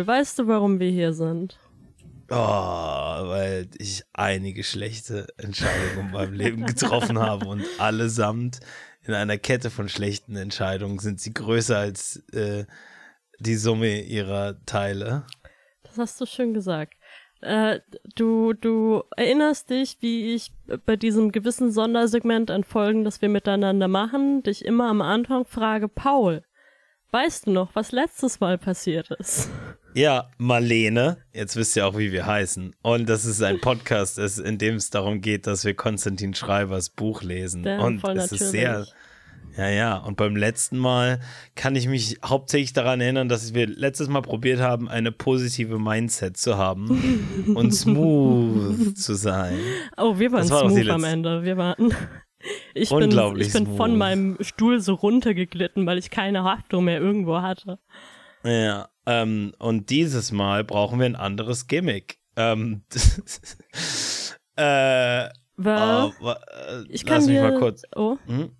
[0.00, 1.58] Paul, weißt du, warum wir hier sind?
[2.30, 8.60] Oh, weil ich einige schlechte Entscheidungen in meinem Leben getroffen habe und allesamt
[9.02, 12.64] in einer Kette von schlechten Entscheidungen sind sie größer als äh,
[13.40, 15.26] die Summe ihrer Teile.
[15.82, 16.94] Das hast du schön gesagt.
[17.42, 17.80] Äh,
[18.14, 20.52] du, du erinnerst dich, wie ich
[20.86, 25.88] bei diesem gewissen Sondersegment an Folgen, das wir miteinander machen, dich immer am Anfang frage,
[25.88, 26.42] Paul,
[27.10, 29.50] weißt du noch, was letztes Mal passiert ist?
[29.94, 32.74] Ja, Marlene, jetzt wisst ihr auch, wie wir heißen.
[32.82, 37.22] Und das ist ein Podcast, in dem es darum geht, dass wir Konstantin Schreibers Buch
[37.22, 37.64] lesen.
[37.64, 38.50] Ja, und voll es ist natürlich.
[38.50, 38.86] sehr,
[39.56, 39.96] ja, ja.
[39.96, 41.20] Und beim letzten Mal
[41.56, 46.36] kann ich mich hauptsächlich daran erinnern, dass wir letztes Mal probiert haben, eine positive Mindset
[46.36, 49.58] zu haben und smooth zu sein.
[49.96, 51.42] Oh, wir waren war smooth am Ende.
[51.42, 51.94] Wir waren.
[52.72, 56.98] Ich bin, Unglaublich ich bin von meinem Stuhl so runtergeglitten, weil ich keine Haftung mehr
[56.98, 57.78] irgendwo hatte.
[58.44, 62.18] Ja, ähm, und dieses Mal brauchen wir ein anderes Gimmick.
[62.36, 62.82] Ähm,
[64.56, 67.82] äh, Weil oh, wa- äh, ich kann lass mich mal kurz.
[67.94, 68.50] Oh, Hm?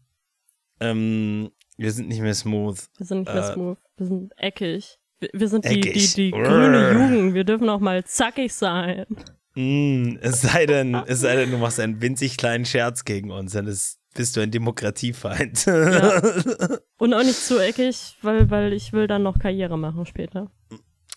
[0.81, 2.78] Ähm, wir sind nicht mehr smooth.
[2.98, 3.78] wir sind nicht mehr Äh, smooth.
[3.97, 4.98] Wir sind eckig.
[5.21, 6.15] Wir, wir sind die, die, Eckig.
[6.15, 6.43] die Brrr.
[6.45, 7.34] grüne Jugend.
[7.34, 9.05] Wir dürfen auch mal zackig sein.
[9.55, 13.53] Mm, es sei denn, es sei denn, du machst einen winzig kleinen Scherz gegen uns,
[13.53, 15.66] dann ist, bist du ein Demokratiefeind.
[15.66, 16.20] Ja.
[16.98, 20.50] Und auch nicht zu eckig, weil, weil ich will dann noch Karriere machen später.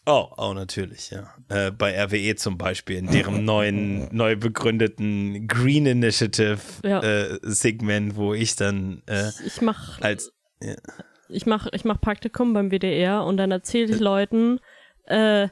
[0.05, 1.33] Oh, oh, natürlich, ja.
[1.47, 7.01] Äh, bei RWE zum Beispiel, in deren neuen, neu begründeten Green Initiative Ja.
[7.01, 10.33] äh, Segment, wo ich dann äh, Ich, ich mach als
[11.29, 14.59] ich mach, ich mach Praktikum beim WDR und dann erzähle ich Leuten,
[15.05, 15.47] äh,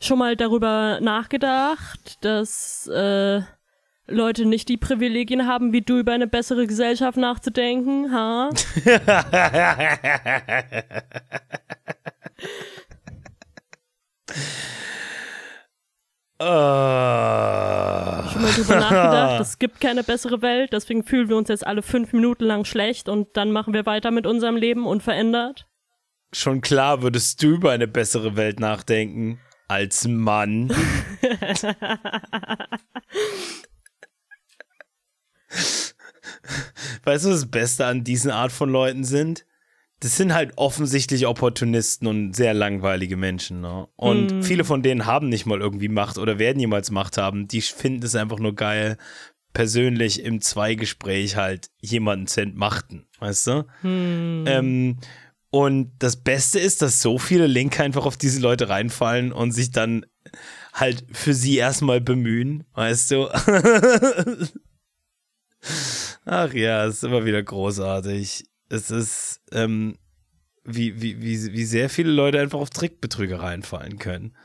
[0.00, 3.42] schon mal darüber nachgedacht, dass äh,
[4.10, 8.50] Leute nicht die Privilegien haben, wie du über eine bessere Gesellschaft nachzudenken, ha?
[16.40, 16.48] Schon
[18.42, 22.12] mal drüber nachgedacht, es gibt keine bessere Welt, deswegen fühlen wir uns jetzt alle fünf
[22.12, 25.66] Minuten lang schlecht und dann machen wir weiter mit unserem Leben unverändert.
[26.32, 29.40] Schon klar würdest du über eine bessere Welt nachdenken.
[29.68, 30.72] Als Mann.
[37.04, 39.46] weißt du, was das Beste an diesen Art von Leuten sind?
[40.00, 43.60] Das sind halt offensichtlich Opportunisten und sehr langweilige Menschen.
[43.60, 43.86] Ne?
[43.96, 47.48] Und viele von denen haben nicht mal irgendwie Macht oder werden jemals Macht haben.
[47.48, 48.96] Die finden es einfach nur geil,
[49.52, 53.06] persönlich im Zweigespräch halt jemanden zu entmachten.
[53.18, 53.66] Weißt du?
[54.46, 54.96] Ähm,
[55.50, 59.72] und das Beste ist, dass so viele Linke einfach auf diese Leute reinfallen und sich
[59.72, 60.06] dann
[60.72, 63.28] halt für sie erstmal bemühen, weißt du?
[66.24, 68.44] Ach ja, es ist immer wieder großartig.
[68.68, 69.96] Es ist, ähm,
[70.64, 74.36] wie, wie, wie, wie sehr viele Leute einfach auf Trickbetrüger reinfallen können.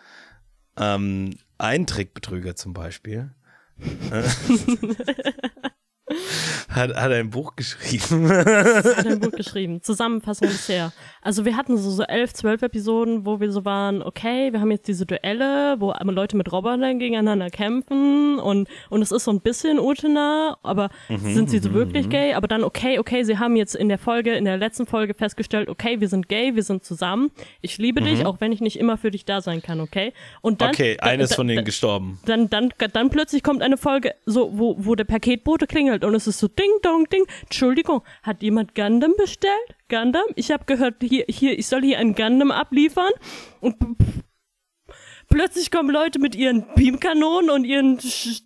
[0.77, 3.33] Ähm, ein Trickbetrüger zum Beispiel
[6.75, 8.29] hat, hat ein Buch geschrieben.
[8.29, 9.81] hat ein Buch geschrieben.
[9.81, 10.91] Zusammenfassung bisher.
[11.21, 14.71] Also wir hatten so, so elf, zwölf Episoden, wo wir so waren, okay, wir haben
[14.71, 19.41] jetzt diese Duelle, wo Leute mit Robotern gegeneinander kämpfen und, und es ist so ein
[19.41, 22.33] bisschen Utena, aber sind sie so wirklich gay?
[22.33, 25.69] Aber dann, okay, okay, sie haben jetzt in der Folge, in der letzten Folge festgestellt,
[25.69, 27.31] okay, wir sind gay, wir sind zusammen,
[27.61, 30.13] ich liebe dich, auch wenn ich nicht immer für dich da sein kann, okay?
[30.41, 32.19] Und dann, Okay, eines von denen gestorben.
[32.25, 36.27] dann, dann, dann plötzlich kommt eine Folge, so, wo, wo der Paketbote klingelt und es
[36.27, 37.25] ist so ding, dong, ding.
[37.43, 39.75] Entschuldigung, hat jemand Gundam bestellt?
[39.89, 40.23] Gundam?
[40.35, 43.11] Ich habe gehört, hier, hier, ich soll hier ein Gundam abliefern
[43.61, 43.75] und
[45.29, 47.99] plötzlich kommen Leute mit ihren Beamkanonen und ihren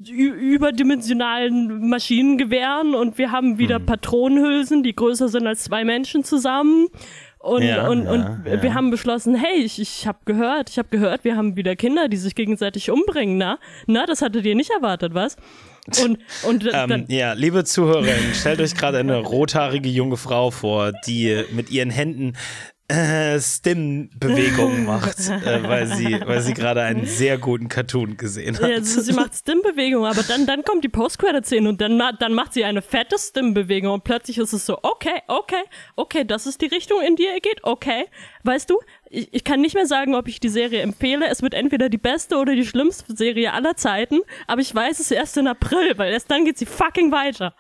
[0.08, 3.86] überdimensionalen Maschinengewehren und wir haben wieder Hm.
[3.86, 6.88] Patronenhülsen, die größer sind als zwei Menschen zusammen.
[7.42, 8.62] Und, Ja, und, ja, und ja.
[8.62, 12.10] wir haben beschlossen, hey, ich, ich habe gehört, ich habe gehört, wir haben wieder Kinder,
[12.10, 13.60] die sich gegenseitig umbringen, na?
[13.88, 15.38] Na, das hattet ihr nicht erwartet, was?
[15.98, 20.92] Und, und Ähm, dann, ja, liebe Zuhörerinnen, stellt euch gerade eine rothaarige junge Frau vor,
[21.06, 22.34] die mit ihren Händen
[22.90, 28.68] äh, Stim-Bewegungen macht, äh, weil sie, weil sie gerade einen sehr guten Cartoon gesehen hat.
[28.68, 32.54] ja, sie sie macht Stim-Bewegung, aber dann, dann kommt die Post-Credit-Szene und dann, dann macht
[32.54, 35.64] sie eine fette Stim-Bewegung und plötzlich ist es so, okay, okay,
[35.96, 38.06] okay, das ist die Richtung, in die ihr geht, okay.
[38.44, 41.28] Weißt du, ich, ich kann nicht mehr sagen, ob ich die Serie empfehle.
[41.28, 45.12] Es wird entweder die beste oder die schlimmste Serie aller Zeiten, aber ich weiß es
[45.12, 47.54] erst in April, weil erst dann geht sie fucking weiter.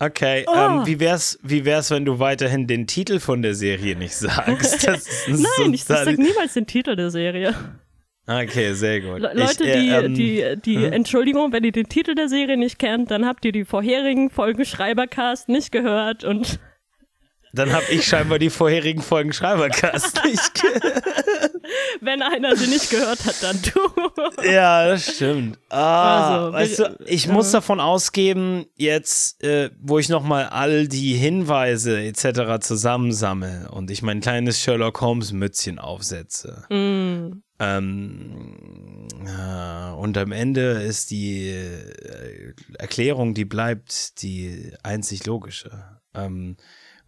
[0.00, 0.54] Okay, Oh.
[0.54, 4.86] ähm, wie wär's, wie wär's, wenn du weiterhin den Titel von der Serie nicht sagst?
[5.26, 7.54] Nein, ich, ich sag niemals den Titel der Serie.
[8.30, 9.20] Okay, sehr gut.
[9.20, 12.58] Le Leute, ich, äh, die, ähm, die, die, Entschuldigung, wenn ihr den Titel der Serie
[12.58, 16.60] nicht kennt, dann habt ihr die vorherigen Folgen Schreibercast nicht gehört und
[17.52, 20.54] Dann habe ich scheinbar die vorherigen Folgen Schreibercast nicht.
[20.54, 20.92] ge-
[22.00, 24.42] Wenn einer sie nicht gehört hat, dann du.
[24.48, 25.58] Ja, das stimmt.
[25.70, 31.14] Ah, Also, weißt du, ich muss davon ausgeben, jetzt, äh, wo ich nochmal all die
[31.14, 32.58] Hinweise etc.
[32.60, 36.64] zusammensammle und ich mein kleines Sherlock Holmes Mützchen aufsetze.
[36.70, 37.42] Mm.
[37.60, 45.84] Ähm, äh, und am Ende ist die äh, Erklärung, die bleibt, die einzig logische.
[46.14, 46.56] Ähm,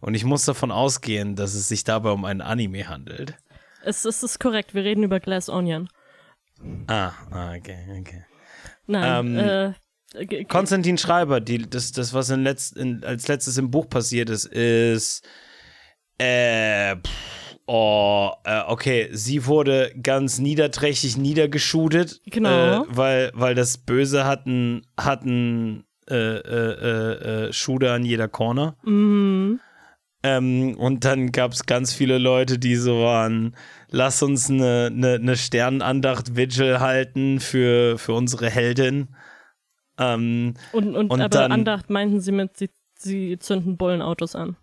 [0.01, 3.35] und ich muss davon ausgehen, dass es sich dabei um einen Anime handelt.
[3.83, 5.87] Es, es ist korrekt, wir reden über Glass Onion.
[6.87, 8.25] Ah, ah okay, okay.
[8.87, 9.37] Nein, Ähm,
[10.13, 13.89] äh, g- Konstantin Schreiber, die, das, das was in letzt, in, als letztes im Buch
[13.89, 15.25] passiert ist, ist,
[16.19, 22.83] äh, pff, oh, äh, okay, sie wurde ganz niederträchtig niedergeschudet, Genau.
[22.83, 28.75] äh, weil, weil das Böse hatten, hatten äh, äh, äh, äh, Schude an jeder Corner.
[28.83, 29.55] mm,
[30.23, 33.55] Ähm, und dann gab es ganz viele Leute, die so waren,
[33.89, 39.07] lass uns eine, eine, eine Sternenandacht Vigil halten für, für unsere Heldin.
[39.97, 44.57] Ähm, und, und, Und aber dann- Andacht meinten sie mit, sie, sie zünden Bullenautos an.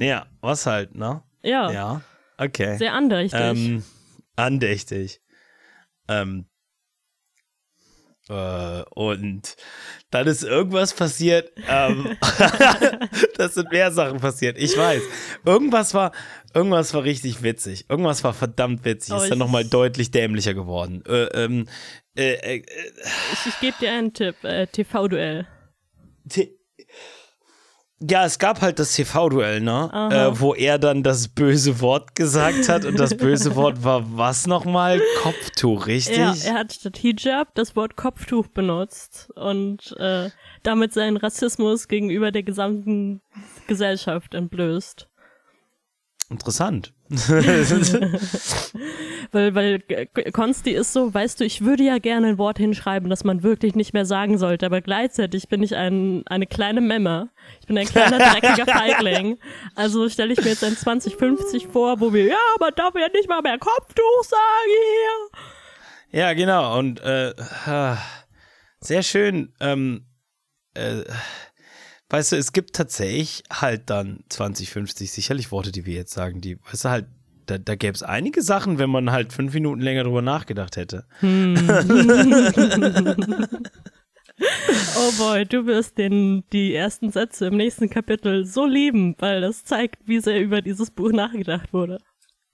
[0.00, 1.22] ja, was halt, ne?
[1.42, 2.00] Ja, Ja,
[2.36, 2.76] okay.
[2.78, 3.40] sehr andächtig.
[3.40, 3.84] Ähm,
[4.34, 5.20] andächtig.
[6.08, 6.46] Ähm,
[8.28, 9.56] äh, und
[10.10, 11.52] dann ist irgendwas passiert.
[11.68, 12.16] Ähm,
[13.36, 14.56] das sind mehr Sachen passiert.
[14.58, 15.02] Ich weiß.
[15.44, 16.12] Irgendwas war,
[16.54, 17.86] irgendwas war richtig witzig.
[17.88, 19.14] Irgendwas war verdammt witzig.
[19.14, 21.02] Oh, ist dann nochmal deutlich dämlicher geworden.
[21.06, 21.66] Äh, ähm,
[22.16, 22.62] äh, äh,
[23.32, 25.46] ich ich gebe dir einen Tipp, äh, TV-Duell.
[26.28, 26.57] T-
[28.00, 29.90] Ja, es gab halt das TV-Duell, ne?
[30.12, 32.84] Äh, wo er dann das böse Wort gesagt hat.
[32.84, 35.00] Und das böse Wort war was nochmal?
[35.20, 36.16] Kopftuch, richtig?
[36.16, 40.30] Ja, er hat statt Hijab das Wort Kopftuch benutzt und äh,
[40.62, 43.20] damit seinen Rassismus gegenüber der gesamten
[43.66, 45.07] Gesellschaft entblößt.
[46.30, 46.92] Interessant.
[49.30, 53.10] Weil, weil äh, Konsti ist so, weißt du, ich würde ja gerne ein Wort hinschreiben,
[53.10, 57.28] das man wirklich nicht mehr sagen sollte, aber gleichzeitig bin ich ein, eine kleine Memme.
[57.60, 59.38] Ich bin ein kleiner, dreckiger Feigling.
[59.74, 63.28] Also stelle ich mir jetzt ein 2050 vor, wo wir, ja, man darf ja nicht
[63.28, 64.72] mal mehr Kopftuch sagen
[66.10, 66.20] hier.
[66.20, 66.78] Ja, genau.
[66.78, 67.34] Und äh,
[67.66, 67.98] ah,
[68.80, 69.52] sehr schön.
[69.60, 70.06] Ähm,
[70.72, 71.02] äh,
[72.10, 76.58] weißt du, es gibt tatsächlich halt dann 2050 sicherlich Worte, die wir jetzt sagen, die,
[76.64, 77.06] weißt du, halt,
[77.46, 81.06] da, da gäbe es einige Sachen, wenn man halt fünf Minuten länger drüber nachgedacht hätte.
[84.96, 89.64] Oh boy, du wirst den, die ersten Sätze im nächsten Kapitel so lieben, weil das
[89.64, 91.98] zeigt, wie sehr über dieses Buch nachgedacht wurde.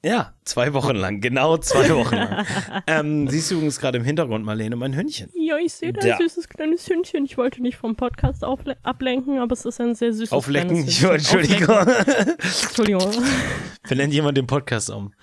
[0.04, 2.46] Ja, zwei Wochen lang, genau zwei Wochen lang.
[2.86, 5.30] ähm, siehst du übrigens gerade im Hintergrund, Marlene, mein Hündchen.
[5.34, 7.24] Ja, ich sehe da ein süßes kleines Hündchen.
[7.24, 11.02] Ich wollte nicht vom Podcast ablenken, aber es ist ein sehr süßes Auflecken, kleines ich,
[11.02, 11.38] Hündchen.
[11.40, 11.76] Entschuldigung.
[11.76, 12.34] Auflecken.
[12.38, 13.12] Entschuldigung.
[13.88, 15.14] Benennt jemand den Podcast um.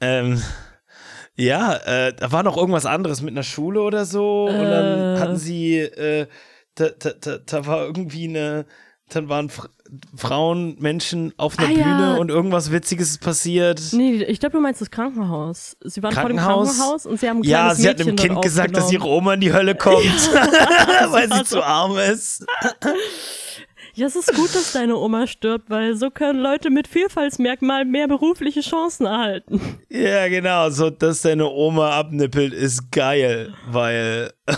[0.00, 0.42] Ähm,
[1.36, 4.46] ja, äh, da war noch irgendwas anderes mit einer Schule oder so.
[4.46, 5.20] Und dann Äh.
[5.20, 6.28] hatten sie, äh,
[6.76, 8.64] da, da, da, da war irgendwie eine,
[9.10, 9.50] dann waren
[10.16, 11.84] Frauen, Menschen auf einer Ah, ja.
[11.84, 13.80] Bühne und irgendwas Witziges ist passiert.
[13.92, 15.76] Nee, ich glaube, du meinst das Krankenhaus.
[15.82, 16.76] Sie waren vor dem Krankenhaus?
[16.76, 19.04] Krankenhaus und sie haben ein Ja, sie hat einem Kind gesagt, dass ihre.
[19.06, 20.04] Oma in die Hölle kommt,
[21.10, 22.44] weil sie zu arm ist.
[23.96, 28.08] Ja, es ist gut, dass deine Oma stirbt, weil so können Leute mit Vielfaltsmerkmalen mehr
[28.08, 29.60] berufliche Chancen erhalten.
[29.88, 34.32] Ja, genau, so dass deine Oma abnippelt, ist geil, weil.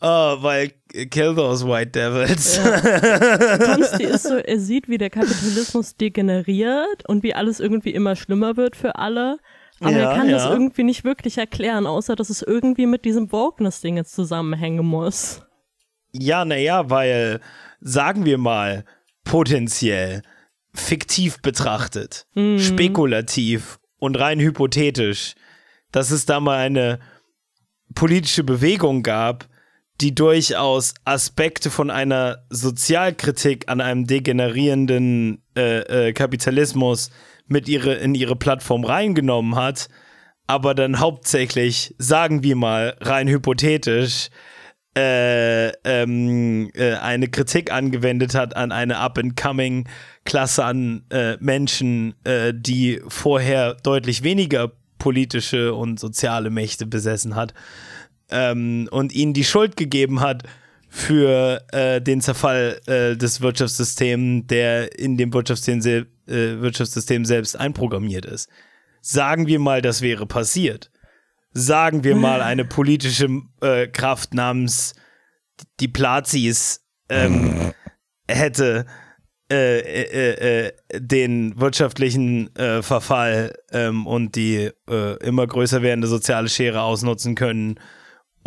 [0.00, 0.72] oh, weil
[1.10, 2.58] kill those white devils.
[3.64, 8.56] Konsti ist so, er sieht, wie der Kapitalismus degeneriert und wie alles irgendwie immer schlimmer
[8.56, 9.38] wird für alle.
[9.80, 10.52] Aber Ja, er kann das ja.
[10.52, 15.42] irgendwie nicht wirklich erklären, außer dass es irgendwie mit diesem Wokeness-Ding jetzt zusammenhängen muss.
[16.12, 17.40] Ja, naja, weil,
[17.80, 18.84] sagen wir mal,
[19.24, 20.22] potenziell,
[20.74, 22.26] fiktiv betrachtet,
[22.56, 25.34] spekulativ und rein hypothetisch,
[25.92, 26.98] dass es da mal eine
[27.94, 29.48] politische Bewegung gab,
[30.00, 37.10] die durchaus Aspekte von einer Sozialkritik an einem degenerierenden äh, äh, Kapitalismus
[37.46, 39.88] mit ihre, in ihre Plattform reingenommen hat,
[40.46, 44.28] aber dann hauptsächlich, sagen wir mal, rein hypothetisch,
[44.96, 49.88] äh, ähm, äh, eine Kritik angewendet hat an eine up-and-coming
[50.24, 57.54] Klasse an äh, Menschen, äh, die vorher deutlich weniger politische und soziale Mächte besessen hat
[58.30, 60.44] ähm, und ihnen die Schuld gegeben hat
[60.88, 67.56] für äh, den Zerfall äh, des Wirtschaftssystems, der in dem Wirtschaftssystem, sel äh, Wirtschaftssystem selbst
[67.56, 68.48] einprogrammiert ist.
[69.00, 70.90] Sagen wir mal, das wäre passiert.
[71.52, 73.28] Sagen wir mal, eine politische
[73.60, 74.94] äh, Kraft namens
[75.80, 77.72] die Plazis ähm,
[78.28, 78.86] hätte
[79.50, 84.70] äh, äh, den wirtschaftlichen Verfall ähm, und die
[85.20, 87.80] immer größer werdende soziale Schere ausnutzen können,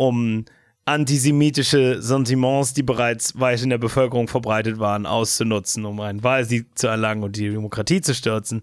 [0.08, 0.44] um
[0.84, 6.88] antisemitische Sentiments, die bereits weit in der Bevölkerung verbreitet waren, auszunutzen, um einen Wahlsieg zu
[6.88, 8.62] erlangen und die Demokratie zu stürzen.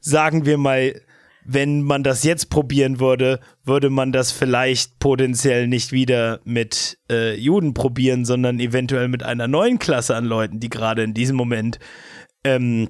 [0.00, 1.00] Sagen wir mal,
[1.44, 7.36] wenn man das jetzt probieren würde, würde man das vielleicht potenziell nicht wieder mit äh,
[7.36, 11.78] Juden probieren, sondern eventuell mit einer neuen Klasse an Leuten, die gerade in diesem Moment
[12.42, 12.88] ähm,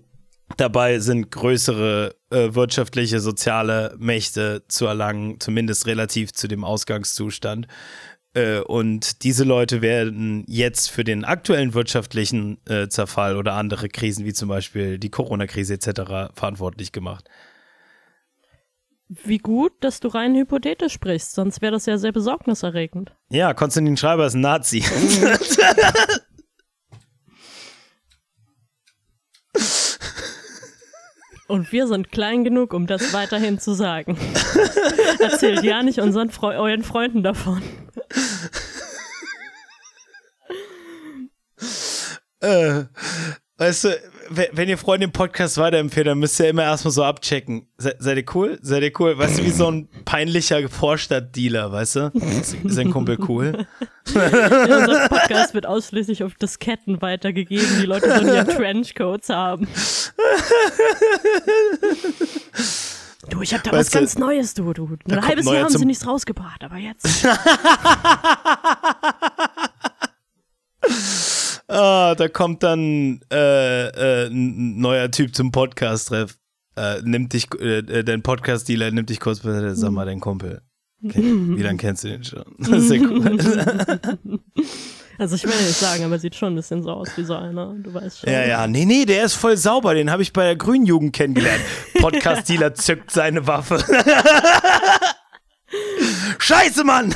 [0.57, 7.67] dabei sind, größere äh, wirtschaftliche, soziale Mächte zu erlangen, zumindest relativ zu dem Ausgangszustand.
[8.35, 14.25] Äh, und diese Leute werden jetzt für den aktuellen wirtschaftlichen äh, Zerfall oder andere Krisen,
[14.25, 17.29] wie zum Beispiel die Corona-Krise etc., verantwortlich gemacht.
[19.09, 23.15] Wie gut, dass du rein hypothetisch sprichst, sonst wäre das ja sehr besorgniserregend.
[23.31, 24.83] Ja, Konstantin Schreiber ist ein Nazi.
[31.49, 34.19] Und wir sind klein genug, um das weiterhin zu sagen.
[35.21, 37.62] Erzählt ja nicht unseren Fre euren Freunden davon.
[42.41, 42.85] äh,
[43.59, 43.88] weißt du,
[44.30, 47.66] wenn ihr Freunde den Podcast weiterempfehlt, dann müsst ihr immer erstmal so abchecken.
[47.78, 48.59] Se seid ihr cool?
[48.62, 49.16] Seid ihr cool?
[49.18, 52.11] Weißt du, wie so ein peinlicher Vorstadtdealer, weißt du?
[52.14, 53.66] Ist sein Kumpel cool?
[54.14, 59.66] ja, unser Podcast wird ausschließlich auf Disketten weitergegeben, die Leute sollen ja Trenchcoats haben.
[63.28, 64.97] Du, ich hab da weißt was ganz Neues, du, du.
[65.11, 67.26] Ein halbes Jahr haben sie nichts rausgebracht, aber jetzt.
[71.68, 76.38] Ah, da kommt dann äh, äh, ein neuer Typ zum Podcast-Treff.
[76.76, 80.62] Äh, nimmt dich, äh, äh dein Podcast-Dealer nimmt dich kurz bei sag mal, dein Kumpel.
[81.04, 81.23] Okay.
[81.23, 82.44] Wie lange kennst du den schon?
[82.58, 84.40] Das ist sehr cool.
[85.18, 87.75] Also ich will nicht sagen, aber sieht schon ein bisschen so aus wie so einer,
[87.78, 88.30] du weißt schon.
[88.30, 91.14] Ja, ja, nee, nee, der ist voll sauber, den habe ich bei der Grünen Jugend
[91.14, 91.62] kennengelernt.
[92.00, 93.82] Podcast-Dealer zückt seine Waffe.
[96.38, 97.14] Scheiße, Mann!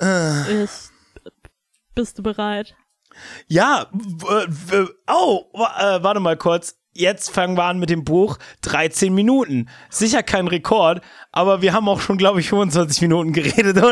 [0.00, 0.44] ja.
[0.44, 0.89] Ist
[1.94, 2.74] bist du bereit?
[3.46, 3.86] Ja,
[5.08, 6.76] oh, äh, warte mal kurz.
[6.92, 8.38] Jetzt fangen wir an mit dem Buch.
[8.62, 9.68] 13 Minuten.
[9.90, 13.76] Sicher kein Rekord, aber wir haben auch schon, glaube ich, 25 Minuten geredet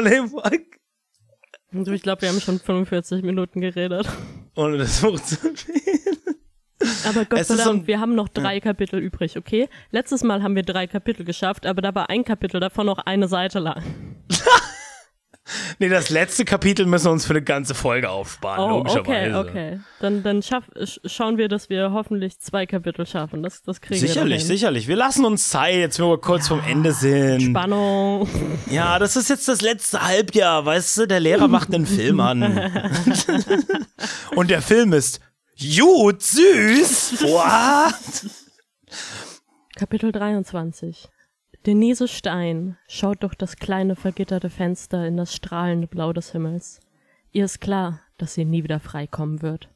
[1.71, 4.09] Ich glaube, wir haben schon 45 Minuten geredet.
[4.57, 5.37] Ohne das Buch zu
[7.07, 8.61] Aber Gott sei Dank, wir haben noch drei ja.
[8.61, 9.69] Kapitel übrig, okay?
[9.91, 13.29] Letztes Mal haben wir drei Kapitel geschafft, aber da war ein Kapitel davon noch eine
[13.29, 13.83] Seite lang.
[15.79, 19.39] Nee, das letzte Kapitel müssen wir uns für eine ganze Folge aufsparen, oh, logischerweise.
[19.39, 19.81] Okay, okay.
[20.01, 20.65] Dann, dann schaff,
[21.05, 23.43] schauen wir, dass wir hoffentlich zwei Kapitel schaffen.
[23.43, 24.89] Das, das kriegen sicherlich, wir Sicherlich, sicherlich.
[24.89, 27.43] Wir lassen uns Zeit, jetzt wenn wir kurz ja, vom Ende sind.
[27.43, 28.29] Spannung.
[28.71, 31.07] Ja, das ist jetzt das letzte Halbjahr, weißt du?
[31.07, 32.43] Der Lehrer macht einen Film an.
[34.35, 35.21] Und der Film ist
[35.59, 37.23] gut, süß.
[37.23, 38.31] What?
[39.77, 41.09] Kapitel 23
[41.67, 46.81] Denise Stein schaut durch das kleine vergitterte Fenster in das strahlende Blau des Himmels.
[47.33, 49.69] Ihr ist klar, dass sie nie wieder freikommen wird.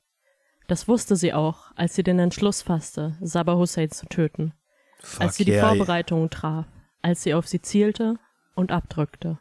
[0.69, 4.55] Das wusste sie auch, als sie den Entschluss fasste, Sabah Hussein zu töten.
[5.01, 5.69] Fuck als sie die yeah.
[5.69, 6.67] Vorbereitungen traf,
[7.03, 8.17] als sie auf sie zielte
[8.55, 9.39] und abdrückte.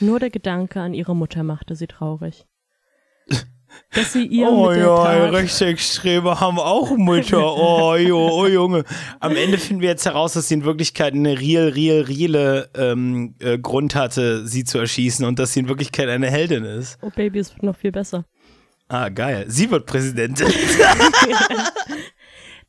[0.00, 2.46] Nur der Gedanke an ihre Mutter machte sie traurig.
[3.92, 7.38] dass sie ihr oh mit der ja, Tat Rechtsextreme haben auch Mütter.
[7.58, 8.84] Oh, jo, oh Junge.
[9.20, 13.34] Am Ende finden wir jetzt heraus, dass sie in Wirklichkeit eine real, real, reale ähm,
[13.40, 16.98] äh, Grund hatte, sie zu erschießen und dass sie in Wirklichkeit eine Heldin ist.
[17.02, 18.24] Oh Baby, es wird noch viel besser.
[18.88, 19.44] Ah, geil.
[19.48, 20.46] Sie wird Präsidentin.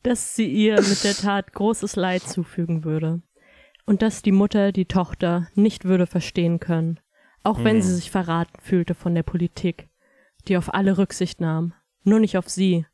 [0.02, 3.22] dass sie ihr mit der Tat großes Leid zufügen würde.
[3.86, 7.00] Und dass die Mutter die Tochter nicht würde verstehen können,
[7.42, 7.82] auch wenn hm.
[7.82, 9.89] sie sich verraten fühlte von der Politik
[10.48, 12.86] die auf alle Rücksicht nahm, nur nicht auf sie.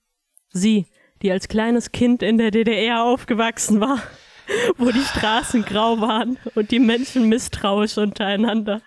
[0.51, 0.87] Sie,
[1.23, 4.03] die als kleines Kind in der DDR aufgewachsen war,
[4.79, 8.83] wo die Straßen grau waren und die Menschen misstrauisch untereinander.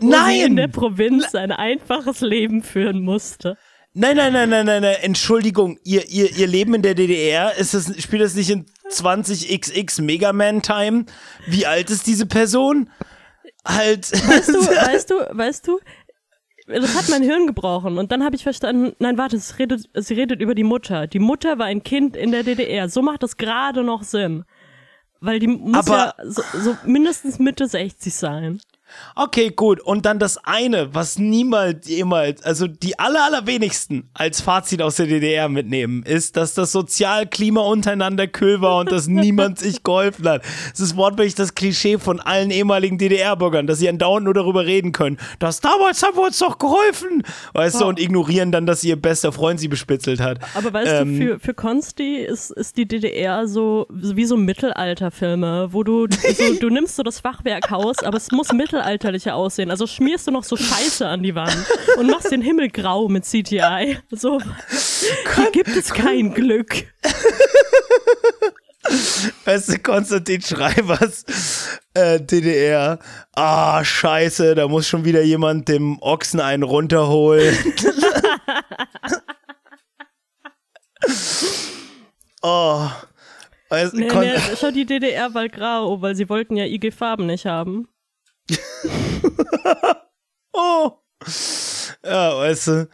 [0.00, 0.34] Wo Nein!
[0.34, 3.56] Sie in der Provinz ein einfaches Leben führen musste.
[3.96, 4.96] Nein, nein, nein, nein, nein, nein.
[5.02, 10.02] Entschuldigung, ihr, ihr, ihr Leben in der DDR, ist das, spielt das nicht in 20xx
[10.02, 11.06] Mega Man Time?
[11.46, 12.90] Wie alt ist diese Person?
[13.64, 14.10] Halt.
[14.10, 15.78] Weißt du, weißt du, weißt du,
[16.66, 17.98] das hat mein Hirn gebrochen.
[17.98, 21.06] Und dann habe ich verstanden, nein, warte, es redet, sie redet über die Mutter.
[21.06, 22.88] Die Mutter war ein Kind in der DDR.
[22.88, 24.44] So macht das gerade noch Sinn.
[25.20, 28.60] Weil die muss Aber ja so, so mindestens Mitte 60 sein.
[29.16, 29.80] Okay, gut.
[29.80, 35.06] Und dann das eine, was niemals jemals, also die aller, allerwenigsten als Fazit aus der
[35.06, 40.42] DDR mitnehmen, ist, dass das Sozialklima untereinander kühl war und dass niemand sich geholfen hat.
[40.70, 44.92] Das ist wortwörtlich das Klischee von allen ehemaligen DDR-Bürgern, dass sie andauernd nur darüber reden
[44.92, 45.18] können.
[45.38, 47.22] Das damals haben wir uns doch geholfen.
[47.52, 50.38] Weißt du, und ignorieren dann, dass ihr bester Freund sie bespitzelt hat.
[50.54, 55.68] Aber weißt ähm, du, für, für Konsti ist, ist die DDR so wie so Mittelalterfilme,
[55.72, 58.52] wo du, so, du nimmst so das Fachwerkhaus, aber es muss
[58.84, 59.70] mittelalterlicher aussehen.
[59.70, 61.56] Also schmierst du noch so Scheiße an die Wand
[61.96, 63.98] und machst den Himmel grau mit CGI.
[64.10, 66.84] So, hier gibt es kein Glück.
[69.44, 71.24] Weißt du, Konstantin Schreibers
[71.94, 72.98] äh, DDR.
[73.34, 77.56] Ah, scheiße, da muss schon wieder jemand dem Ochsen einen runterholen.
[82.42, 82.86] oh.
[83.70, 87.46] Also, nee, nee, schon die DDR war grau, weil sie wollten ja IG Farben nicht
[87.46, 87.88] haben.
[90.52, 90.92] oh.
[92.04, 92.88] Ja, weißt du.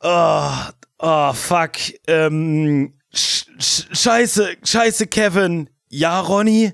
[0.00, 0.50] Oh,
[0.98, 1.72] oh fuck.
[2.06, 3.44] Ähm, sch
[3.92, 5.70] scheiße, scheiße, Kevin.
[5.88, 6.72] Ja, Ronny.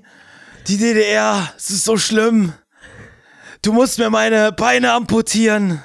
[0.67, 2.53] Die DDR, es ist so schlimm.
[3.61, 5.81] Du musst mir meine Beine amputieren.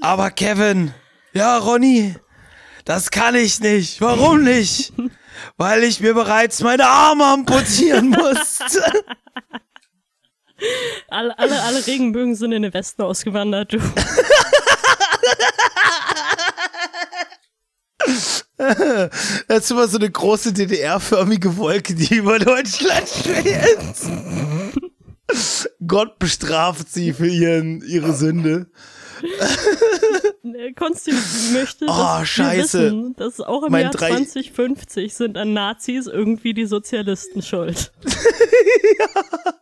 [0.00, 0.94] Aber Kevin,
[1.32, 2.14] ja, Ronny,
[2.84, 4.00] das kann ich nicht.
[4.00, 4.92] Warum nicht?
[5.56, 8.82] Weil ich mir bereits meine Arme amputieren musste.
[11.08, 13.78] Alle, alle, alle Regenbögen sind in den Westen ausgewandert, du.
[19.48, 23.96] Das ist immer so eine große DDR-förmige Wolke, die über Deutschland schwebt.
[25.86, 28.70] Gott bestraft sie für ihren, ihre Sünde.
[30.76, 31.12] Konsti
[31.52, 32.78] möchte, dass oh, scheiße.
[32.78, 37.92] wir wissen, dass auch im mein Jahr 2050 sind an Nazis irgendwie die Sozialisten schuld.
[38.98, 39.52] ja.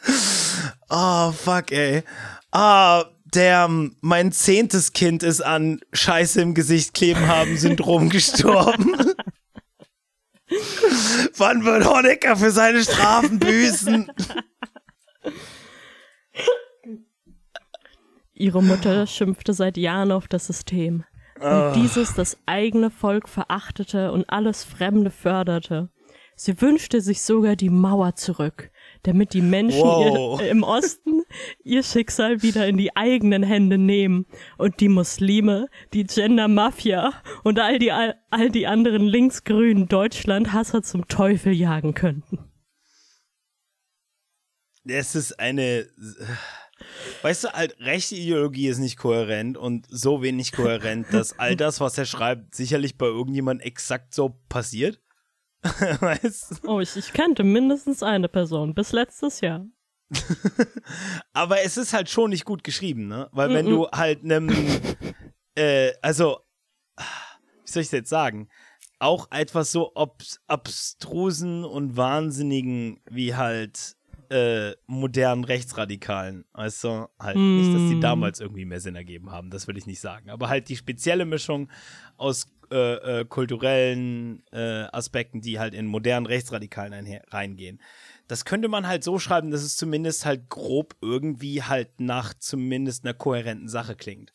[0.94, 2.02] Oh, fuck, ey.
[2.50, 3.66] Ah, der,
[4.02, 8.94] mein zehntes Kind ist an Scheiße im Gesicht kleben haben Syndrom gestorben.
[11.38, 14.12] Wann wird Honecker für seine Strafen büßen?
[18.34, 21.04] Ihre Mutter schimpfte seit Jahren auf das System.
[21.40, 21.72] Und oh.
[21.74, 25.88] dieses das eigene Volk verachtete und alles Fremde förderte.
[26.36, 28.71] Sie wünschte sich sogar die Mauer zurück,
[29.02, 30.40] damit die Menschen wow.
[30.40, 31.22] ihr, im Osten
[31.64, 34.26] ihr Schicksal wieder in die eigenen Hände nehmen
[34.58, 37.12] und die Muslime, die Gender Mafia
[37.42, 42.38] und all die, all, all die anderen linksgrünen Deutschland-Hasser zum Teufel jagen könnten.
[44.84, 45.86] Es ist eine.
[47.22, 51.80] Weißt du, halt, rechte Ideologie ist nicht kohärent und so wenig kohärent, dass all das,
[51.80, 55.00] was er schreibt, sicherlich bei irgendjemandem exakt so passiert.
[56.00, 59.66] weißt Oh, ich, ich kannte mindestens eine Person bis letztes Jahr.
[61.32, 63.28] Aber es ist halt schon nicht gut geschrieben, ne?
[63.32, 63.54] Weil mm -mm.
[63.54, 64.50] wenn du halt nem,
[65.54, 66.40] äh, also,
[66.96, 68.48] wie soll ich das jetzt sagen?
[68.98, 73.96] Auch etwas so obs abstrusen und wahnsinnigen wie halt
[74.32, 76.44] äh, modernen Rechtsradikalen.
[76.52, 77.56] Also halt mm.
[77.56, 80.30] nicht, dass die damals irgendwie mehr Sinn ergeben haben, das will ich nicht sagen.
[80.30, 81.68] Aber halt die spezielle Mischung
[82.16, 87.80] aus äh, äh, kulturellen äh, Aspekten, die halt in modernen Rechtsradikalen reingehen.
[88.28, 93.04] Das könnte man halt so schreiben, dass es zumindest halt grob irgendwie halt nach zumindest
[93.04, 94.32] einer kohärenten Sache klingt.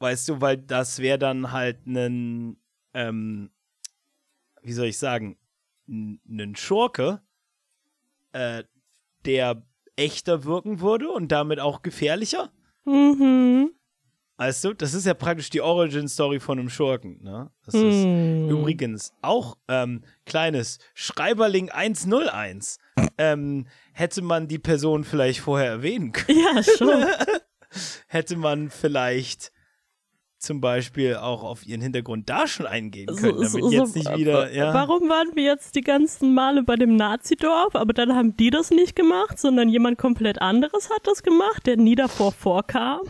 [0.00, 2.56] Weißt du, weil das wäre dann halt ein,
[2.94, 3.50] ähm,
[4.62, 5.38] wie soll ich sagen,
[5.86, 7.22] ein Schurke,
[8.32, 8.64] äh,
[9.24, 9.62] der
[9.96, 12.52] echter wirken würde und damit auch gefährlicher.
[12.84, 13.70] Mhm.
[14.40, 17.22] Weißt du, das ist ja praktisch die Origin-Story von einem Schurken.
[17.22, 17.50] Ne?
[17.66, 17.90] Das hm.
[17.90, 22.78] ist übrigens auch ähm, kleines Schreiberling 101.
[23.18, 26.38] ähm, hätte man die Person vielleicht vorher erwähnen können.
[26.38, 27.04] Ja, schon.
[28.06, 29.52] hätte man vielleicht
[30.38, 34.50] zum Beispiel auch auf ihren Hintergrund da schon eingehen können, damit so, jetzt nicht wieder.
[34.54, 34.72] Ja.
[34.72, 38.70] Warum waren wir jetzt die ganzen Male bei dem Nazidorf, aber dann haben die das
[38.70, 43.00] nicht gemacht, sondern jemand komplett anderes hat das gemacht, der nie davor vorkam?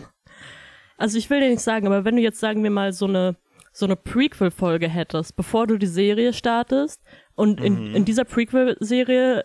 [1.01, 3.37] Also ich will dir nicht sagen, aber wenn du jetzt sagen wir mal so eine
[3.73, 7.01] so eine Prequel-Folge hättest, bevor du die Serie startest
[7.37, 7.95] und in, mhm.
[7.95, 9.45] in dieser Prequel-Serie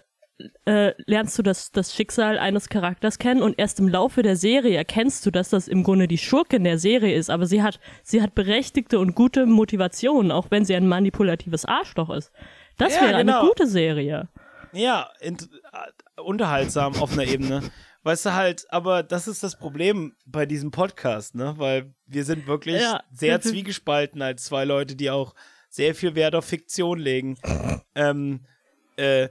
[0.65, 4.75] äh, lernst du das, das Schicksal eines Charakters kennen und erst im Laufe der Serie
[4.75, 8.21] erkennst du, dass das im Grunde die Schurkin der Serie ist, aber sie hat, sie
[8.21, 12.31] hat berechtigte und gute Motivationen, auch wenn sie ein manipulatives Arschloch ist.
[12.77, 13.39] Das ja, wäre genau.
[13.39, 14.27] eine gute Serie.
[14.73, 17.61] Ja, uh, unterhaltsam auf einer Ebene.
[18.05, 21.55] Weißt du halt, aber das ist das Problem bei diesem Podcast, ne?
[21.57, 23.03] Weil wir sind wirklich ja.
[23.11, 25.35] sehr zwiegespalten als zwei Leute, die auch
[25.69, 27.37] sehr viel Wert auf Fiktion legen.
[27.95, 28.45] ähm,
[28.95, 29.29] äh,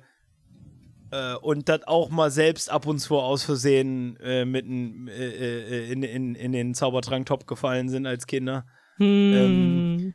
[1.10, 5.92] Äh, und das auch mal selbst ab und zu aus Versehen äh, mitten äh, äh,
[5.92, 8.66] in, in, in den Zaubertrank-Top gefallen sind als Kinder.
[8.96, 9.32] Hm.
[9.32, 10.14] Ähm,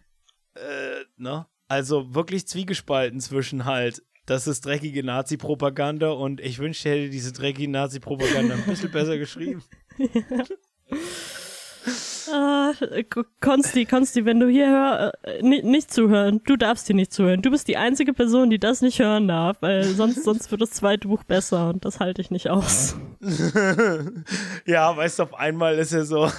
[0.55, 1.47] äh, ne?
[1.69, 7.69] Also wirklich zwiegespalten zwischen halt, das ist dreckige Nazi-Propaganda und ich wünschte, hätte diese dreckige
[7.69, 9.63] Nazi-Propaganda ein bisschen besser geschrieben.
[12.31, 12.73] Ah,
[13.41, 17.41] Konsti, Konsti, wenn du hier hör, äh, nicht, nicht zuhören, du darfst hier nicht zuhören.
[17.41, 20.69] Du bist die einzige Person, die das nicht hören darf, weil sonst, sonst wird das
[20.69, 22.95] zweite Buch besser und das halte ich nicht aus.
[24.67, 26.29] ja, weißt du, auf einmal ist er so.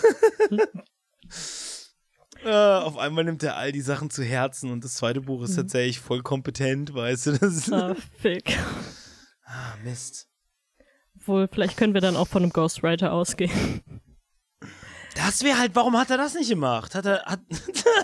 [2.49, 6.01] Auf einmal nimmt er all die Sachen zu Herzen und das zweite Buch ist tatsächlich
[6.01, 7.33] voll kompetent, weißt du.
[7.33, 8.59] Das ah, fick.
[9.45, 10.29] Ah, Mist.
[11.27, 13.83] Wohl, vielleicht können wir dann auch von einem Ghostwriter ausgehen.
[15.15, 16.95] Das wäre halt, warum hat er das nicht gemacht?
[16.95, 17.41] Hat er, hat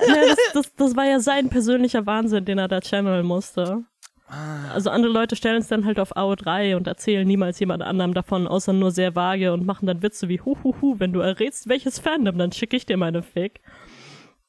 [0.08, 3.84] ja, das, das, das war ja sein persönlicher Wahnsinn, den er da channeln musste.
[4.28, 4.72] Ah.
[4.72, 8.48] Also andere Leute stellen es dann halt auf AO3 und erzählen niemals jemand anderem davon,
[8.48, 12.36] außer nur sehr vage und machen dann Witze wie Huhuhu, wenn du errätst, welches Fandom,
[12.36, 13.60] dann schicke ich dir meine Fick.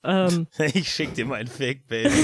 [0.03, 2.13] Ähm, ich schick dir meinen Fick, Baby.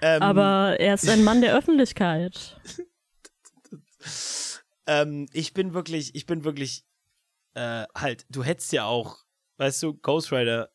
[0.00, 2.60] ähm, aber er ist ein Mann der Öffentlichkeit.
[4.86, 6.84] ähm, ich bin wirklich, ich bin wirklich
[7.54, 9.18] äh, halt, du hättest ja auch,
[9.56, 10.70] weißt du, Ghost Rider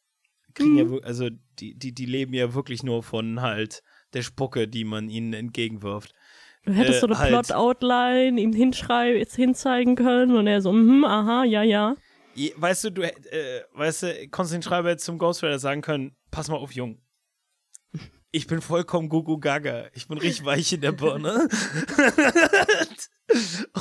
[0.53, 0.95] kriegen Mhm.
[0.95, 1.29] ja, also
[1.59, 6.13] die, die, die leben ja wirklich nur von halt der Spucke, die man ihnen entgegenwirft.
[6.65, 7.29] Du hättest Äh, so eine halt.
[7.29, 11.95] Plot-Outline ihm hinschreiben, jetzt hinzeigen können und er so, mhm, aha, ja, ja.
[12.55, 16.47] Weißt du, du, äh, weißt du, Konstantin Schreiber hätte zum Ghost Rider sagen können, pass
[16.47, 17.01] mal auf, Jung.
[18.31, 19.89] Ich bin vollkommen Gugu Gaga.
[19.93, 21.47] Ich bin richtig weich in der Birne.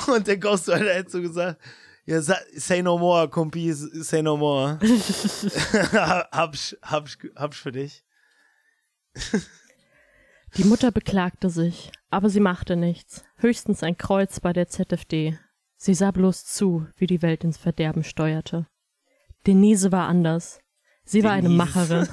[0.07, 1.61] Und der Ghost Rider hätte so gesagt,
[2.05, 4.79] ja, sa- say no more, Kumpi, say no more.
[6.31, 8.03] hab's, hab's, hab's für dich.
[10.57, 15.37] Die Mutter beklagte sich, aber sie machte nichts, höchstens ein Kreuz bei der ZFD.
[15.83, 18.67] Sie sah bloß zu, wie die Welt ins Verderben steuerte.
[19.47, 20.59] Denise war anders.
[21.05, 21.57] Sie war eine Denise.
[21.57, 22.07] Macherin.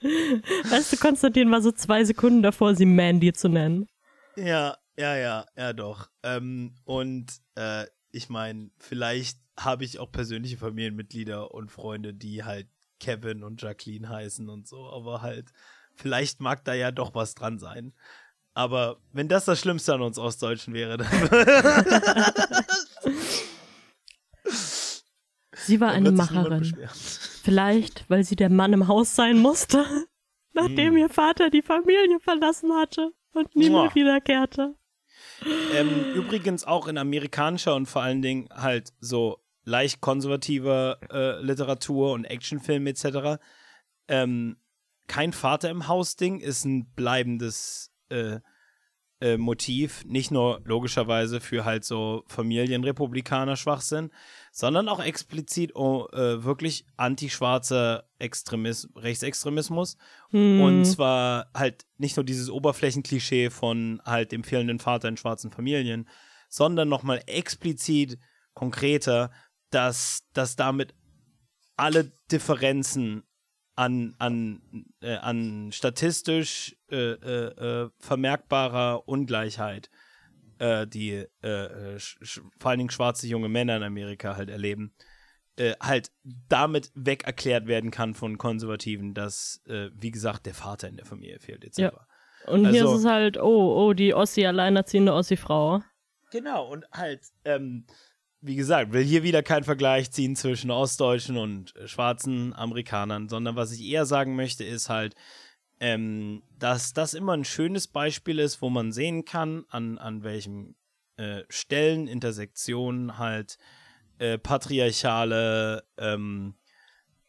[0.70, 3.88] weißt du, Konstantin war so zwei Sekunden davor, sie Mandy zu nennen.
[4.36, 6.10] Ja, ja, ja, ja, doch.
[6.22, 12.68] Ähm, und äh, ich meine, vielleicht habe ich auch persönliche Familienmitglieder und Freunde, die halt
[13.00, 15.50] Kevin und Jacqueline heißen und so, aber halt,
[15.96, 17.94] vielleicht mag da ja doch was dran sein.
[18.54, 21.06] Aber wenn das das Schlimmste an uns Ostdeutschen wäre, dann
[25.54, 26.74] Sie war eine Macherin.
[27.42, 29.84] Vielleicht, weil sie der Mann im Haus sein musste,
[30.52, 30.96] nachdem Hm.
[30.98, 34.74] ihr Vater die Familie verlassen hatte und nie mehr wiederkehrte.
[35.74, 42.12] ähm, übrigens auch in amerikanischer und vor allen Dingen halt so leicht konservativer äh, Literatur
[42.12, 43.38] und Actionfilm etc.
[44.08, 44.56] Ähm,
[45.06, 48.40] kein Vater im Haus-Ding ist ein bleibendes äh,
[49.20, 54.10] äh, Motiv, nicht nur logischerweise für halt so Familienrepublikaner-Schwachsinn,
[54.50, 59.98] sondern auch explizit oh, äh, wirklich antischwarzer Extremis Rechtsextremismus.
[60.30, 60.60] Hm.
[60.62, 66.08] Und zwar halt nicht nur dieses Oberflächenklischee von halt dem fehlenden Vater in schwarzen Familien,
[66.48, 68.18] sondern nochmal explizit
[68.54, 69.30] konkreter,
[69.68, 70.94] dass, dass damit
[71.76, 73.24] alle Differenzen
[73.76, 79.90] an, an, äh, an statistisch äh, äh, äh, vermerkbarer Ungleichheit,
[80.58, 81.98] äh, die äh,
[82.58, 84.94] vor allen Dingen schwarze junge Männer in Amerika halt erleben,
[85.80, 86.10] halt
[86.48, 91.38] damit weg erklärt werden kann von Konservativen, dass, wie gesagt, der Vater in der Familie
[91.38, 91.78] fehlt, etc.
[91.78, 91.92] Ja.
[92.46, 95.82] Und hier Also- ist es halt, oh, oh, die Ossi, alleinerziehende Ossi-Frau.
[96.30, 97.84] Genau, und halt, ähm,
[98.42, 103.56] wie gesagt, will hier wieder keinen Vergleich ziehen zwischen Ostdeutschen und äh, schwarzen Amerikanern, sondern
[103.56, 105.14] was ich eher sagen möchte, ist halt,
[105.78, 110.76] ähm, dass das immer ein schönes Beispiel ist, wo man sehen kann, an, an welchen
[111.16, 113.58] äh, Stellen, Intersektionen halt
[114.18, 116.54] äh, patriarchale ähm,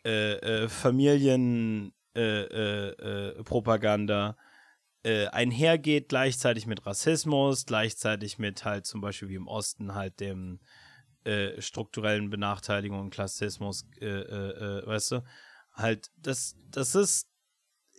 [0.05, 4.35] äh, äh, Familien äh, äh, äh, Propaganda
[5.03, 10.59] äh, einhergeht, gleichzeitig mit Rassismus, gleichzeitig mit halt zum Beispiel wie im Osten halt dem
[11.23, 15.23] äh, strukturellen Benachteiligung Klassismus, äh, äh, äh, weißt du,
[15.73, 17.27] halt, das, das ist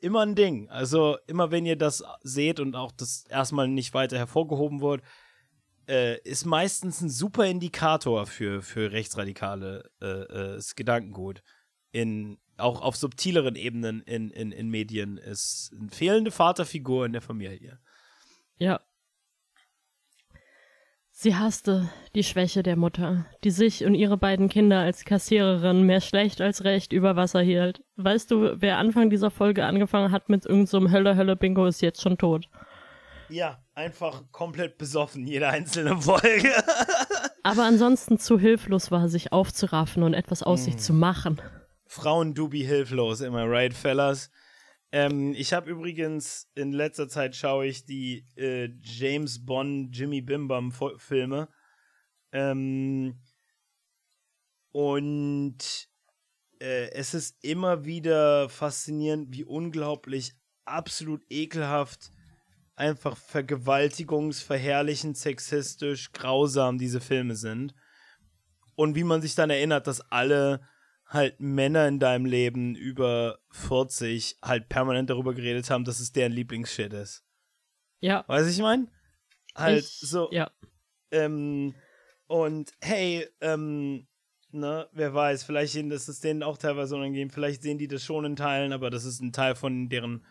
[0.00, 0.68] immer ein Ding.
[0.68, 5.02] Also immer wenn ihr das seht und auch das erstmal nicht weiter hervorgehoben wird,
[5.88, 11.42] äh, ist meistens ein super Indikator für, für rechtsradikale äh, Gedankengut.
[11.92, 17.22] In, auch auf subtileren Ebenen in, in, in Medien ist eine fehlende Vaterfigur in der
[17.22, 17.78] Familie.
[18.56, 18.80] Ja.
[21.22, 26.00] Sie hasste die Schwäche der Mutter, die sich und ihre beiden Kinder als Kassiererin mehr
[26.00, 27.84] schlecht als recht über Wasser hielt.
[27.94, 31.80] Weißt du, wer Anfang dieser Folge angefangen hat mit irgendeinem so Hölle, Hölle, Bingo ist
[31.80, 32.48] jetzt schon tot.
[33.28, 36.50] Ja, einfach komplett besoffen, jede einzelne Folge.
[37.44, 40.80] Aber ansonsten zu hilflos war, sich aufzuraffen und etwas aus sich Hm.
[40.80, 41.40] zu machen.
[41.86, 44.28] Frauen dubi hilflos, am I right, fellas?
[44.92, 50.70] Ähm, ich habe übrigens in letzter Zeit schaue ich die äh, James Bond, Jimmy Bimbam
[50.98, 51.48] Filme.
[52.30, 53.18] Ähm,
[54.70, 55.88] und
[56.60, 60.34] äh, es ist immer wieder faszinierend, wie unglaublich
[60.66, 62.12] absolut ekelhaft,
[62.74, 67.74] einfach vergewaltigungsverherrlichend, sexistisch, grausam diese Filme sind.
[68.74, 70.60] Und wie man sich dann erinnert, dass alle
[71.12, 76.32] halt Männer in deinem Leben über 40 halt permanent darüber geredet haben, dass es deren
[76.32, 77.24] Lieblingsshit ist.
[78.00, 78.24] Ja.
[78.26, 78.88] Weißt du, ich meine?
[79.54, 80.50] Halt ich, so, Ja.
[81.10, 81.74] ähm,
[82.26, 84.06] und hey, ähm,
[84.50, 88.24] ne, wer weiß, vielleicht ist es denen auch teilweise unangenehm, vielleicht sehen die das schon
[88.24, 90.24] in Teilen, aber das ist ein Teil von deren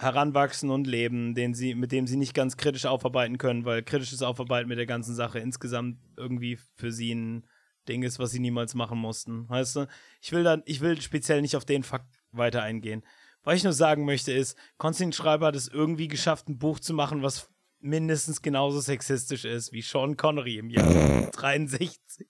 [0.00, 4.22] Heranwachsen und Leben, den sie, mit dem sie nicht ganz kritisch aufarbeiten können, weil kritisches
[4.22, 7.46] Aufarbeiten mit der ganzen Sache insgesamt irgendwie für sie ein
[7.88, 9.48] Ding ist, was sie niemals machen mussten.
[9.48, 9.86] Weißt du?
[10.20, 13.02] Ich will dann, ich will speziell nicht auf den Fakt weiter eingehen.
[13.42, 16.92] Was ich nur sagen möchte ist, Konstantin Schreiber hat es irgendwie geschafft, ein Buch zu
[16.92, 22.26] machen, was mindestens genauso sexistisch ist wie Sean Connery im Jahr 63.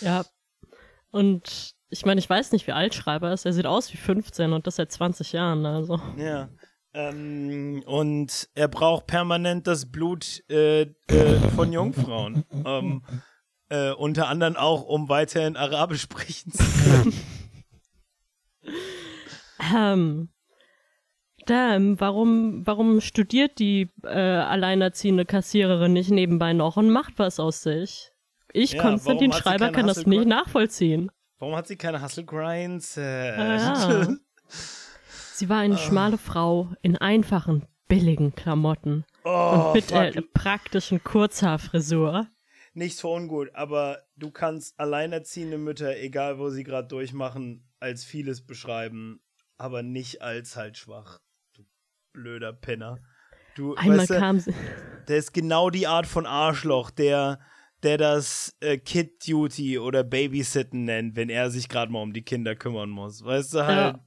[0.00, 0.24] Ja.
[1.10, 3.44] Und ich meine, ich weiß nicht, wie alt Schreiber ist.
[3.44, 5.66] Er sieht aus wie 15 und das seit 20 Jahren.
[5.66, 6.00] Also.
[6.16, 6.48] Ja.
[6.92, 12.44] Ähm, und er braucht permanent das Blut äh, äh, von Jungfrauen.
[12.64, 13.02] ähm,
[13.70, 17.12] äh, unter anderem auch, um weiterhin Arabisch sprechen zu können.
[19.74, 20.28] Ähm.
[21.46, 27.62] Damn, warum, warum studiert die äh, alleinerziehende Kassiererin nicht nebenbei noch und macht was aus
[27.62, 28.12] sich?
[28.52, 31.10] Ich, Ja, Konstantin Schreiber, kann das nicht nachvollziehen.
[31.38, 32.96] Warum hat sie keine Hustle Grinds?
[32.96, 34.08] Äh, Ah, ja.
[35.34, 39.28] Sie war eine schmale Frau in einfachen, billigen Klamotten oh,
[39.68, 39.96] und mit fuck.
[40.16, 42.26] äh, praktischen Kurzhaarfrisur.
[42.72, 48.46] Nichts für ungut, aber du kannst alleinerziehende Mütter, egal wo sie gerade durchmachen, als vieles
[48.46, 49.20] beschreiben,
[49.56, 51.20] aber nicht als halt schwach.
[51.54, 51.64] Du
[52.12, 52.98] blöder Penner.
[53.56, 54.54] Du, Einmal weißt kam sie.
[55.08, 57.40] der ist genau die Art von Arschloch, der,
[57.82, 62.22] der das äh, Kid Duty oder Babysitten nennt, wenn er sich gerade mal um die
[62.22, 63.24] Kinder kümmern muss.
[63.24, 63.96] Weißt du halt.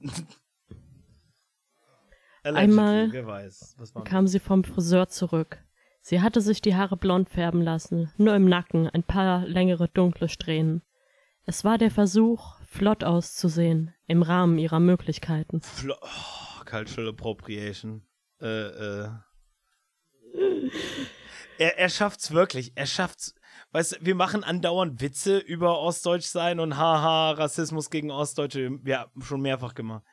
[2.42, 5.64] Allegedly, Einmal kam sie vom Friseur zurück.
[6.06, 10.28] Sie hatte sich die Haare blond färben lassen, nur im Nacken ein paar längere dunkle
[10.28, 10.82] Strähnen.
[11.46, 15.62] Es war der Versuch, flott auszusehen, im Rahmen ihrer Möglichkeiten.
[15.62, 18.02] Flo oh, Cultural Appropriation.
[18.38, 19.08] Äh, äh.
[21.56, 22.72] Er, er schafft's wirklich.
[22.74, 23.34] Er schafft's.
[23.72, 28.78] Weißt du, wir machen andauernd Witze über Ostdeutsch sein und haha, Rassismus gegen Ostdeutsche.
[28.82, 30.04] Wir haben schon mehrfach gemacht.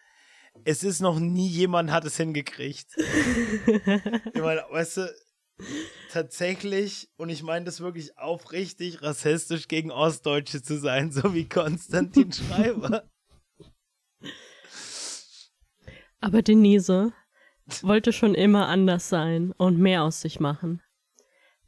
[0.63, 2.87] Es ist noch nie jemand hat es hingekriegt.
[2.95, 5.09] ich meine, weißt du,
[6.11, 12.31] tatsächlich, und ich meine das wirklich aufrichtig, rassistisch gegen Ostdeutsche zu sein, so wie Konstantin
[12.33, 13.09] Schreiber.
[16.19, 17.13] Aber Denise
[17.81, 20.81] wollte schon immer anders sein und mehr aus sich machen.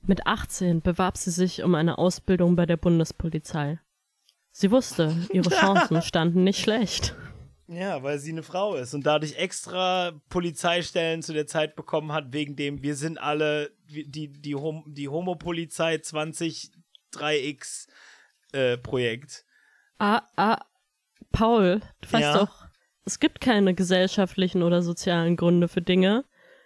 [0.01, 3.79] Mit 18 bewarb sie sich um eine Ausbildung bei der Bundespolizei.
[4.51, 7.15] Sie wusste, ihre Chancen standen nicht schlecht.
[7.67, 12.34] Ja, weil sie eine Frau ist und dadurch extra Polizeistellen zu der Zeit bekommen hat,
[12.34, 17.88] wegen dem wir sind alle die, die, Hom die Homo-Polizei 203X
[18.52, 19.45] äh, Projekt.
[19.97, 20.60] Ah, ah,
[21.32, 22.38] Paul, du weißt Ja?
[22.38, 22.65] doch,
[23.06, 26.26] es gibt keine gesellschaftlichen oder sozialen Gründe für Dinge.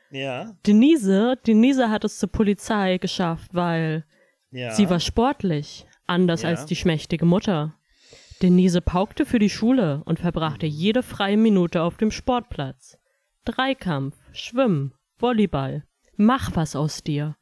[0.10, 4.06] Ja, Denise, Denise hat es zur Polizei geschafft, weil
[4.52, 4.72] ja.
[4.72, 6.50] sie war sportlich, anders Ja.
[6.50, 7.74] als die schmächtige Mutter.
[8.41, 13.00] Denise paukte für die Schule und verbrachte jede freie Minute auf dem Sportplatz.
[13.45, 15.86] Dreikampf, Schwimmen, Volleyball.
[16.17, 17.36] Mach was aus dir,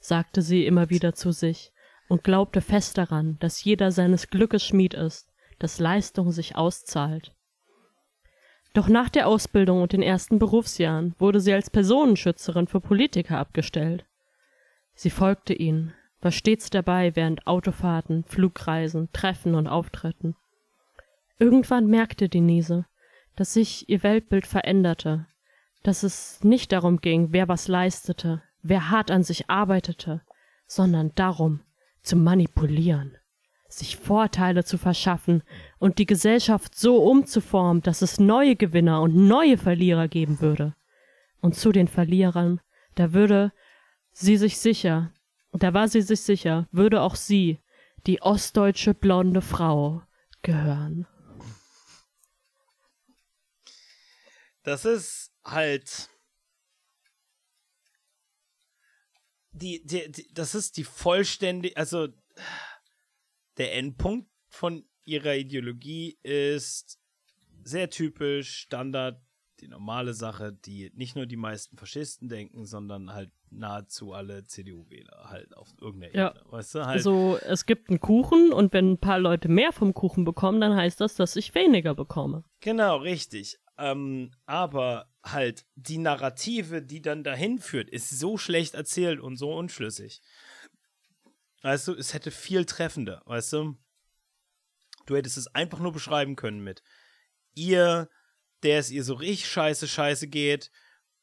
[0.00, 1.72] sagte sie immer wieder zu sich
[2.08, 5.28] und glaubte fest daran, dass jeder seines Glückes Schmied ist,
[5.60, 7.32] dass Leistung sich auszahlt.
[8.72, 14.04] Doch nach der Ausbildung und den ersten Berufsjahren wurde sie als Personenschützerin für Politiker abgestellt.
[14.94, 20.36] Sie folgte ihnen, war stets dabei während Autofahrten, Flugreisen, Treffen und Auftritten.
[21.40, 22.84] Irgendwann merkte Denise,
[23.34, 25.26] dass sich ihr Weltbild veränderte,
[25.82, 30.20] dass es nicht darum ging, wer was leistete, wer hart an sich arbeitete,
[30.66, 31.60] sondern darum,
[32.02, 33.16] zu manipulieren,
[33.68, 35.42] sich Vorteile zu verschaffen
[35.78, 40.74] und die Gesellschaft so umzuformen, dass es neue Gewinner und neue Verlierer geben würde.
[41.40, 42.60] Und zu den Verlierern,
[42.96, 43.50] da würde
[44.12, 45.10] sie sich sicher,
[45.52, 47.60] da war sie sich sicher, würde auch sie,
[48.06, 50.02] die ostdeutsche blonde Frau,
[50.42, 51.06] gehören.
[54.62, 56.10] Das ist halt.
[59.52, 62.08] die, die, die, das ist die vollständige, also
[63.56, 66.98] der Endpunkt von ihrer Ideologie ist
[67.62, 69.20] sehr typisch, Standard,
[69.60, 75.26] die normale Sache, die nicht nur die meisten Faschisten denken, sondern halt nahezu alle CDU-Wähler
[75.28, 76.30] halt auf irgendeiner Ja.
[76.30, 76.44] Ebene.
[76.52, 76.96] Weißt du, halt.
[76.96, 80.74] Also es gibt einen Kuchen und wenn ein paar Leute mehr vom Kuchen bekommen, dann
[80.76, 82.44] heißt das, dass ich weniger bekomme.
[82.60, 83.58] Genau, richtig.
[83.78, 89.52] Ähm, aber halt die Narrative, die dann dahin führt, ist so schlecht erzählt und so
[89.52, 90.20] unschlüssig.
[91.62, 93.76] Weißt du, es hätte viel treffender, weißt du?
[95.06, 96.82] Du hättest es einfach nur beschreiben können mit
[97.54, 98.08] ihr,
[98.62, 100.70] der es ihr so richtig scheiße, scheiße geht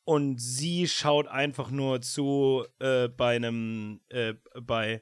[0.08, 5.02] und sie schaut einfach nur zu äh, bei einem, äh, bei,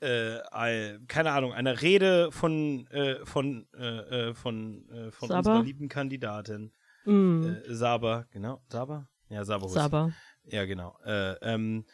[0.00, 5.38] äh, ein- keine Ahnung, einer Rede von, äh, von, äh, äh, von, äh, von Saba?
[5.38, 6.72] unserer lieben Kandidatin.
[7.06, 9.08] Mm, Saber, genau, Saber?
[9.30, 9.64] Ja, Saber.
[9.64, 9.82] Hussein.
[9.84, 10.12] Saber.
[10.44, 10.98] Ja, genau.
[11.04, 11.86] Äh, ähm,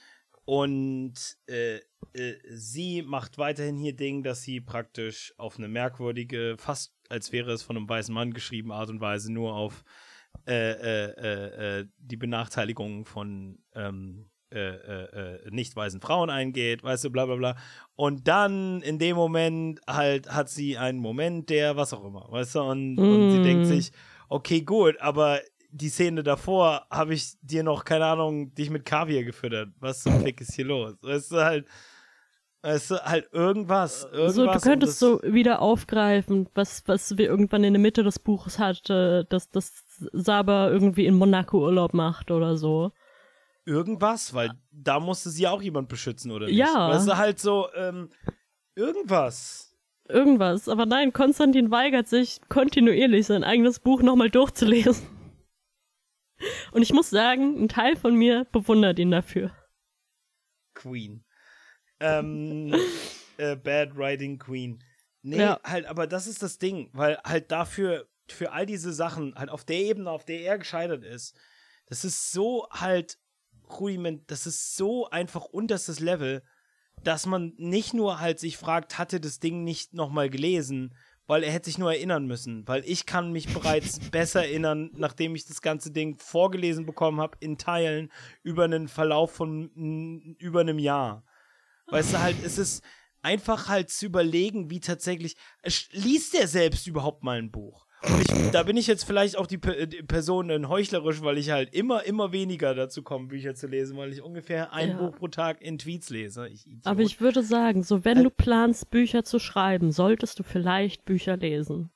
[0.44, 1.14] und
[2.48, 7.62] sie macht weiterhin hier Ding, dass sie praktisch auf eine merkwürdige, fast als wäre es
[7.62, 9.84] von einem weißen Mann geschrieben, Art und Weise nur auf
[10.46, 17.10] äh, äh, äh, äh, die Benachteiligung von ähm, äh, nicht weißen Frauen eingeht, weißt du,
[17.10, 17.56] bla bla bla.
[17.96, 22.54] Und dann in dem Moment halt hat sie einen Moment, der was auch immer, weißt
[22.54, 23.42] du, und, und sie Mm.
[23.42, 23.90] denkt sich,
[24.28, 29.24] okay, gut, aber die Szene davor habe ich dir noch, keine Ahnung, dich mit Kaviar
[29.24, 29.70] gefüttert.
[29.80, 30.94] Was zum Fick ist hier los?
[31.02, 31.66] Weißt du, halt,
[32.62, 34.34] weißt du, halt irgendwas, irgendwas.
[34.34, 38.58] So, du könntest so wieder aufgreifen, was, was wir irgendwann in der Mitte des Buches
[38.58, 42.92] hatte, dass das Saber irgendwie in Monaco Urlaub macht oder so.
[43.64, 46.56] Irgendwas, weil da musste sie auch jemand beschützen, oder nicht?
[46.56, 46.90] Ja.
[46.90, 48.10] Weißt du, halt so, ähm,
[48.74, 49.74] irgendwas.
[50.08, 50.68] Irgendwas.
[50.68, 55.06] Aber nein, Konstantin weigert sich kontinuierlich sein eigenes Buch nochmal durchzulesen.
[56.70, 59.50] Und ich muss sagen, ein Teil von mir bewundert ihn dafür.
[60.74, 61.24] Queen.
[61.98, 62.74] Ähm,
[63.38, 64.78] äh, Bad Writing Queen.
[65.22, 65.58] Nee, Ja.
[65.64, 69.64] halt, aber das ist das Ding, weil halt dafür, für all diese Sachen, halt auf
[69.64, 71.36] der Ebene, auf der er gescheitert ist,
[71.86, 73.18] das ist so halt
[73.80, 76.42] rudiment, das ist so einfach unterstes Level,
[77.02, 80.94] dass man nicht nur halt sich fragt, hatte das Ding nicht nochmal gelesen,
[81.26, 85.34] weil er hätte sich nur erinnern müssen, weil ich kann mich bereits besser erinnern, nachdem
[85.34, 88.10] ich das ganze Ding vorgelesen bekommen habe, in Teilen
[88.42, 91.24] über einen Verlauf von über einem Jahr.
[91.88, 92.82] Weißt du halt, es ist
[93.22, 97.85] einfach halt zu überlegen, wie tatsächlich, es- liest er selbst überhaupt mal ein Buch?
[98.20, 101.50] Ich, da bin ich jetzt vielleicht auch die, Pe- die Person äh, heuchlerisch, weil ich
[101.50, 104.96] halt immer, immer weniger dazu komme, Bücher zu lesen, weil ich ungefähr ein Ja.
[104.96, 106.48] Buch pro Tag in Tweets lese.
[106.48, 106.64] Ich.
[106.84, 111.36] Aber ich würde sagen, so wenn du planst, Bücher zu schreiben, solltest du vielleicht Bücher
[111.36, 111.90] lesen.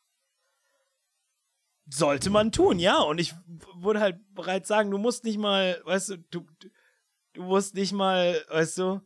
[1.92, 2.98] Sollte man tun, ja.
[3.00, 3.34] Und ich
[3.76, 6.68] würde halt bereits sagen, du musst nicht mal, weißt du, du, du,
[7.32, 9.00] du musst nicht mal, weißt du,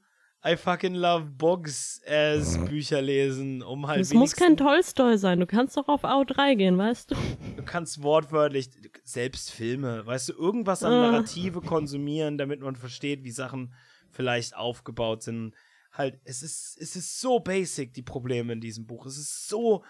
[0.46, 5.46] I fucking love books as Bücher lesen, um halt Es muss kein Tolstoi sein, du
[5.46, 7.14] kannst doch auf AO3 gehen, weißt du?
[7.56, 8.68] Du kannst wortwörtlich,
[9.04, 11.10] selbst Filme, weißt du, irgendwas an Ah.
[11.12, 13.72] Narrative konsumieren, damit man versteht, wie Sachen
[14.10, 15.54] vielleicht aufgebaut sind.
[15.92, 19.06] Halt, es ist, es ist so basic, die Probleme in diesem Buch.
[19.06, 19.84] Es ist so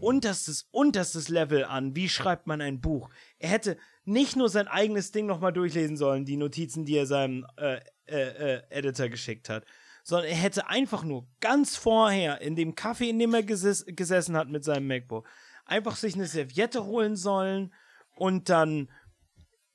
[0.00, 1.94] unterstes, unterstes Level an.
[1.94, 3.10] Wie schreibt man ein Buch?
[3.38, 7.46] Er hätte nicht nur sein eigenes Ding nochmal durchlesen sollen, die Notizen, die er seinem
[7.58, 9.64] äh, äh, äh, Editor geschickt hat,
[10.02, 14.36] sondern er hätte einfach nur ganz vorher in dem Kaffee, in dem er geses gesessen
[14.36, 15.28] hat mit seinem MacBook,
[15.64, 17.72] einfach sich eine Serviette holen sollen
[18.16, 18.90] und dann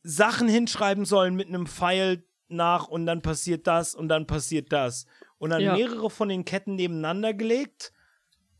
[0.03, 5.07] Sachen hinschreiben sollen mit einem Pfeil nach und dann passiert das und dann passiert das.
[5.37, 5.75] Und dann Ja.
[5.75, 7.91] mehrere von den Ketten nebeneinander gelegt.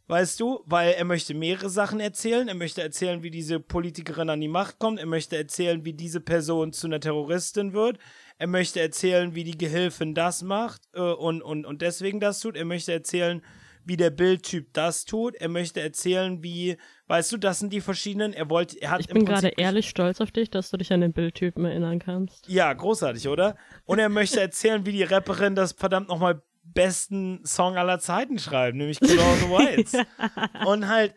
[0.08, 2.48] Weißt du, weil er möchte mehrere Sachen erzählen.
[2.48, 5.00] Er möchte erzählen, wie diese Politikerin an die Macht kommt.
[5.00, 7.98] Er möchte erzählen, wie diese Person zu einer Terroristin wird.
[8.38, 12.58] Er möchte erzählen, wie die Gehilfin das macht äh, und, und, und deswegen das tut.
[12.58, 13.42] Er möchte erzählen,
[13.86, 15.36] wie der Bildtyp das tut.
[15.36, 18.34] Er möchte erzählen, wie, weißt du, das sind die verschiedenen.
[18.34, 21.02] Er wollte, er hat Ich bin gerade ehrlich stolz auf dich, dass du dich an
[21.02, 22.50] den Bildtypen erinnern kannst.
[22.50, 23.56] ja, großartig, oder?
[23.86, 28.76] Und er möchte erzählen, wie die Rapperin das verdammt nochmal besten Song aller Zeiten schreibt,
[28.76, 29.94] nämlich Good All the Whites.
[30.66, 31.14] Und halt,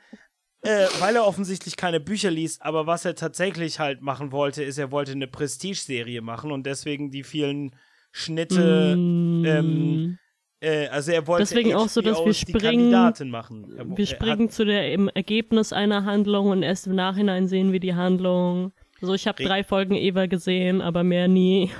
[0.68, 4.76] äh, weil er offensichtlich keine Bücher liest, aber was er tatsächlich halt machen wollte, ist,
[4.78, 7.74] er wollte eine Prestige-Serie machen und deswegen die vielen
[8.12, 10.18] Schnitte, Mm, ähm,
[10.60, 13.74] äh, also er wollte Deswegen auch so, dass wir HBOs springen- Kandidatin machen.
[13.76, 17.80] Er, wir springen zu der im Ergebnis einer Handlung und erst im Nachhinein sehen wir
[17.80, 18.72] die Handlung.
[19.00, 21.70] Also ich habe Re- drei Folgen Eva gesehen, aber mehr nie.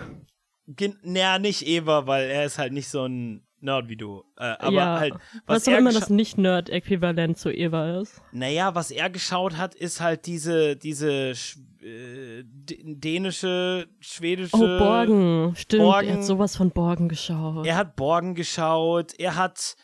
[0.68, 4.24] Gen- naja, nicht Eva, weil er ist halt nicht so ein Nerd wie du.
[4.36, 5.14] Äh, aber ja, halt,
[5.46, 8.22] was, auch er immer das Nicht-Nerd-Äquivalent zu Eva ist.
[8.32, 11.32] Naja, was er geschaut hat, ist halt diese, diese
[11.82, 14.56] äh, dänische, schwedische.
[14.56, 15.54] Oh, Borgen.
[15.56, 16.08] Stimmt, Borgen.
[16.08, 17.66] er hat sowas von Borgen geschaut.
[17.66, 19.12] Er hat Borgen geschaut.
[19.18, 19.76] Er hat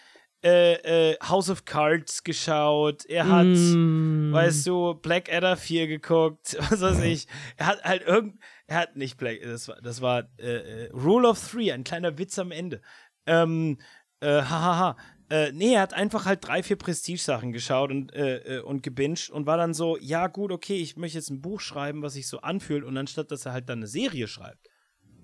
[0.45, 3.07] äh, äh, House of Cards geschaut.
[3.07, 4.33] Er hat, mm.
[4.33, 6.57] weißt du, Blackadder 4 geguckt.
[6.71, 7.27] Was weiß ich.
[7.57, 8.39] Er hat halt irgend.
[8.67, 9.41] Er hat nicht Black.
[9.43, 12.81] Das war, das war äh, äh Rule of Three, ein kleiner Witz am Ende.
[13.27, 13.79] Ähm,
[14.21, 14.97] äh, hahaha.
[15.31, 19.31] Äh, nee, er hat einfach halt drei, vier Prestige-Sachen geschaut und, äh, äh, und gebinged
[19.31, 22.29] und war dann so, ja gut, okay, ich möchte jetzt ein Buch schreiben, was sich
[22.29, 24.69] so anfühlt und anstatt, dass er halt dann eine Serie schreibt.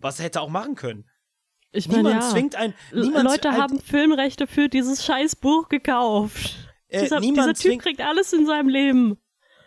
[0.01, 1.05] Was er hätte auch machen können.
[1.73, 2.31] Ich meine, niemand ja.
[2.31, 2.75] zwingt ein.
[2.93, 6.57] Niemand Leute halt, haben Filmrechte für dieses scheiß Buch gekauft.
[6.89, 9.19] Äh, dieser, dieser Typ kriegt alles in seinem Leben.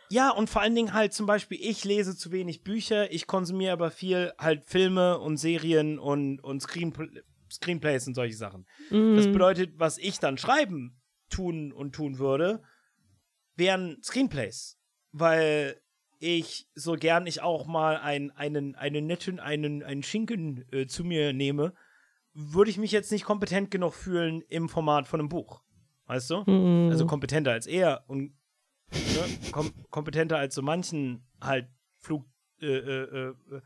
[0.09, 3.73] Ja, und vor allen Dingen halt zum Beispiel, ich lese zu wenig Bücher, ich konsumiere
[3.73, 6.93] aber viel halt Filme und Serien und, und Screen,
[7.53, 8.65] Screenplays und solche Sachen.
[8.89, 9.15] Mm.
[9.15, 12.61] Das bedeutet, was ich dann schreiben, tun und tun würde,
[13.55, 14.77] wären Screenplays.
[15.11, 15.81] Weil
[16.19, 21.03] ich so gern ich auch mal ein, einen, einen netten, einen, einen Schinken äh, zu
[21.03, 21.73] mir nehme,
[22.33, 25.61] würde ich mich jetzt nicht kompetent genug fühlen im Format von einem Buch.
[26.05, 26.43] Weißt du?
[26.45, 26.89] Mm.
[26.89, 28.33] Also kompetenter als er und
[28.91, 31.67] ne, kom kompetenter als so manchen halt
[31.99, 32.25] Flug,
[32.61, 33.61] äh, äh, äh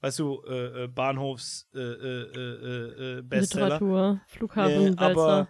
[0.00, 3.64] weißt du, äh, äh, Bahnhofs äh, äh, Bestseller.
[3.66, 5.48] Literatur, Flughafen, aber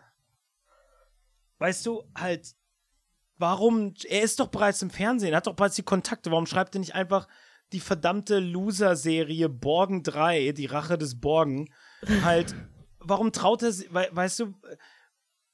[1.59, 2.55] weißt du, halt,
[3.36, 6.74] warum, er ist doch bereits im Fernsehen, er hat doch bereits die Kontakte, warum schreibt
[6.74, 7.28] er nicht einfach
[7.72, 11.68] die verdammte Loser-Serie Borgen 3, die Rache des Borgen,
[12.22, 12.55] halt,
[13.01, 14.55] warum traut er, we weißt du,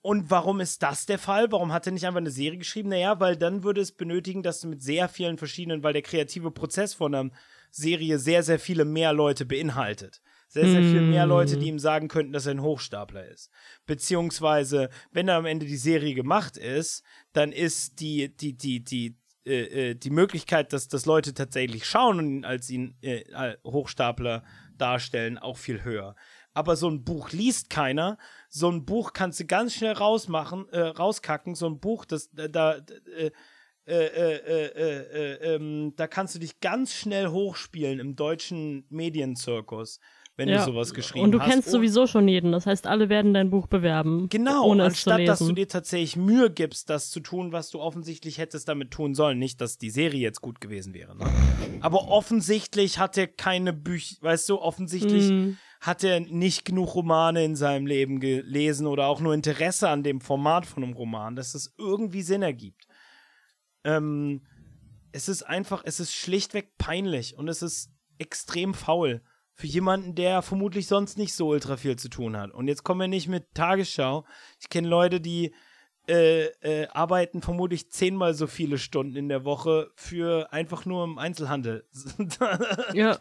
[0.01, 1.51] und warum ist das der Fall?
[1.51, 2.91] Warum hat er nicht einfach eine Serie geschrieben?
[2.91, 6.51] Naja, weil dann würde es benötigen, dass du mit sehr vielen verschiedenen, weil der kreative
[6.51, 7.33] Prozess von einem
[7.75, 10.23] Serie sehr, sehr viele mehr Leute beinhaltet.
[10.49, 11.75] Sehr, sehr viel mehr Leute, die hm.
[11.75, 13.51] ihm sagen könnten, dass er ein Hochstapler ist.
[13.87, 17.03] Beziehungsweise, wenn da am Ende die Serie gemacht ist,
[17.33, 22.21] dann ist die, die, die, die, äh, äh die Möglichkeit, dass, dass Leute tatsächlich schauen
[22.21, 24.45] und ihn als ihn äh, Hochstapler
[24.79, 26.15] darstellen, auch viel höher.
[26.53, 28.17] Aber so ein Buch liest keiner.
[28.49, 31.57] So ein Buch kannst du ganz schnell rausmachen, äh, rauskacken.
[31.57, 32.81] So ein Buch, das da, da
[33.87, 40.01] äh, äh, äh, äh, ähm, da kannst du dich ganz schnell hochspielen im deutschen Medienzirkus,
[40.37, 40.59] wenn ja.
[40.65, 41.25] du sowas geschrieben hast.
[41.27, 41.51] Und du hast.
[41.51, 41.73] kennst oh.
[41.73, 44.29] sowieso schon jeden, das heißt, alle werden dein Buch bewerben.
[44.31, 48.39] Genau, ohne anstatt dass du dir tatsächlich Mühe gibst, das zu tun, was du offensichtlich
[48.39, 49.39] hättest damit tun sollen.
[49.39, 51.15] Nicht, dass die Serie jetzt gut gewesen wäre.
[51.15, 51.27] Ne?
[51.81, 55.31] Aber offensichtlich hat er keine Bücher, weißt du, offensichtlich.
[55.31, 60.03] Mm hat er nicht genug Romane in seinem Leben gelesen oder auch nur Interesse an
[60.03, 62.87] dem Format von einem Roman, dass es irgendwie Sinn ergibt.
[63.85, 64.43] Ähm,
[65.13, 69.23] es ist einfach, es ist schlichtweg peinlich und es ist extrem faul
[69.53, 72.51] für jemanden, der vermutlich sonst nicht so ultra viel zu tun hat.
[72.51, 74.25] Und jetzt kommen wir nicht mit Tagesschau.
[74.61, 75.55] Ich kenne Leute, die
[76.09, 81.19] äh, äh, arbeiten vermutlich zehnmal so viele Stunden in der Woche für einfach nur im
[81.19, 81.89] Einzelhandel.
[82.93, 83.19] ja.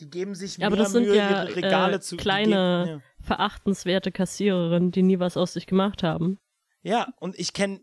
[0.00, 3.24] Die geben sich ja, mehr aber das sind Mühe, ja, Regale äh, zu kleine, ja.
[3.24, 6.38] verachtenswerte Kassiererinnen, die nie was aus sich gemacht haben.
[6.82, 7.80] Ja, und ich kenne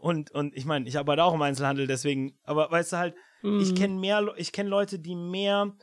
[0.00, 3.60] und, und ich meine, ich arbeite auch im Einzelhandel, deswegen, aber weißt du halt, mhm.
[3.60, 5.74] ich kenne mehr, ich kenne Leute, die mehr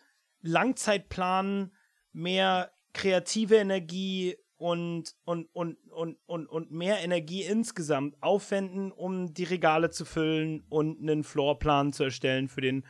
[0.42, 1.74] Langzeit planen,
[2.12, 9.46] mehr kreative Energie und, und, und, und, und, und mehr Energie insgesamt aufwenden, um die
[9.46, 12.86] Regale zu füllen und einen Floorplan zu erstellen für den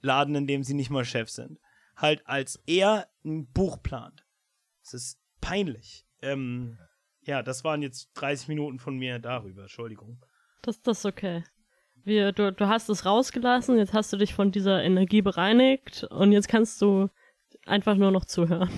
[0.00, 1.58] Laden, in dem sie nicht mal Chef sind.
[1.94, 4.24] Halt als er ein Buch plant.
[4.82, 6.06] Das ist peinlich.
[6.22, 6.78] Ähm,
[7.22, 10.24] ja, das waren jetzt 30 Minuten von mir darüber, Entschuldigung.
[10.62, 11.44] Das, das ist okay.
[12.04, 16.32] Wir, du, du hast es rausgelassen, jetzt hast du dich von dieser Energie bereinigt und
[16.32, 17.08] jetzt kannst du
[17.66, 18.70] einfach nur noch zuhören.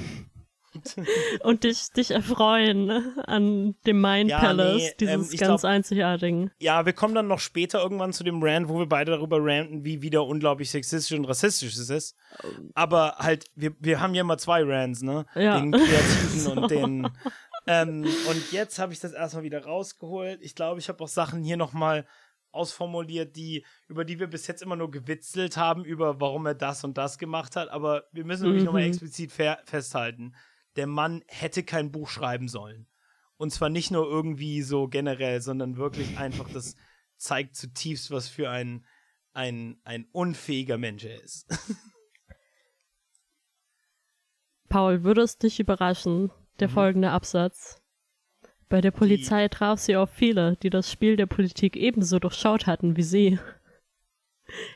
[1.43, 2.91] und dich, dich erfreuen
[3.27, 6.51] an dem Mind ja, Palace, nee, dieses ähm, ganz glaub, einzigartigen.
[6.59, 9.85] Ja, wir kommen dann noch später irgendwann zu dem Rant, wo wir beide darüber ranten,
[9.85, 12.17] wie wieder unglaublich sexistisch und rassistisch es ist.
[12.75, 15.27] Aber halt, wir, wir haben ja immer zwei Rants, ne?
[15.35, 15.61] Ja.
[15.61, 16.53] Den kreativen so.
[16.53, 17.09] und den
[17.67, 20.41] ähm, und jetzt habe ich das erstmal wieder rausgeholt.
[20.43, 22.07] Ich glaube, ich habe auch Sachen hier nochmal
[22.53, 26.85] ausformuliert, die, über die wir bis jetzt immer nur gewitzelt haben, über warum er das
[26.85, 27.69] und das gemacht hat.
[27.71, 28.67] Aber wir müssen wirklich mhm.
[28.67, 30.35] nochmal explizit festhalten.
[30.77, 32.87] Der Mann hätte kein Buch schreiben sollen.
[33.37, 36.77] Und zwar nicht nur irgendwie so generell, sondern wirklich einfach, das
[37.17, 38.85] zeigt zutiefst, was für ein,
[39.33, 41.47] ein, ein unfähiger Mensch er ist.
[44.69, 46.31] Paul, würde es dich überraschen,
[46.61, 46.73] der mhm.
[46.73, 47.83] folgende Absatz.
[48.69, 52.97] Bei der Polizei traf sie auf viele, die das Spiel der Politik ebenso durchschaut hatten
[52.97, 53.39] wie sie.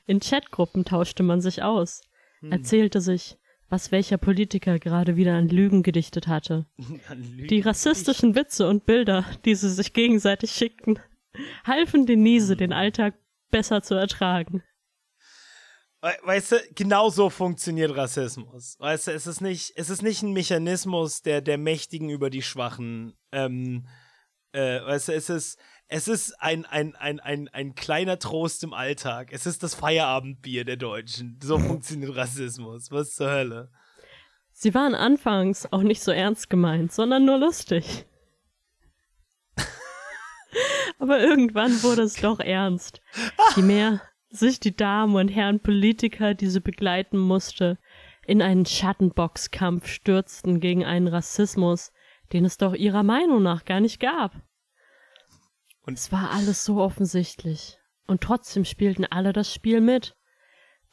[0.06, 2.02] In Chatgruppen tauschte man sich aus,
[2.40, 2.52] hm.
[2.52, 6.66] erzählte sich, was welcher Politiker gerade wieder an Lügen gedichtet hatte.
[7.50, 10.98] Die rassistischen Witze und Bilder, die sie sich gegenseitig schickten,
[11.64, 13.14] halfen Denise, den Alltag
[13.50, 14.62] besser zu ertragen.
[16.22, 18.76] Weißt du, genau so funktioniert Rassismus.
[18.78, 22.42] Weißt du, es ist nicht, es ist nicht ein Mechanismus der, der Mächtigen über die
[22.42, 23.16] Schwachen.
[23.32, 23.86] Ähm,
[24.52, 28.72] äh, weißt du, es ist, es ist ein, ein, ein, ein, ein kleiner Trost im
[28.72, 29.28] Alltag.
[29.32, 31.38] Es ist das Feierabendbier der Deutschen.
[31.42, 32.90] So funktioniert Rassismus.
[32.90, 33.70] Was zur Hölle?
[34.52, 38.06] Sie waren anfangs auch nicht so ernst gemeint, sondern nur lustig.
[40.98, 43.00] Aber irgendwann wurde es doch ernst.
[43.54, 47.78] Je mehr sich die Damen und Herren Politiker, die sie begleiten musste,
[48.26, 51.92] in einen Schattenboxkampf stürzten gegen einen Rassismus,
[52.32, 54.34] den es doch ihrer Meinung nach gar nicht gab.
[55.82, 57.78] Und es war alles so offensichtlich.
[58.06, 60.16] Und trotzdem spielten alle das Spiel mit.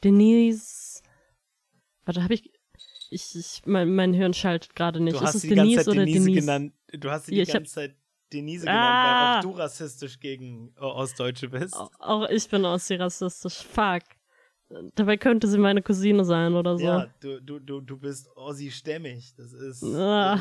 [0.04, 1.02] Denise.
[2.06, 2.52] Warte, hab ich.
[3.10, 5.16] Ich, ich mein, mein Hirn schaltet gerade nicht.
[5.16, 6.26] Du hast ist es Denise oder Denise?
[6.26, 6.40] Denise?
[6.42, 6.74] Genannt.
[6.92, 7.96] Du hast sie die ja, ganze Zeit
[8.34, 9.34] Denise genannt, ah.
[9.34, 11.76] weil auch du rassistisch gegen äh, Ostdeutsche bist.
[12.00, 13.64] Auch ich bin Ossi rassistisch.
[13.64, 14.04] Fuck.
[14.96, 16.84] Dabei könnte sie meine Cousine sein oder so.
[16.84, 19.36] Ja, du, du, du, du bist Ossi-stämmig.
[19.38, 19.84] Das ist.
[19.84, 20.40] Ah.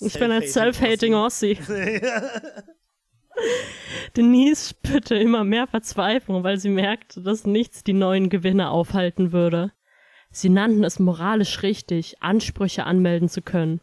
[0.00, 1.58] Ich bin ein self-hating Ossi.
[4.16, 9.72] Denise spürte immer mehr Verzweiflung, weil sie merkte, dass nichts die neuen Gewinne aufhalten würde.
[10.30, 13.80] Sie nannten es moralisch richtig, Ansprüche anmelden zu können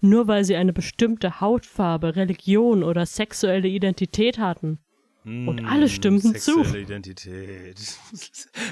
[0.00, 4.78] nur weil sie eine bestimmte Hautfarbe, Religion oder sexuelle Identität hatten.
[5.24, 6.64] Und alle hm, stimmten sexuelle zu.
[6.64, 7.78] Sexuelle Identität.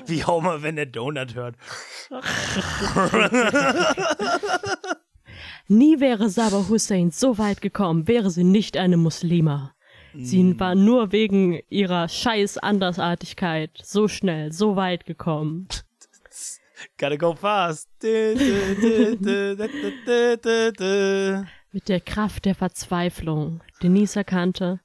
[0.06, 1.56] Wie Homer, wenn er Donut hört.
[5.68, 9.74] Nie wäre Sabah Hussein so weit gekommen, wäre sie nicht eine Muslima.
[10.14, 10.60] Sie mm.
[10.60, 15.68] war nur wegen ihrer scheiß Andersartigkeit so schnell, so weit gekommen.
[16.98, 17.88] Gotta go fast.
[21.72, 23.62] Mit der Kraft der Verzweiflung.
[23.82, 24.80] Denise erkannte,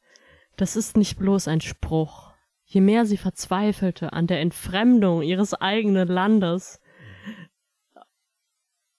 [0.57, 2.31] das ist nicht bloß ein Spruch.
[2.65, 6.79] Je mehr sie verzweifelte an der Entfremdung ihres eigenen Landes,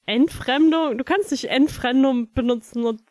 [0.06, 0.98] Entfremdung?
[0.98, 3.02] Du kannst nicht Entfremdung benutzen und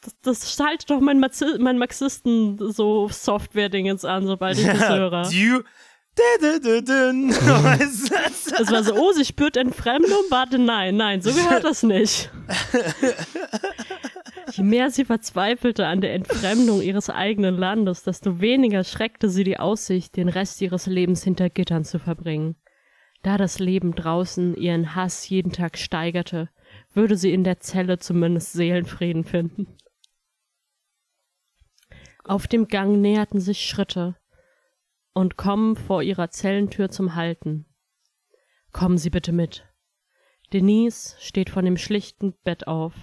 [0.00, 5.30] das, das schaltet doch mein, Marxi mein Marxisten so Software-Dingens an, sobald ich das höre.
[6.14, 6.22] Du,
[8.60, 12.30] es war so, oh, sie spürt Entfremdung, warte, nein, nein, so gehört das nicht.
[14.52, 19.58] Je mehr sie verzweifelte an der Entfremdung ihres eigenen Landes, desto weniger schreckte sie die
[19.58, 22.56] Aussicht, den Rest ihres Lebens hinter Gittern zu verbringen.
[23.22, 26.50] Da das Leben draußen ihren Hass jeden Tag steigerte,
[26.92, 29.78] würde sie in der Zelle zumindest Seelenfrieden finden.
[32.24, 34.16] Auf dem Gang näherten sich Schritte,
[35.14, 37.66] und kommen vor ihrer Zellentür zum Halten.
[38.72, 39.66] Kommen Sie bitte mit.
[40.52, 42.94] Denise steht von dem schlichten Bett auf.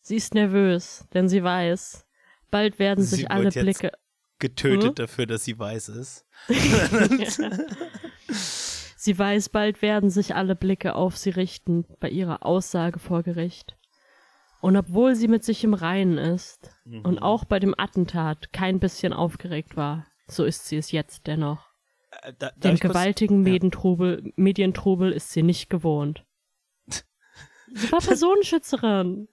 [0.00, 2.06] Sie ist nervös, denn sie weiß,
[2.50, 3.92] bald werden sie sich alle Blicke
[4.38, 4.94] getötet hm?
[4.96, 6.26] dafür, dass sie weiß ist.
[8.96, 13.76] sie weiß, bald werden sich alle Blicke auf sie richten bei ihrer Aussage vor Gericht.
[14.60, 17.02] Und obwohl sie mit sich im Reinen ist mhm.
[17.02, 21.72] und auch bei dem Attentat kein bisschen aufgeregt war, so ist sie es jetzt dennoch.
[22.22, 24.32] Äh, da, Den gewaltigen Medientrubel, ja.
[24.36, 26.24] Medientrubel ist sie nicht gewohnt.
[27.74, 29.28] Sie war Personenschützerin.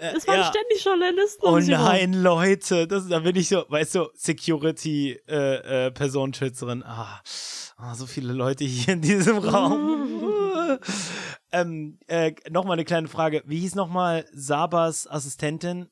[0.00, 0.50] Es waren ja.
[0.50, 1.46] ständig Journalisten.
[1.46, 2.22] Oh nein, rum.
[2.22, 6.82] Leute, das, da bin ich so, weißt du, Security äh, äh.
[6.84, 7.22] Ah,
[7.78, 10.78] oh, so viele Leute hier in diesem Raum.
[11.52, 13.42] ähm, äh, nochmal eine kleine Frage.
[13.46, 15.88] Wie hieß nochmal Sabas Assistentin?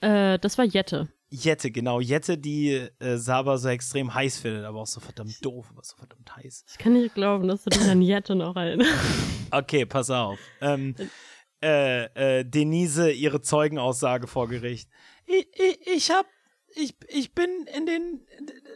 [0.00, 1.08] Äh, das war Jette.
[1.34, 1.98] Jette, genau.
[2.00, 5.96] Jette, die äh, Saba so extrem heiß findet, aber auch so verdammt doof, aber so
[5.96, 6.66] verdammt heiß.
[6.70, 8.90] Ich kann nicht glauben, dass du dich an Jette noch erinnerst.
[9.54, 10.38] Okay, pass auf.
[10.62, 10.94] Ähm,
[11.62, 14.88] äh, äh, Denise, ihre Zeugenaussage vor Gericht.
[15.26, 16.24] Ich, ich, ich hab,
[16.74, 18.26] ich, ich bin in den,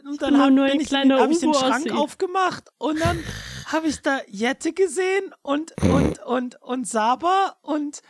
[0.07, 3.23] und dann hab, bin ich, hab ich den Schrank aufgemacht und dann
[3.65, 8.03] habe ich da Jette gesehen und, und, und, und Saba und,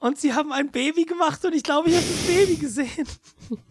[0.00, 3.06] und sie haben ein Baby gemacht und ich glaube, ich habe das Baby gesehen.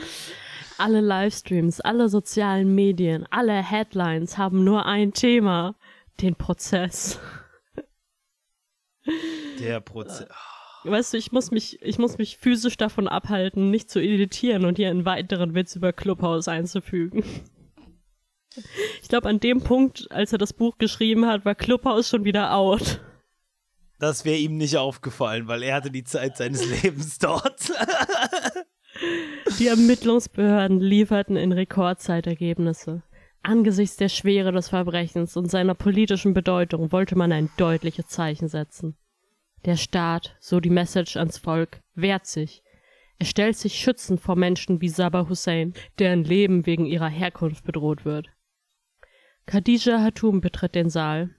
[0.78, 5.74] Alle Livestreams, alle sozialen Medien, alle Headlines haben nur ein Thema,
[6.20, 7.18] den Prozess.
[9.58, 10.28] Der Prozess.
[10.84, 14.76] Weißt du, ich muss mich, ich muss mich physisch davon abhalten, nicht zu editieren und
[14.76, 17.24] hier einen weiteren Witz über Clubhouse einzufügen.
[19.02, 22.54] Ich glaube, an dem Punkt, als er das Buch geschrieben hat, war Clubhouse schon wieder
[22.54, 23.00] out.
[23.98, 27.70] Das wäre ihm nicht aufgefallen, weil er hatte die Zeit seines Lebens dort.
[29.58, 33.02] Die Ermittlungsbehörden lieferten in Rekordzeit Ergebnisse.
[33.42, 38.96] Angesichts der Schwere des Verbrechens und seiner politischen Bedeutung wollte man ein deutliches Zeichen setzen.
[39.64, 42.62] Der Staat, so die Message ans Volk, wehrt sich.
[43.18, 48.04] Er stellt sich schützend vor Menschen wie Sabah Hussein, deren Leben wegen ihrer Herkunft bedroht
[48.04, 48.28] wird.
[49.46, 51.35] Khadija Hatum betritt den Saal.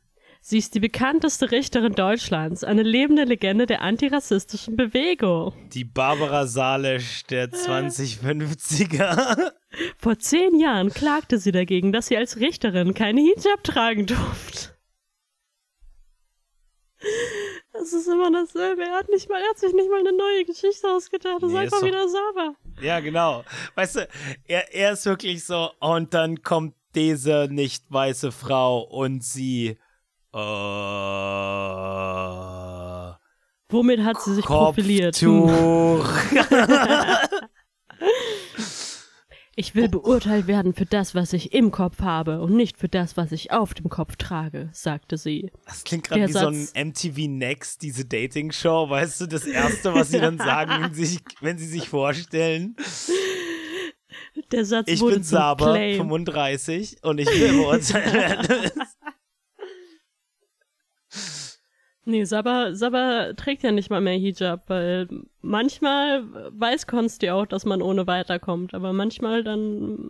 [0.49, 5.51] Sie ist die bekannteste Richterin Deutschlands, eine lebende Legende der antirassistischen Bewegung.
[5.73, 9.51] Die Barbara Salesch der 2050er.
[9.97, 14.69] Vor zehn Jahren klagte sie dagegen, dass sie als Richterin keine Hijab tragen durfte.
[17.73, 18.83] Das ist immer dasselbe.
[18.83, 21.43] Er hat, nicht mal, er hat sich nicht mal eine neue Geschichte ausgedacht.
[21.43, 22.55] Das Nee, ist einfach doch- wieder sauber.
[22.81, 23.43] Ja, genau.
[23.75, 24.07] Weißt du,
[24.45, 29.77] er, er ist wirklich so, und dann kommt diese nicht weiße Frau und sie.
[30.33, 30.37] Äh,
[33.69, 35.19] Womit hat sie sich profiliert?
[35.19, 36.09] Kopftuch.
[39.59, 43.17] Ich will beurteilt werden für das, was ich im Kopf habe und nicht für das,
[43.17, 45.49] was ich auf dem Kopf trage, sagte sie.
[45.65, 49.95] Das klingt gerade wie so ein Satz- MTV Next, diese Dating-Show, weißt du, das Erste,
[49.95, 52.75] was sie dann sagen, wenn sie sich, wenn sie sich vorstellen.
[54.51, 55.97] Der Satz Ich wurde bin Saber, Claim.
[55.97, 58.71] 35 und ich will beurteilt werden.
[62.09, 65.09] Nee, Saba, Saba trägt ja nicht mal mehr Hijab, weil
[65.41, 70.09] manchmal weiß Konsti auch, dass man ohne weiterkommt, aber manchmal dann.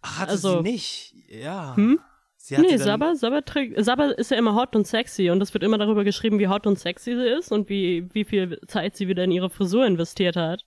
[0.00, 1.74] Hatte Also- sie nicht, ja.
[1.74, 1.98] Hm?
[2.36, 3.84] Sie Nee, Saba, Saba trägt.
[3.84, 6.68] Saba ist ja immer hot und sexy und es wird immer darüber geschrieben, wie hot
[6.68, 10.36] und sexy sie ist und wie, wie viel Zeit sie wieder in ihre Frisur investiert
[10.36, 10.64] hat.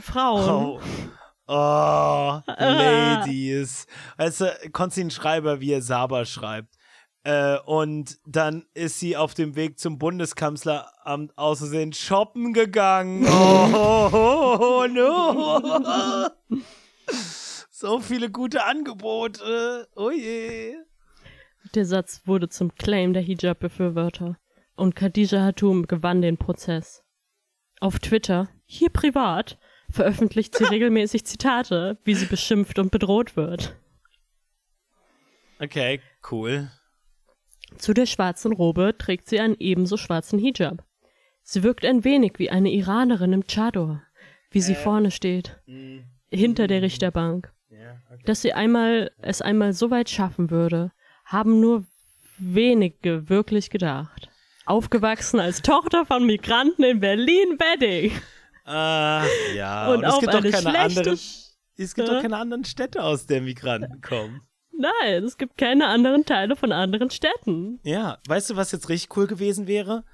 [0.00, 0.50] Frauen.
[0.50, 0.80] Oh,
[1.46, 3.86] oh Ladies.
[4.16, 6.74] Weißt du, Konstantin Schreiber, wie er Saber schreibt.
[7.28, 13.26] Äh, und dann ist sie auf dem Weg zum Bundeskanzleramt aus Versehen shoppen gegangen.
[13.28, 13.28] Oh,
[14.12, 16.30] oh, oh no.
[17.70, 19.86] So viele gute Angebote.
[19.94, 20.74] Oh je.
[21.74, 24.36] Der Satz wurde zum Claim der Hijab-Befürworter
[24.74, 27.04] und Khadija Hatum gewann den Prozess.
[27.78, 29.58] Auf Twitter, hier privat,
[29.90, 33.76] veröffentlicht sie regelmäßig Zitate, wie sie beschimpft und bedroht wird.
[35.60, 36.00] Okay,
[36.32, 36.70] cool.
[37.76, 40.84] Zu der schwarzen Robe trägt sie einen ebenso schwarzen Hijab.
[41.42, 44.02] Sie wirkt ein wenig wie eine Iranerin im Chador,
[44.50, 45.56] wie sie vorne steht,
[46.30, 47.52] hinter der Richterbank.
[47.70, 48.22] Ja, okay.
[48.24, 50.92] Dass sie einmal es einmal so weit schaffen würde,
[51.24, 51.84] haben nur
[52.38, 54.28] wenige wirklich gedacht.
[54.66, 58.12] Aufgewachsen als Tochter von Migranten in Berlin-Wedding.
[58.64, 59.24] Ah,
[59.56, 59.92] ja.
[59.92, 61.18] Und es auf gibt doch eine keine anderen.
[61.76, 64.42] Es gibt doch keine anderen Städte, aus der Migranten kommen.
[64.78, 67.80] Nein, es gibt keine anderen Teile von anderen Städten.
[67.82, 70.04] Ja, weißt du, was jetzt richtig cool gewesen wäre?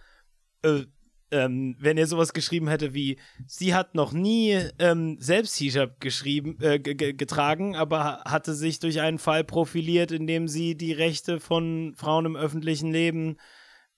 [0.63, 0.85] Äh,
[1.31, 6.59] ähm, wenn er sowas geschrieben hätte wie, sie hat noch nie ähm, selbst Hijab geschrieben,
[6.61, 10.77] äh, ge- ge- getragen, aber ha- hatte sich durch einen Fall profiliert, in dem sie
[10.77, 13.37] die Rechte von Frauen im öffentlichen Leben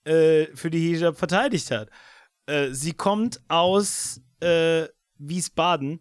[0.04, 1.90] äh, für die Hijab verteidigt hat.
[2.46, 4.86] Äh, sie kommt aus äh,
[5.18, 6.00] Wiesbaden,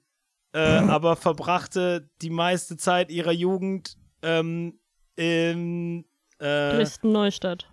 [0.54, 4.80] äh, aber verbrachte die meiste Zeit ihrer Jugend ähm,
[5.16, 6.04] in
[6.40, 6.44] äh,
[6.76, 7.70] Dresden-Neustadt.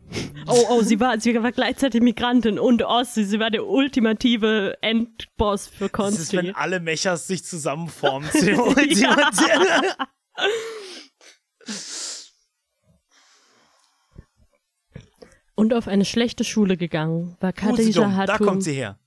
[0.46, 3.24] Oh, oh, sie war, sie war gleichzeitig Migrantin und Ossi.
[3.24, 6.60] Sie war der ultimative Endboss für Das ist, wenn Konsti.
[6.60, 8.28] alle Mechas sich zusammenformen.
[15.54, 18.98] Und auf eine schlechte Schule gegangen war Khadija Usedom, da kommt sie her.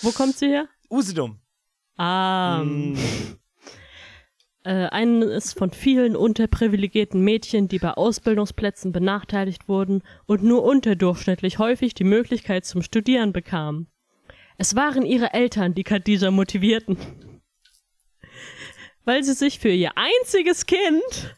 [0.00, 0.68] Wo kommt sie her?
[0.90, 1.40] Usedom.
[1.96, 2.96] Ah, Mm.
[4.70, 11.92] Äh, eines von vielen unterprivilegierten Mädchen, die bei Ausbildungsplätzen benachteiligt wurden und nur unterdurchschnittlich häufig
[11.92, 13.88] die Möglichkeit zum Studieren bekamen.
[14.58, 16.98] Es waren ihre Eltern, die Khadija motivierten.
[19.04, 21.34] Weil sie sich für ihr einziges Kind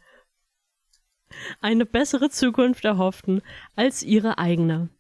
[1.63, 3.41] eine bessere Zukunft erhofften
[3.77, 4.91] als ihre eigene.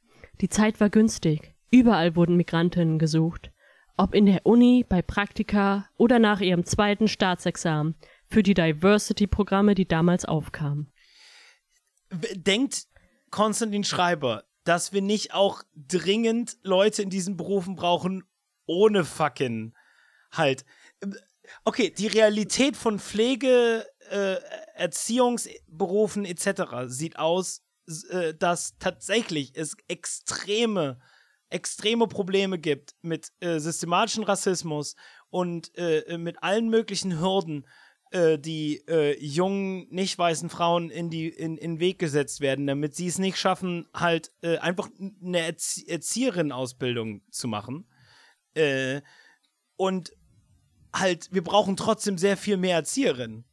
[0.40, 1.52] Die Zeit war günstig.
[1.70, 3.50] Überall wurden Migrantinnen gesucht.
[3.98, 7.94] Ob in der Uni, bei Praktika oder nach ihrem zweiten Staatsexamen
[8.32, 10.90] für die Diversity-Programme, die damals aufkamen.
[12.34, 12.86] Denkt
[13.30, 18.24] Konstantin Schreiber, dass wir nicht auch dringend Leute in diesen Berufen brauchen,
[18.66, 19.74] ohne fucking
[20.30, 20.64] halt.
[21.64, 24.36] Okay, die Realität von Pflege, äh,
[24.74, 26.86] Erziehungsberufen etc.
[26.86, 27.62] sieht aus,
[28.10, 31.00] äh, dass tatsächlich es extreme,
[31.50, 34.94] extreme Probleme gibt mit äh, systematischen Rassismus
[35.28, 37.66] und äh, mit allen möglichen Hürden,
[38.12, 42.66] äh, die äh, jungen, nicht weißen Frauen in die in, in den Weg gesetzt werden,
[42.66, 44.88] damit sie es nicht schaffen, halt äh, einfach
[45.22, 47.86] eine Erzie Erzieherin-Ausbildung zu machen.
[48.54, 49.00] Äh,
[49.76, 50.12] und
[50.94, 53.44] halt, wir brauchen trotzdem sehr viel mehr Erzieherinnen.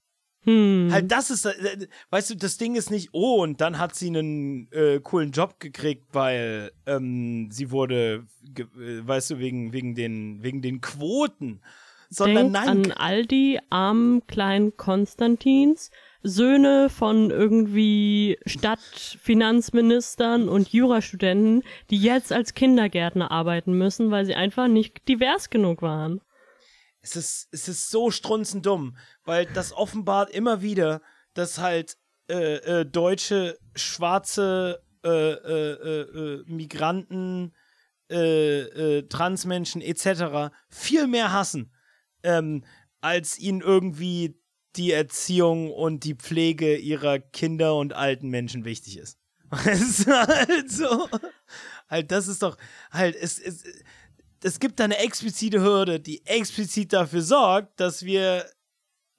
[0.44, 0.90] Hm.
[0.92, 4.08] Halt, das ist, äh, weißt du, das Ding ist nicht, oh, und dann hat sie
[4.08, 8.26] einen äh, coolen Job gekriegt, weil ähm, sie wurde,
[8.58, 11.62] äh, weißt du, wegen, wegen, den, wegen den Quoten,
[12.10, 12.68] sondern Denkt nein.
[12.68, 15.90] an all die armen kleinen Konstantins,
[16.22, 24.68] Söhne von irgendwie Stadtfinanzministern und Jurastudenten, die jetzt als Kindergärtner arbeiten müssen, weil sie einfach
[24.68, 26.20] nicht divers genug waren.
[27.02, 31.02] es ist, es ist so strunzendumm, weil das offenbart immer wieder,
[31.34, 31.96] dass halt
[32.30, 37.54] äh, äh, deutsche, schwarze äh, äh, äh, äh, Migranten,
[38.12, 40.52] Transmenschen etc.
[40.68, 41.72] viel mehr hassen,
[42.24, 42.64] ähm,
[43.02, 44.40] als ihnen irgendwie
[44.76, 49.18] die Erziehung und die Pflege ihrer Kinder und alten Menschen wichtig ist.
[49.52, 51.10] Halt so.
[51.90, 52.56] Halt, das ist doch,
[52.92, 53.64] halt, es, es,
[54.44, 58.46] es gibt da eine explizite Hürde, die explizit dafür sorgt, dass wir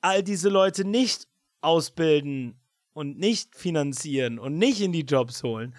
[0.01, 1.27] all diese Leute nicht
[1.63, 2.61] ausbilden
[2.93, 5.75] und nicht finanzieren und nicht in die Jobs holen.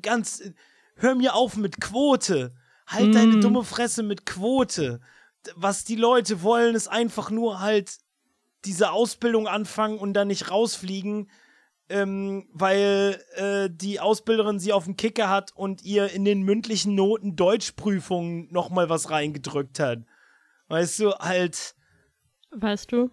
[0.00, 0.42] Ganz,
[0.94, 2.54] hör mir auf mit Quote.
[2.86, 3.40] Halt deine Mm.
[3.40, 5.00] dumme Fresse mit Quote.
[5.54, 7.98] Was die Leute wollen, ist einfach nur halt
[8.64, 11.30] diese Ausbildung anfangen und dann nicht rausfliegen,
[11.88, 16.94] ähm, weil äh, die Ausbilderin sie auf dem Kicker hat und ihr in den mündlichen
[16.94, 20.00] Noten Deutschprüfungen nochmal was reingedrückt hat.
[20.68, 21.74] Weißt du, halt,
[22.50, 23.10] Weißt du?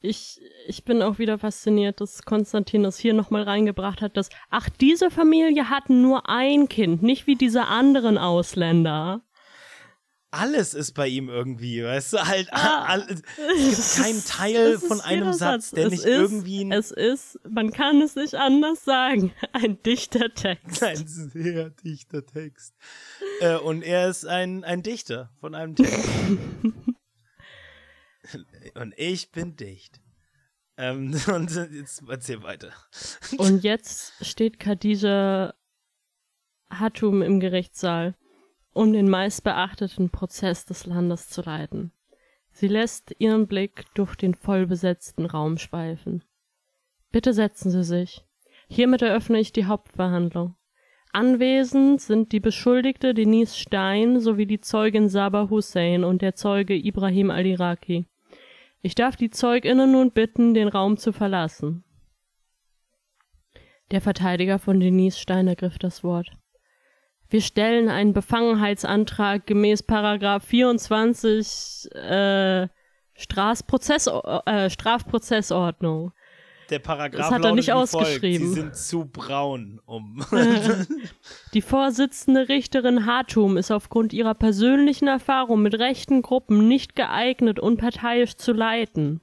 [0.00, 4.68] Ich, ich bin auch wieder fasziniert, dass Konstantin das hier nochmal reingebracht hat, dass, ach,
[4.68, 9.22] diese Familie hat nur ein Kind, nicht wie diese anderen Ausländer.
[10.30, 12.84] Alles ist bei ihm irgendwie, weißt du, halt, Ah.
[12.88, 16.90] all, es gibt keinen Teil ist von einem Satz, der Es nicht ist, irgendwie Es
[16.90, 20.82] ist, man kann es nicht anders sagen, ein dichter Text.
[20.82, 22.74] ein sehr dichter Text.
[23.40, 26.08] Äh, und er ist ein, ein Dichter von einem Text.
[28.74, 30.00] und ich bin dicht.
[30.76, 32.72] Ähm, und jetzt erzähl weiter.
[33.38, 35.54] Und jetzt steht Khadija
[36.70, 38.14] Hatum im Gerichtssaal,
[38.78, 41.90] um den meistbeachteten Prozess des Landes zu leiten.
[42.52, 46.22] Sie lässt ihren Blick durch den vollbesetzten Raum schweifen.
[47.10, 48.24] Bitte setzen Sie sich.
[48.68, 50.54] Hiermit eröffne ich die Hauptverhandlung.
[51.12, 57.32] Anwesend sind die Beschuldigte Denise Stein sowie die Zeugin Sabah Hussein und der Zeuge Ibrahim
[57.32, 58.06] al-Iraqi.
[58.82, 61.82] Ich darf die ZeugInnen nun bitten, den Raum zu verlassen.
[63.90, 66.30] Der Verteidiger von Denise Stein ergriff das Wort.
[67.30, 72.68] Wir stellen einen Befangenheitsantrag gemäß Paragraph 24 äh,
[73.14, 74.06] Strafprozess,
[74.46, 76.12] äh, Strafprozessordnung.
[76.70, 77.94] Der Paragraph Das hat er nicht wie folgt.
[77.94, 78.48] ausgeschrieben.
[78.48, 80.24] Sie sind zu braun, um.
[81.54, 88.36] Die Vorsitzende Richterin Hartum ist aufgrund ihrer persönlichen Erfahrung mit rechten Gruppen nicht geeignet, unparteiisch
[88.36, 89.20] zu leiten.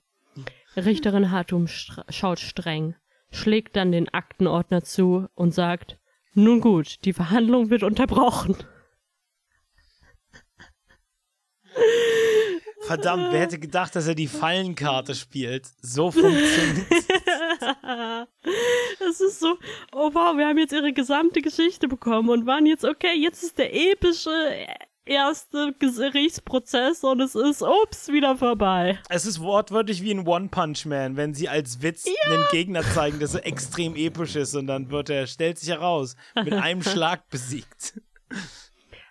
[0.76, 2.96] Richterin Hartum schaut streng,
[3.32, 5.98] schlägt dann den Aktenordner zu und sagt,
[6.36, 8.56] nun gut, die Verhandlung wird unterbrochen.
[12.86, 15.68] Verdammt, wer hätte gedacht, dass er die Fallenkarte spielt?
[15.82, 16.86] So funktioniert.
[19.00, 19.58] Es ist so,
[19.92, 23.58] oh wow, wir haben jetzt ihre gesamte Geschichte bekommen und waren jetzt, okay, jetzt ist
[23.58, 24.30] der epische
[25.06, 29.00] erste Gerichtsprozess und es ist, ups, wieder vorbei.
[29.10, 33.20] es ist wortwörtlich wie in One Punch Man, wenn sie als Witz einen Gegner zeigen,
[33.20, 37.30] der so extrem episch ist und dann wird er, stellt sich heraus, mit einem Schlag
[37.30, 38.02] besiegt.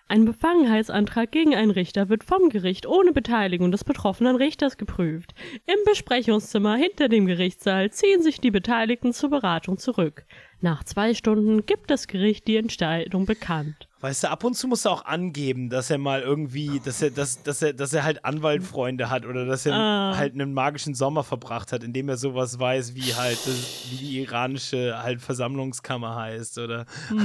[0.07, 5.33] Ein Befangenheitsantrag gegen einen Richter wird vom Gericht ohne Beteiligung des betroffenen Richters geprüft.
[5.65, 10.25] Im Besprechungszimmer hinter dem Gerichtssaal ziehen sich die Beteiligten zur Beratung zurück.
[10.61, 13.87] Nach zwei Stunden gibt das Gericht die Entscheidung bekannt.
[14.05, 17.09] Weißt du, ab und zu muss er auch angeben, dass er mal irgendwie, dass er,
[17.09, 20.15] dass, dass er, dass er halt Anwaltfreunde hat oder dass er Ah.
[20.15, 24.21] halt einen magischen Sommer verbracht hat, indem er sowas weiß, wie halt, das, wie die
[24.21, 26.85] iranische halt Versammlungskammer heißt oder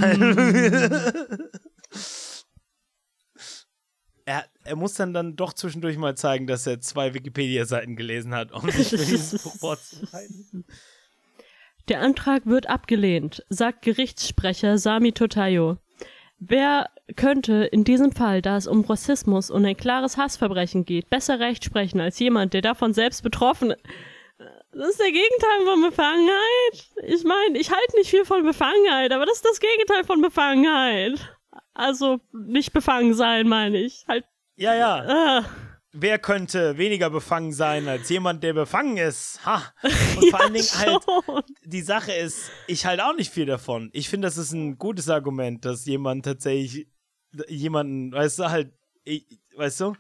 [4.24, 8.53] er, er muss dann dann doch zwischendurch mal zeigen, dass er zwei Wikipedia-Seiten gelesen hat,
[8.53, 10.64] um sich für dieses vorzubereiten.
[11.91, 15.76] Der Antrag wird abgelehnt, sagt Gerichtssprecher Sami Totayo.
[16.41, 21.38] Wer könnte in diesem Fall, da es um Rassismus und ein klares Hassverbrechen geht, besser
[21.38, 23.82] Recht sprechen als jemand, der davon selbst betroffen ist?
[24.72, 26.86] Das ist der Gegenteil von Befangenheit.
[27.03, 31.18] Ich meine, ich halte nicht viel von Befangenheit, aber das ist das Gegenteil von Befangenheit.
[31.74, 34.05] Also nicht befangen sein, meine ich.
[34.09, 34.24] Halt.
[34.57, 35.05] Ja, ja.
[35.09, 35.45] Ah.
[35.93, 39.45] Wer könnte weniger befangen sein als jemand, der befangen ist?
[39.45, 39.62] Ha!
[40.16, 41.43] Und vor allen Dingen halt, Schon.
[41.64, 43.91] die Sache ist, ich halte auch nicht viel davon.
[43.93, 46.86] Ich finde, das ist ein gutes Argument, dass jemand tatsächlich
[47.49, 48.72] jemanden, weißt du, halt,
[49.03, 49.26] ich,
[49.57, 49.95] weißt du?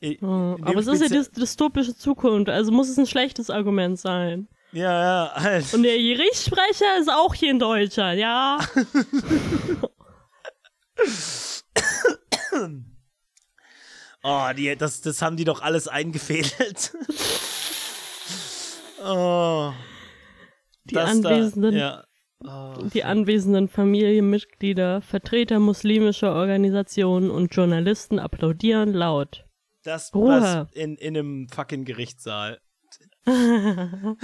[0.00, 3.48] Ich, Ja, dem aber es ist ja die dystopische Zukunft, also muss es ein schlechtes
[3.48, 4.46] Argument sein.
[4.72, 5.72] Ja, ja, halt.
[5.72, 8.58] Und der Gerichtssprecher ist auch hier in Deutschland, ja.
[14.22, 16.92] Oh, die, das, das haben die doch alles eingefädelt.
[19.04, 19.72] oh.
[20.84, 22.04] Die das anwesenden, Da,
[22.44, 22.76] ja.
[22.76, 22.82] oh.
[22.92, 29.44] die anwesenden Familienmitglieder, Vertreter muslimischer Organisationen und Journalisten applaudieren laut.
[29.84, 30.68] Das Ruhe.
[30.72, 32.58] in, in einem fucking Gerichtssaal.
[33.28, 34.16] And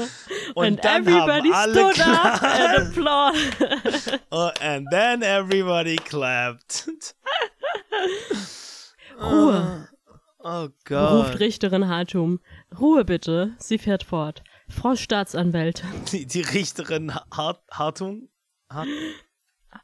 [0.54, 4.20] Und dann everybody haben alle stood up and applauded.
[4.30, 6.88] oh, and then everybody clapped.
[9.20, 9.88] Ruhe.
[10.38, 11.40] Oh ruft Gott.
[11.40, 12.40] Richterin Hartum.
[12.78, 14.42] Ruhe bitte, sie fährt fort.
[14.68, 15.88] Frau Staatsanwältin.
[16.12, 18.28] Die, die Richterin Hart, Hartung?
[18.70, 18.88] Hart,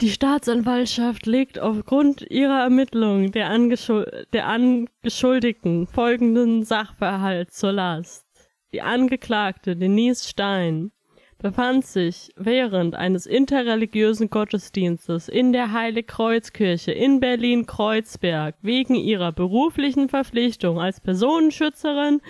[0.00, 8.26] Die Staatsanwaltschaft legt aufgrund ihrer Ermittlungen der, Angeschul der Angeschuldigten folgenden Sachverhalt zur Last.
[8.72, 10.90] Die Angeklagte Denise Stein
[11.42, 20.80] befand sich während eines interreligiösen Gottesdienstes in der Heiligkreuzkirche in Berlin-Kreuzberg wegen ihrer beruflichen Verpflichtung
[20.80, 22.22] als Personenschützerin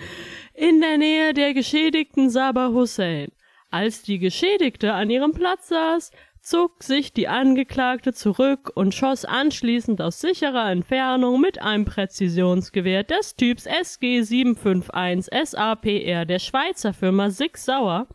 [0.55, 3.29] in der Nähe der Geschädigten Sabah Hussein.
[3.69, 6.11] Als die Geschädigte an ihrem Platz saß,
[6.43, 13.37] zog sich die Angeklagte zurück und schoss anschließend aus sicherer Entfernung mit einem Präzisionsgewehr des
[13.37, 18.07] Typs SG 751 SAPR der Schweizer Firma Sig Sauer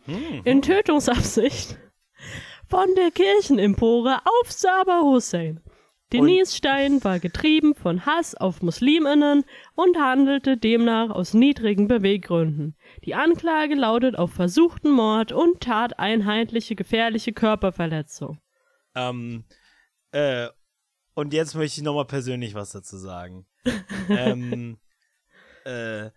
[0.44, 1.78] in Tötungsabsicht
[2.68, 5.60] von der Kirchenempore auf Sabah Hussein.
[6.12, 12.76] Denise Stein war getrieben von Hass auf Musliminnen und handelte demnach aus niedrigen Beweggründen.
[13.04, 18.40] Die Anklage lautet auf versuchten Mord und tateinheitliche gefährliche Körperverletzung.
[18.94, 19.44] Ähm,
[20.12, 20.48] äh,
[21.14, 23.46] und jetzt möchte ich nochmal persönlich was dazu sagen.
[24.08, 24.78] ähm,
[25.64, 26.10] äh,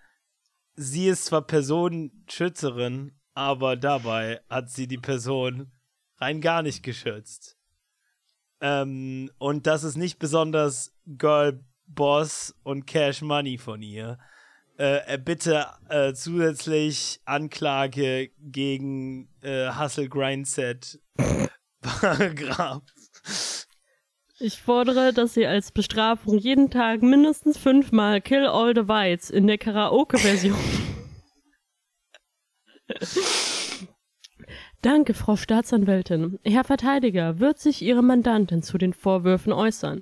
[0.76, 5.72] sie ist zwar Personenschützerin, aber dabei hat sie die Person
[6.18, 7.58] rein gar nicht geschützt.
[8.60, 14.20] Ähm, und das ist nicht besonders Girl Boss und Cash Money von ihr.
[14.82, 21.00] Äh, bitte äh, zusätzlich Anklage gegen äh, Hustle Grindset
[21.82, 22.82] Paragraph.
[24.40, 29.46] Ich fordere, dass sie als Bestrafung jeden Tag mindestens fünfmal Kill All the Whites in
[29.46, 30.58] der Karaoke-Version.
[34.82, 36.40] Danke, Frau Staatsanwältin.
[36.44, 40.02] Herr Verteidiger, wird sich Ihre Mandantin zu den Vorwürfen äußern?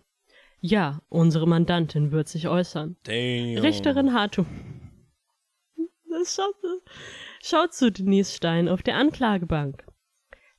[0.61, 2.97] Ja, unsere Mandantin wird sich äußern.
[3.03, 3.57] Damn.
[3.59, 4.45] Richterin Hartung.
[6.25, 6.55] Schaut,
[7.41, 9.85] schaut zu Denise Stein auf der Anklagebank.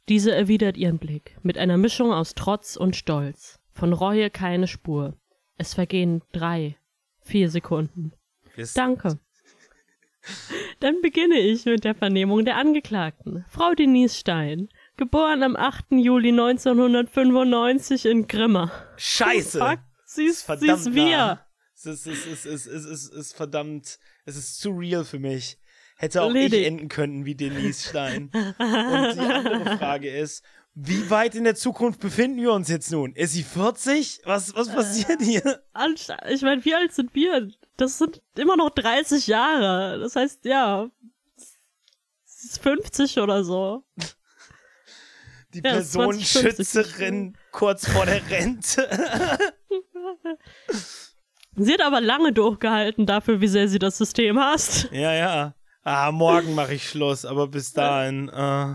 [0.09, 3.61] Diese erwidert ihren Blick mit einer Mischung aus Trotz und Stolz.
[3.73, 5.15] Von Reue keine Spur.
[5.59, 6.77] Es vergehen drei,
[7.23, 8.13] vier Sekunden.
[8.57, 9.19] Wisst- Danke.
[10.81, 13.45] Dann beginne ich mit der Vernehmung der Angeklagten.
[13.49, 15.93] Frau Denise Stein, geboren am 8.
[15.93, 18.71] Juli 1995 in Grimma.
[18.97, 19.59] Scheiße!
[19.59, 19.79] Fuck,
[20.15, 21.47] sie ist, sie verdammt ist wir.
[21.75, 25.59] Es ist, es ist, es ist, es ist, verdammt, es ist zu real für mich.
[25.97, 26.61] Hätte auch Ledig.
[26.61, 28.31] ich enden können wie Denise Stein.
[28.35, 30.43] Und die andere Frage ist,
[30.75, 33.15] wie weit in der Zukunft befinden wir uns jetzt nun?
[33.15, 34.21] Ist sie 40?
[34.25, 35.63] Was, was passiert hier?
[36.29, 37.51] Ich meine, wie alt sind wir?
[37.77, 39.99] Das sind immer noch 30 Jahre.
[40.01, 40.91] Das heißt, ja,
[42.25, 43.85] sie ist 50 oder so.
[45.53, 46.33] Die Ja, 20, 50.
[46.33, 48.89] Personenschützerin kurz vor der Rente.
[51.57, 54.89] Sie hat aber lange durchgehalten dafür, wie sehr sie das System hasst.
[54.93, 55.55] ja, ja.
[55.83, 58.75] Ah, morgen mache ich Schluss, aber bis dahin, äh,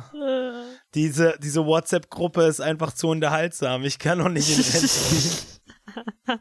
[0.96, 3.84] diese, diese WhatsApp-Gruppe ist einfach zu unterhaltsam.
[3.84, 6.40] Ich kann noch nicht in gehen.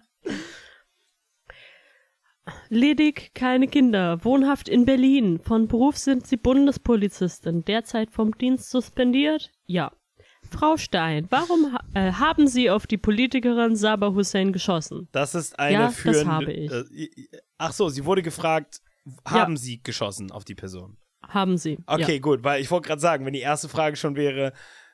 [2.69, 5.39] Ledig, keine Kinder, wohnhaft in Berlin.
[5.39, 9.51] Von Beruf sind sie Bundespolizistin, derzeit vom Dienst suspendiert?
[9.67, 9.93] Ja.
[10.55, 15.09] Frau Stein, warum äh, haben Sie auf die Politikerin Sabah Hussein geschossen?
[15.13, 16.27] Das ist eine Ja, das führende.
[16.33, 16.71] habe ich.
[16.71, 17.11] Äh,
[17.59, 18.81] ach so, sie wurde gefragt,
[19.27, 20.97] haben Sie geschossen auf die Person?
[21.27, 21.79] Haben Sie.
[21.87, 22.19] Okay, Ja.
[22.21, 24.53] gut, weil ich wollte gerade sagen, wenn die erste Frage schon wäre,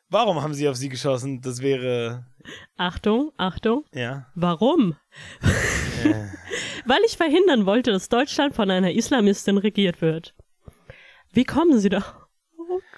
[0.08, 1.40] warum haben Sie auf sie geschossen?
[1.40, 2.26] Das wäre,
[2.76, 3.84] Achtung, Achtung.
[3.92, 4.26] ja.
[4.34, 4.96] Warum?
[6.04, 6.24] Äh,
[6.86, 10.34] Weil ich verhindern wollte, dass Deutschland von einer Islamistin regiert wird.
[11.32, 12.19] Wie kommen Sie da?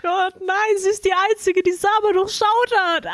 [0.02, 3.06] Gott, nein, sie ist die Einzige, die Sabah durchschaut hat.
[3.06, 3.12] Ah!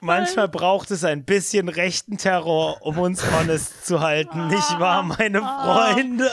[0.00, 5.40] Manchmal braucht es ein bisschen rechten Terror, um uns honest zu halten, nicht wahr, meine
[5.40, 6.30] Freunde?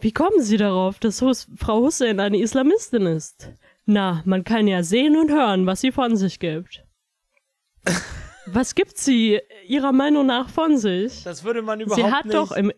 [0.00, 3.50] Wie kommen Sie darauf, dass Hus Frau Hussein eine Islamistin ist?
[3.84, 6.82] Na, man kann ja sehen und hören, was sie von sich gibt.
[8.48, 11.24] Was gibt sie Ihrer Meinung nach von sich?
[11.24, 12.36] Das würde man überhaupt Sie hat nicht.
[12.36, 12.72] doch im.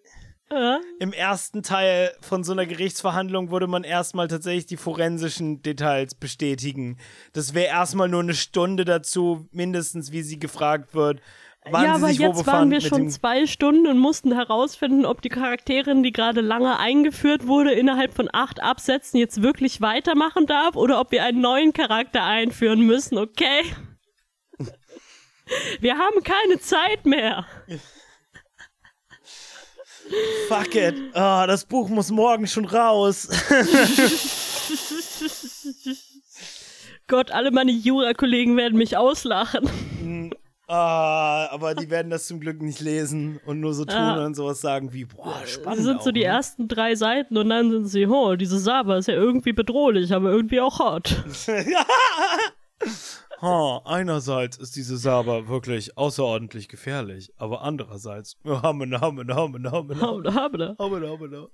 [0.99, 6.97] Im ersten Teil von so einer Gerichtsverhandlung würde man erstmal tatsächlich die forensischen Details bestätigen.
[7.33, 11.21] Das wäre erstmal nur eine Stunde dazu, mindestens, wie sie gefragt wird,
[11.71, 15.21] wann Ja, sie aber sich jetzt waren wir schon zwei Stunden und mussten herausfinden, ob
[15.21, 20.77] die Charakterin, die gerade lange eingeführt wurde, innerhalb von acht Absätzen jetzt wirklich weitermachen darf
[20.77, 23.63] oder ob wir einen neuen Charakter einführen müssen, okay?
[25.81, 27.47] Wir haben keine Zeit mehr.
[30.49, 30.95] Fuck it.
[31.15, 33.29] Ah, das Buch muss morgen schon raus.
[37.07, 40.33] Gott, alle meine Jura-Kollegen werden mich auslachen.
[40.69, 44.27] ah, aber die werden das zum Glück nicht lesen und nur so tun Ah.
[44.27, 45.79] und sowas sagen wie, boah, spannend.
[45.79, 46.27] Das sind so auch, die ne?
[46.27, 50.31] ersten drei Seiten und dann sind sie, oh, diese Saba ist ja irgendwie bedrohlich, aber
[50.31, 51.23] irgendwie auch hot.
[53.41, 60.35] Ha, einerseits ist diese Saba wirklich außerordentlich gefährlich, aber andererseits, hammen, hammen, hammen, hammen, hammen,
[60.35, 60.75] Habla.
[60.79, 61.47] hammen, hammen.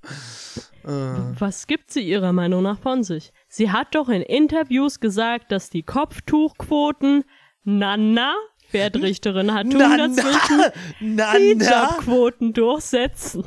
[1.38, 3.32] Was gibt sie ihrer Meinung nach von sich?
[3.48, 7.24] Sie hat doch in Interviews gesagt, dass die Kopftuchquoten,
[7.64, 8.34] Nana,
[8.72, 10.60] Wertrichterin hat tun Na, dazwischen,
[11.00, 13.44] na, na, Hijab-Quoten durchsetzen.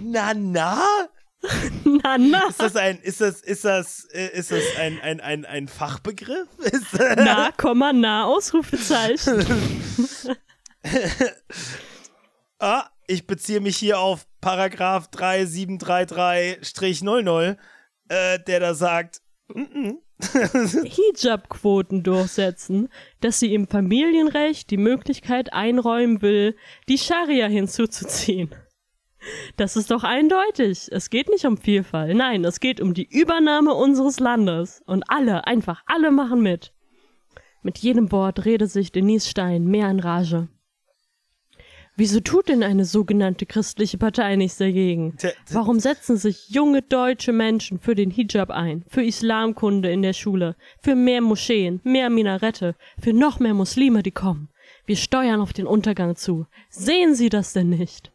[0.00, 0.78] na, na?
[1.84, 5.66] Nana, Ist das ein, ist das, ist das, äh, ist das ein, ein, ein, ein
[5.68, 6.48] Fachbegriff?
[6.58, 9.44] Ist, äh, na, Komma, na, Ausrufezeichen.
[12.58, 17.56] ah, ich beziehe mich hier auf Paragraph 3733-00,
[18.08, 19.20] äh, der da sagt,
[20.22, 22.88] Hijab-Quoten durchsetzen,
[23.20, 26.56] dass sie im Familienrecht die Möglichkeit einräumen will,
[26.88, 28.54] die Scharia hinzuzuziehen.
[29.56, 30.88] Das ist doch eindeutig.
[30.90, 32.16] Es geht nicht um Vielfalt.
[32.16, 34.82] Nein, es geht um die Übernahme unseres Landes.
[34.86, 36.72] Und alle, einfach alle machen mit.
[37.62, 40.48] Mit jedem Wort redet sich Denise Stein mehr in Rage.
[41.94, 45.14] Wieso tut denn eine sogenannte christliche Partei nichts dagegen?
[45.50, 50.56] Warum setzen sich junge deutsche Menschen für den Hijab ein, für Islamkunde in der Schule,
[50.80, 54.48] für mehr Moscheen, mehr Minarette, für noch mehr Muslime, die kommen?
[54.86, 56.46] Wir steuern auf den Untergang zu.
[56.70, 58.11] Sehen Sie das denn nicht?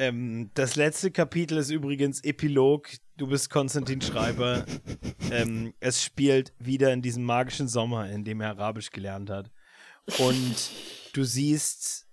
[0.00, 2.88] Ähm, das letzte Kapitel ist übrigens Epilog.
[3.18, 4.64] Du bist Konstantin Schreiber.
[5.30, 9.50] ähm, es spielt wieder in diesem magischen Sommer, in dem er Arabisch gelernt hat.
[10.18, 10.70] Und
[11.12, 12.08] du siehst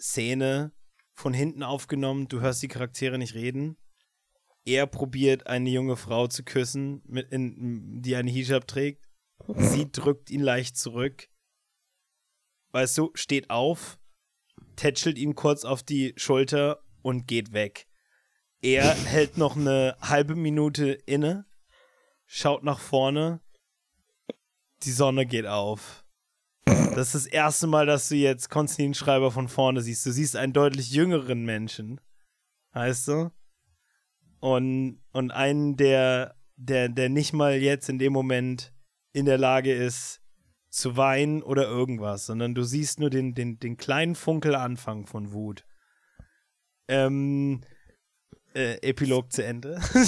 [0.00, 0.72] Szene
[1.12, 2.28] von hinten aufgenommen.
[2.28, 3.76] Du hörst die Charaktere nicht reden.
[4.64, 9.04] Er probiert eine junge Frau zu küssen, mit in, die einen Hijab trägt.
[9.54, 11.28] Sie drückt ihn leicht zurück.
[12.70, 13.98] Weißt du, steht auf,
[14.76, 17.86] tätschelt ihn kurz auf die Schulter und geht weg.
[18.60, 21.46] Er hält noch eine halbe Minute inne,
[22.26, 23.40] schaut nach vorne,
[24.82, 26.04] die Sonne geht auf.
[26.64, 30.04] Das ist das erste Mal, dass du jetzt Konstantin Schreiber von vorne siehst.
[30.04, 32.00] Du siehst einen deutlich jüngeren Menschen,
[32.72, 33.30] weißt du?
[34.40, 38.72] Und, und einen, der, der, der nicht mal jetzt in dem Moment
[39.12, 40.20] in der Lage ist,
[40.70, 45.64] zu weinen oder irgendwas, sondern du siehst nur den, den, den kleinen Funkelanfang von Wut.
[46.88, 47.60] Ähm,
[48.54, 49.80] äh, Epilog zu Ende.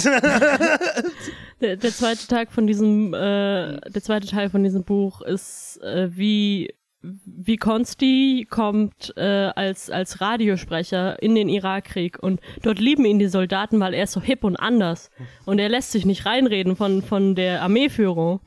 [1.61, 6.09] Der, der zweite Tag von diesem, äh, der zweite Teil von diesem Buch ist, äh,
[6.17, 6.73] wie,
[7.03, 13.27] wie Konsti kommt äh, als, als Radiosprecher in den Irakkrieg und dort lieben ihn die
[13.27, 15.09] Soldaten, weil er ist so hip und anders
[15.45, 18.39] und er lässt sich nicht reinreden von, von der Armeeführung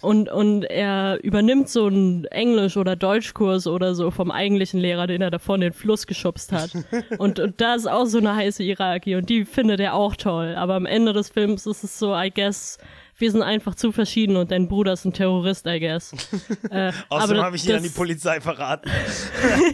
[0.00, 5.22] und, und er übernimmt so einen Englisch- oder Deutschkurs oder so vom eigentlichen Lehrer, den
[5.22, 6.70] er davor in den Fluss geschubst hat.
[7.18, 10.54] Und, und da ist auch so eine heiße Iraki und die findet er auch toll.
[10.56, 12.78] Aber am Ende des Films ist es so, I guess,
[13.20, 16.14] wir sind einfach zu verschieden und dein Bruder ist ein Terrorist, I guess.
[16.70, 18.88] Äh, Außerdem habe ich ihn an die Polizei verraten.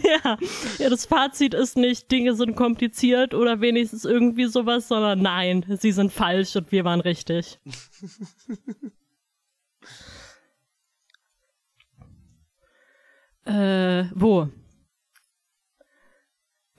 [0.03, 0.37] ja,
[0.79, 5.91] ja, das Fazit ist nicht, Dinge sind kompliziert oder wenigstens irgendwie sowas, sondern nein, sie
[5.91, 7.59] sind falsch und wir waren richtig.
[13.45, 14.49] äh, wo?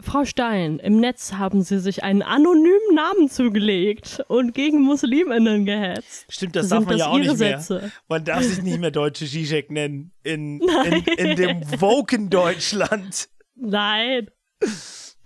[0.01, 6.27] Frau Stein, im Netz haben Sie sich einen anonymen Namen zugelegt und gegen Musliminnen gehetzt.
[6.29, 7.59] Stimmt, das Sind darf man das ja auch nicht mehr.
[7.61, 7.93] Sätze?
[8.09, 13.29] Man darf sich nicht mehr deutsche Zizek nennen in, in, in dem woken Deutschland.
[13.57, 14.29] Nein.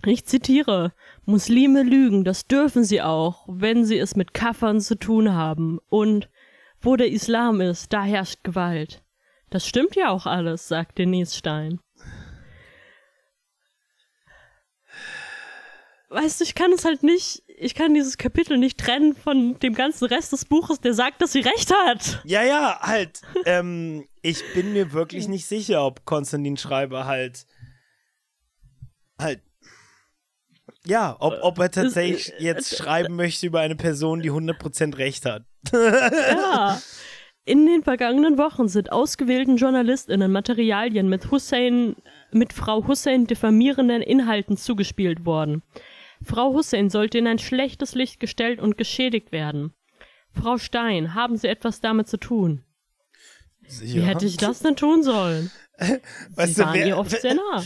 [0.05, 0.93] Ich zitiere.
[1.25, 5.79] Muslime lügen, das dürfen sie auch, wenn sie es mit Kaffern zu tun haben.
[5.87, 6.29] Und
[6.81, 9.03] wo der Islam ist, da herrscht Gewalt.
[9.49, 11.79] Das stimmt ja auch alles, sagt Denise Stein.
[16.13, 19.73] Weißt du, ich kann es halt nicht, ich kann dieses Kapitel nicht trennen von dem
[19.73, 22.21] ganzen Rest des Buches, der sagt, dass sie recht hat.
[22.23, 23.21] Ja, ja, halt.
[23.45, 27.47] ähm, ich bin mir wirklich nicht sicher, ob Konstantin Schreiber halt
[29.19, 29.41] halt
[30.85, 35.43] ja, ob, ob er tatsächlich jetzt schreiben möchte über eine Person, die 100% recht hat.
[35.71, 36.79] ja.
[37.45, 41.97] In den vergangenen Wochen sind ausgewählten JournalistInnen Materialien mit Hussein,
[42.31, 45.61] mit Frau Hussein diffamierenden Inhalten zugespielt worden.
[46.23, 49.73] Frau Hussein sollte in ein schlechtes Licht gestellt und geschädigt werden.
[50.31, 52.63] Frau Stein, haben Sie etwas damit zu tun?
[53.67, 53.95] Sicher.
[53.95, 55.51] Wie hätte ich das denn tun sollen?
[56.35, 57.63] weißt Sie du, wer, ihr oft sehr nah.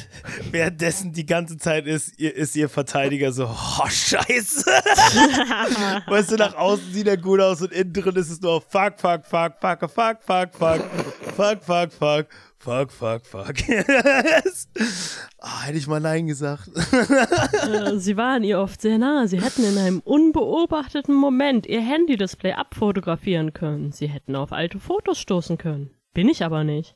[0.51, 4.65] Währenddessen die ganze Zeit ist, ist ihr Verteidiger so, oh, scheiße.
[6.07, 8.99] weißt du, nach außen sieht er gut aus und innen drin ist es nur fuck,
[8.99, 10.81] fuck, fuck, fuck, fuck, fuck, fuck, fuck,
[11.35, 12.27] fuck, fuck, fuck,
[12.91, 13.55] fuck, fuck.
[15.39, 16.69] oh, hätte ich mal Nein gesagt.
[16.73, 19.27] Äh, sie waren ihr oft sehr nah.
[19.27, 23.91] Sie hätten in einem unbeobachteten Moment ihr Handy-Display abfotografieren können.
[23.91, 25.91] Sie hätten auf alte Fotos stoßen können.
[26.13, 26.95] Bin ich aber nicht.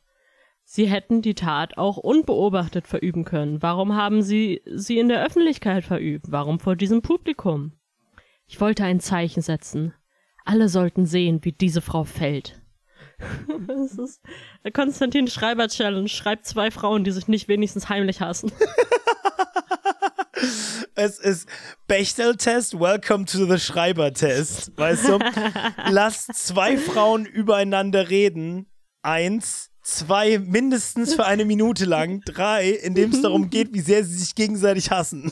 [0.63, 3.61] Sie hätten die Tat auch unbeobachtet verüben können.
[3.61, 6.27] Warum haben Sie sie in der Öffentlichkeit verübt?
[6.29, 7.73] Warum vor diesem Publikum?
[8.45, 9.93] Ich wollte ein Zeichen setzen.
[10.43, 12.60] Alle sollten sehen, wie diese Frau fällt.
[13.67, 14.21] das ist
[14.73, 16.07] Konstantin Schreiber Challenge.
[16.07, 18.51] Schreibt zwei Frauen, die sich nicht wenigstens heimlich hassen.
[20.95, 21.47] es ist
[21.87, 24.77] Bechtel-Test, welcome to the Schreiber-Test.
[24.77, 25.19] Weißt du?
[25.89, 28.67] Lass zwei Frauen übereinander reden.
[29.01, 34.03] Eins zwei mindestens für eine Minute lang, drei, in dem es darum geht, wie sehr
[34.03, 35.31] sie sich gegenseitig hassen.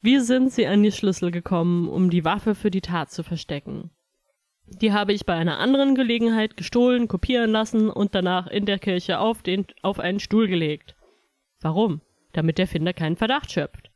[0.00, 3.90] wie sind sie an die Schlüssel gekommen, um die Waffe für die Tat zu verstecken?
[4.80, 9.18] Die habe ich bei einer anderen Gelegenheit gestohlen, kopieren lassen und danach in der Kirche
[9.18, 10.94] auf, den, auf einen Stuhl gelegt.
[11.60, 12.00] Warum?
[12.32, 13.90] Damit der Finder keinen Verdacht schöpft.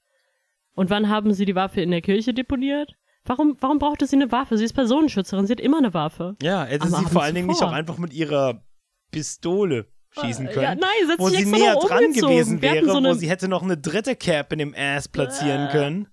[0.75, 2.95] Und wann haben sie die Waffe in der Kirche deponiert?
[3.25, 4.59] Warum, warum brauchte sie eine Waffe?
[4.59, 6.37] Sie ist Personenschützerin, sie hat immer eine Waffe.
[6.43, 8.65] Ja, hätte sie vor allen Dingen nicht auch einfach mit ihrer
[9.13, 10.63] Pistole schießen können.
[10.63, 14.17] Ja, nein, wo sie näher dran gewesen wäre, so wo sie hätte noch eine dritte
[14.17, 16.09] Cap in dem Ass platzieren äh, können.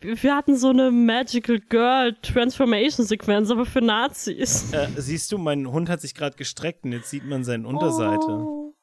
[0.00, 4.72] Wir hatten so eine Magical Girl Transformation Sequenz, aber für Nazis.
[4.72, 8.30] Äh, siehst du, mein Hund hat sich gerade gestreckt und jetzt sieht man seine Unterseite.
[8.30, 8.74] Oh.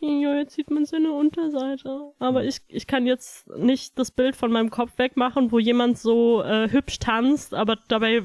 [0.00, 2.12] Ja, jetzt sieht man seine Unterseite.
[2.18, 2.48] Aber hm.
[2.48, 6.68] ich, ich kann jetzt nicht das Bild von meinem Kopf wegmachen, wo jemand so äh,
[6.70, 8.22] hübsch tanzt, aber dabei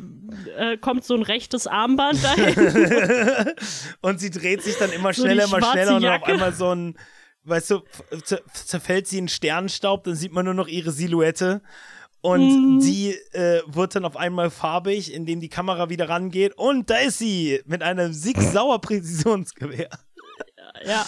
[0.58, 3.54] äh, kommt so ein rechtes Armband dahin.
[4.02, 6.98] und sie dreht sich dann immer schneller, so immer schneller und auf einmal so ein,
[7.44, 7.82] weißt du,
[8.54, 11.62] zerfällt sie in Sternenstaub, dann sieht man nur noch ihre Silhouette.
[12.22, 12.80] Und mhm.
[12.82, 16.58] die äh, wird dann auf einmal farbig, indem die Kamera wieder rangeht.
[16.58, 19.90] Und da ist sie mit einem Sig-Sauer-Präzisionsgewehr.
[20.86, 21.06] Ja,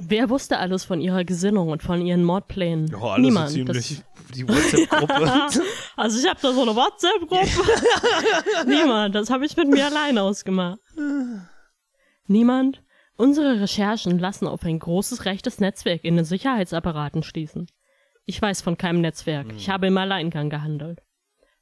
[0.00, 2.94] Wer wusste alles von ihrer Gesinnung und von ihren Mordplänen?
[2.94, 3.50] Oh, alles Niemand.
[3.50, 4.04] So ziemlich das
[4.36, 5.48] die WhatsApp-Gruppe.
[5.96, 8.66] also ich habe da so eine WhatsApp-Gruppe.
[8.66, 9.14] Niemand.
[9.16, 10.78] Das habe ich mit mir allein ausgemacht.
[12.28, 12.82] Niemand.
[13.16, 17.66] Unsere Recherchen lassen auf ein großes rechtes Netzwerk in den Sicherheitsapparaten schließen.
[18.28, 19.46] Ich weiß von keinem Netzwerk.
[19.56, 19.72] Ich hm.
[19.72, 21.00] habe im Alleingang gehandelt.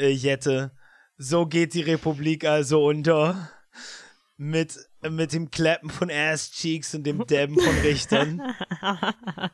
[0.00, 0.70] Jette,
[1.16, 3.50] so geht die Republik also unter
[4.38, 8.40] mit, mit dem Klappen von Ass-Cheeks und dem Dabben von Richtern.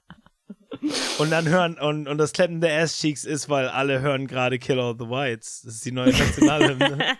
[1.18, 4.90] und dann hören, und, und das Klappen der Ass-Cheeks ist, weil alle hören gerade Killer
[4.90, 5.62] of the Whites.
[5.62, 7.16] Das ist die neue Nationalhymne.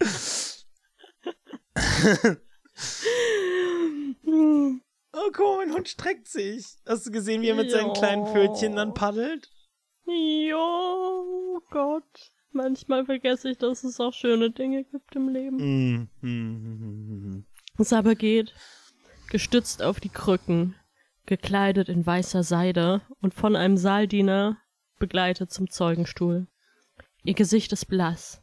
[4.26, 6.64] oh, guck mein Hund streckt sich.
[6.86, 9.50] Hast du gesehen, wie er mit seinen kleinen Pfötchen dann paddelt?
[10.06, 12.32] Jo, Gott.
[12.50, 15.56] Manchmal vergesse ich, dass es auch schöne Dinge gibt im Leben.
[15.56, 17.44] Mm, mm, mm,
[17.78, 18.54] es aber geht,
[19.30, 20.74] gestützt auf die Krücken,
[21.26, 24.58] gekleidet in weißer Seide und von einem Saaldiener
[24.98, 26.48] begleitet zum Zeugenstuhl.
[27.24, 28.42] Ihr Gesicht ist blass.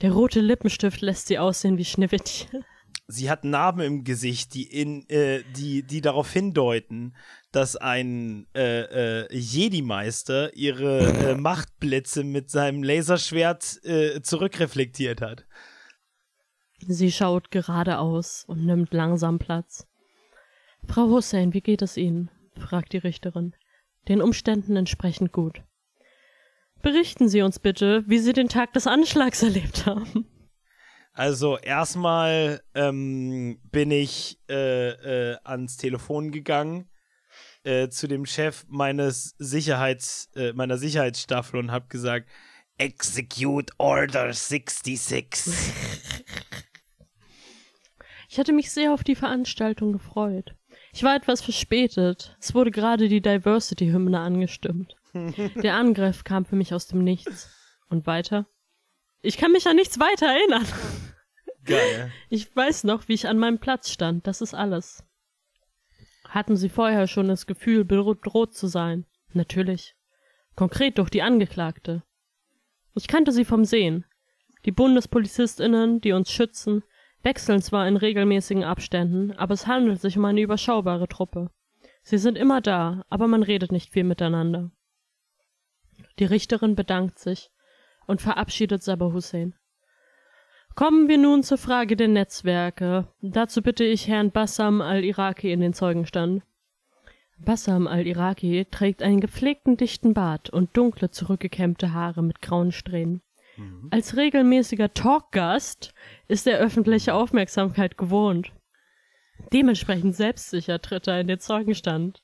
[0.00, 2.64] Der rote Lippenstift lässt sie aussehen wie Schneewittchen.
[3.06, 7.14] Sie hat Narben im Gesicht, die, in, äh, die, die darauf hindeuten,
[7.52, 15.44] dass ein äh, äh, Jedi-Meister ihre äh, Machtblitze mit seinem Laserschwert äh, zurückreflektiert hat.
[16.88, 19.86] Sie schaut geradeaus und nimmt langsam Platz.
[20.88, 22.30] Frau Hussein, wie geht es Ihnen?
[22.58, 23.54] fragt die Richterin.
[24.08, 25.62] den Umständen entsprechend gut.
[26.82, 30.26] Berichten Sie uns bitte, wie Sie den Tag des Anschlags erlebt haben.
[31.12, 36.88] Also erstmal ähm, bin ich äh, äh, ans Telefon gegangen
[37.64, 42.28] äh, zu dem Chef meines Sicherheits, äh, meiner Sicherheitsstaffel und habe gesagt,
[42.78, 45.26] Execute Order 66.
[48.28, 50.54] Ich hatte mich sehr auf die Veranstaltung gefreut.
[50.94, 52.34] Ich war etwas verspätet.
[52.40, 54.96] Es wurde gerade die Diversity-Hymne angestimmt.
[55.62, 57.50] Der Angriff kam für mich aus dem Nichts.
[57.90, 58.46] Und weiter?
[59.20, 60.66] Ich kann mich an nichts weiter erinnern.
[61.64, 62.10] Geil.
[62.30, 64.26] Ich weiß noch, wie ich an meinem Platz stand.
[64.26, 65.04] Das ist alles.
[66.32, 69.04] Hatten Sie vorher schon das Gefühl, bedroht zu sein?
[69.34, 69.96] Natürlich.
[70.56, 72.04] Konkret durch die Angeklagte.
[72.94, 74.06] Ich kannte sie vom Sehen.
[74.64, 76.84] Die Bundespolizistinnen, die uns schützen,
[77.22, 81.50] wechseln zwar in regelmäßigen Abständen, aber es handelt sich um eine überschaubare Truppe.
[82.02, 84.70] Sie sind immer da, aber man redet nicht viel miteinander.
[86.18, 87.50] Die Richterin bedankt sich
[88.06, 89.54] und verabschiedet Sabah Hussein.
[90.74, 93.06] Kommen wir nun zur Frage der Netzwerke.
[93.20, 96.42] Dazu bitte ich Herrn Bassam al-Iraki in den Zeugenstand.
[97.38, 103.20] Bassam al-Iraki trägt einen gepflegten dichten Bart und dunkle zurückgekämmte Haare mit grauen Strähnen.
[103.56, 103.88] Mhm.
[103.90, 105.92] Als regelmäßiger Talkgast
[106.28, 108.52] ist er öffentliche Aufmerksamkeit gewohnt.
[109.52, 112.22] Dementsprechend selbstsicher tritt er in den Zeugenstand.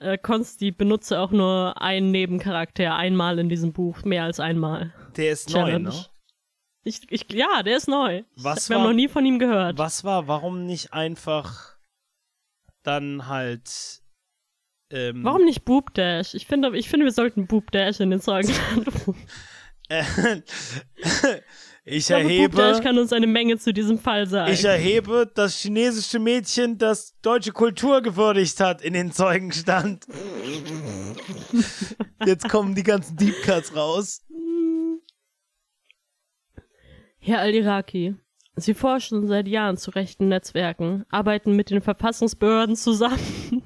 [0.00, 4.92] Äh, Konsti benutze auch nur einen Nebencharakter einmal in diesem Buch, mehr als einmal.
[5.16, 5.84] Der ist Challenge.
[5.84, 6.06] neu, ne?
[6.88, 8.24] Ich, ich, ja, der ist neu.
[8.36, 9.78] Was Wir war, haben noch nie von ihm gehört.
[9.78, 11.76] Was war, warum nicht einfach
[12.82, 14.02] dann halt
[14.90, 16.34] ähm, Warum nicht Boob Dash?
[16.34, 18.50] Ich finde, ich finde, wir sollten Boob Dash in den Song ich,
[21.84, 22.48] ich erhebe.
[22.48, 24.52] Boob Dash kann uns eine Menge zu diesem Fall sagen.
[24.52, 30.06] Ich erhebe das chinesische Mädchen, das deutsche Kultur gewürdigt hat, in den Zeugenstand.
[32.24, 34.22] Jetzt kommen die ganzen Deep Cuts raus.
[37.28, 38.16] Herr Al-Iraki,
[38.56, 43.18] Sie forschen seit Jahren zu rechten Netzwerken, arbeiten mit den Verfassungsbehörden zusammen.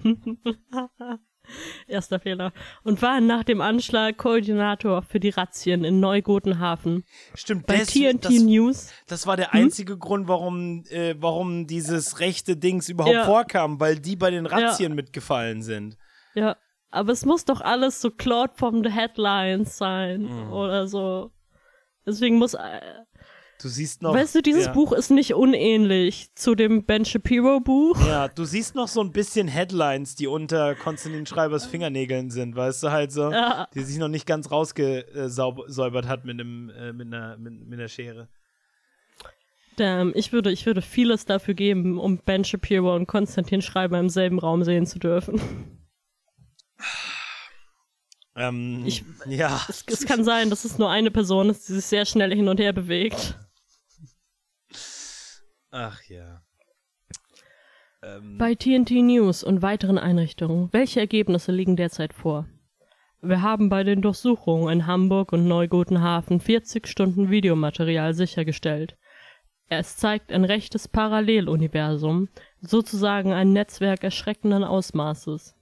[1.86, 2.52] Erster Fehler.
[2.82, 7.04] Und waren nach dem Anschlag Koordinator für die Razzien in Neugotenhafen.
[7.34, 8.92] Stimmt, bei das, TNT das, News.
[9.06, 9.60] Das war der hm?
[9.60, 10.00] einzige hm?
[10.00, 13.24] Grund, warum, äh, warum dieses rechte Dings überhaupt ja.
[13.24, 14.96] vorkam, weil die bei den Razzien ja.
[14.96, 15.96] mitgefallen sind.
[16.34, 16.56] Ja,
[16.90, 20.52] aber es muss doch alles so Claude from the Headlines sein mhm.
[20.52, 21.30] oder so.
[22.04, 22.80] Deswegen muss äh,
[23.62, 24.12] Du siehst noch.
[24.12, 24.72] Weißt du, dieses ja.
[24.72, 27.96] Buch ist nicht unähnlich zu dem Ben Shapiro Buch.
[28.08, 32.82] Ja, du siehst noch so ein bisschen Headlines, die unter Konstantin Schreibers Fingernägeln sind, weißt
[32.82, 33.68] du, halt so, ja.
[33.72, 37.88] die sich noch nicht ganz rausgesäubert hat mit, einem, äh, mit, einer, mit, mit einer
[37.88, 38.28] Schere.
[39.76, 44.08] Damn, ich würde, ich würde vieles dafür geben, um Ben Shapiro und Konstantin Schreiber im
[44.08, 45.40] selben Raum sehen zu dürfen.
[48.34, 49.60] Ähm, ich, ja.
[49.68, 52.48] Es, es, kann sein, dass es nur eine Person ist, die sich sehr schnell hin
[52.48, 53.38] und her bewegt.
[55.72, 56.42] Ach ja.
[58.02, 58.36] Ähm.
[58.36, 62.46] Bei TNT News und weiteren Einrichtungen, welche Ergebnisse liegen derzeit vor?
[63.22, 68.98] Wir haben bei den Durchsuchungen in Hamburg und Neugotenhafen 40 Stunden Videomaterial sichergestellt.
[69.68, 72.28] Es zeigt ein rechtes Paralleluniversum,
[72.60, 75.54] sozusagen ein Netzwerk erschreckenden Ausmaßes.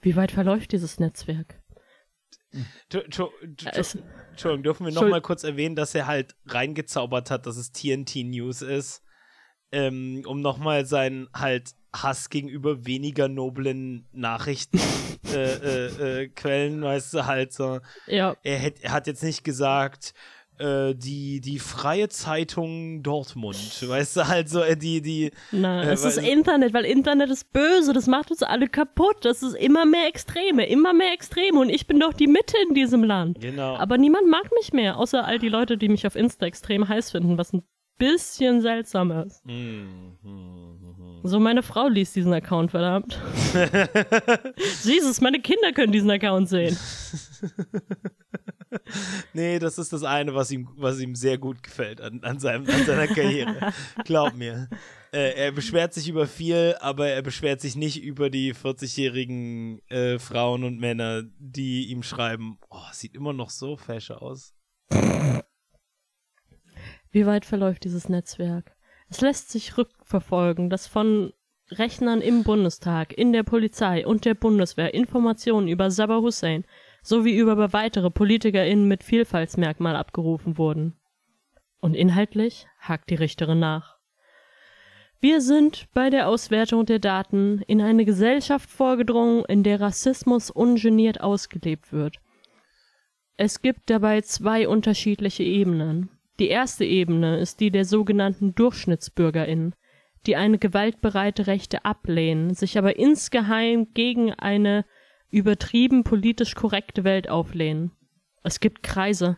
[0.00, 1.62] Wie weit verläuft dieses Netzwerk?
[2.90, 8.62] Entschuldigung, dürfen wir nochmal kurz erwähnen, dass er halt reingezaubert hat, dass es TNT News
[8.62, 9.04] ist
[9.72, 17.14] ähm, um nochmal seinen halt Hass gegenüber weniger noblen Nachrichtenquellen, äh, äh, äh, Quellen, weißt
[17.14, 17.80] du, halt so.
[18.06, 18.36] Ja.
[18.42, 20.14] Er, hätt, er hat jetzt nicht gesagt,
[20.58, 25.30] äh, die, die freie Zeitung Dortmund, weißt du, halt so, äh, die, die.
[25.50, 29.42] Nein, äh, es ist Internet, weil Internet ist böse, das macht uns alle kaputt, das
[29.42, 33.02] ist immer mehr Extreme, immer mehr Extreme und ich bin doch die Mitte in diesem
[33.02, 33.40] Land.
[33.40, 33.76] Genau.
[33.76, 37.10] Aber niemand mag mich mehr, außer all die Leute, die mich auf Insta extrem heiß
[37.10, 37.62] finden, was ein
[38.00, 39.44] bisschen seltsam ist.
[39.46, 43.20] Mm, mm, mm, so, meine Frau liest diesen Account, verdammt.
[44.82, 46.76] Jesus, meine Kinder können diesen Account sehen.
[49.34, 52.66] nee, das ist das eine, was ihm, was ihm sehr gut gefällt an, an, seinem,
[52.68, 53.72] an seiner Karriere.
[54.04, 54.68] Glaub mir.
[55.12, 60.18] Äh, er beschwert sich über viel, aber er beschwert sich nicht über die 40-jährigen äh,
[60.18, 64.54] Frauen und Männer, die ihm schreiben, oh, sieht immer noch so fesch aus.
[67.10, 68.76] Wie weit verläuft dieses Netzwerk?
[69.08, 71.32] Es lässt sich rückverfolgen, dass von
[71.70, 76.64] Rechnern im Bundestag, in der Polizei und der Bundeswehr Informationen über Sabah Hussein
[77.02, 80.96] sowie über weitere PolitikerInnen mit Vielfaltsmerkmal abgerufen wurden.
[81.80, 83.98] Und inhaltlich hakt die Richterin nach.
[85.20, 91.20] Wir sind bei der Auswertung der Daten in eine Gesellschaft vorgedrungen, in der Rassismus ungeniert
[91.20, 92.16] ausgelebt wird.
[93.36, 96.10] Es gibt dabei zwei unterschiedliche Ebenen.
[96.40, 99.74] Die erste Ebene ist die der sogenannten DurchschnittsbürgerInnen,
[100.26, 104.86] die eine gewaltbereite Rechte ablehnen, sich aber insgeheim gegen eine
[105.28, 107.92] übertrieben politisch korrekte Welt auflehnen.
[108.42, 109.36] Es gibt Kreise,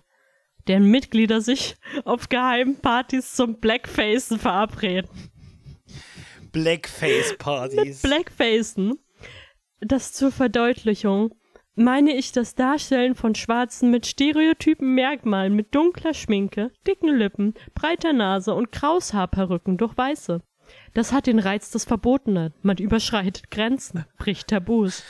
[0.69, 1.75] deren Mitglieder sich
[2.05, 5.11] auf geheimen Partys zum Blackfacen verabreden.
[6.53, 8.03] Blackface-Partys.
[8.03, 8.99] Blackfacen.
[9.81, 11.35] Das zur Verdeutlichung
[11.75, 18.13] meine ich das Darstellen von Schwarzen mit stereotypen Merkmalen mit dunkler Schminke, dicken Lippen, breiter
[18.13, 20.43] Nase und Kraushaarperücken durch Weiße.
[20.95, 22.53] Das hat den Reiz des Verbotenen.
[22.63, 25.03] Man überschreitet Grenzen, bricht Tabus.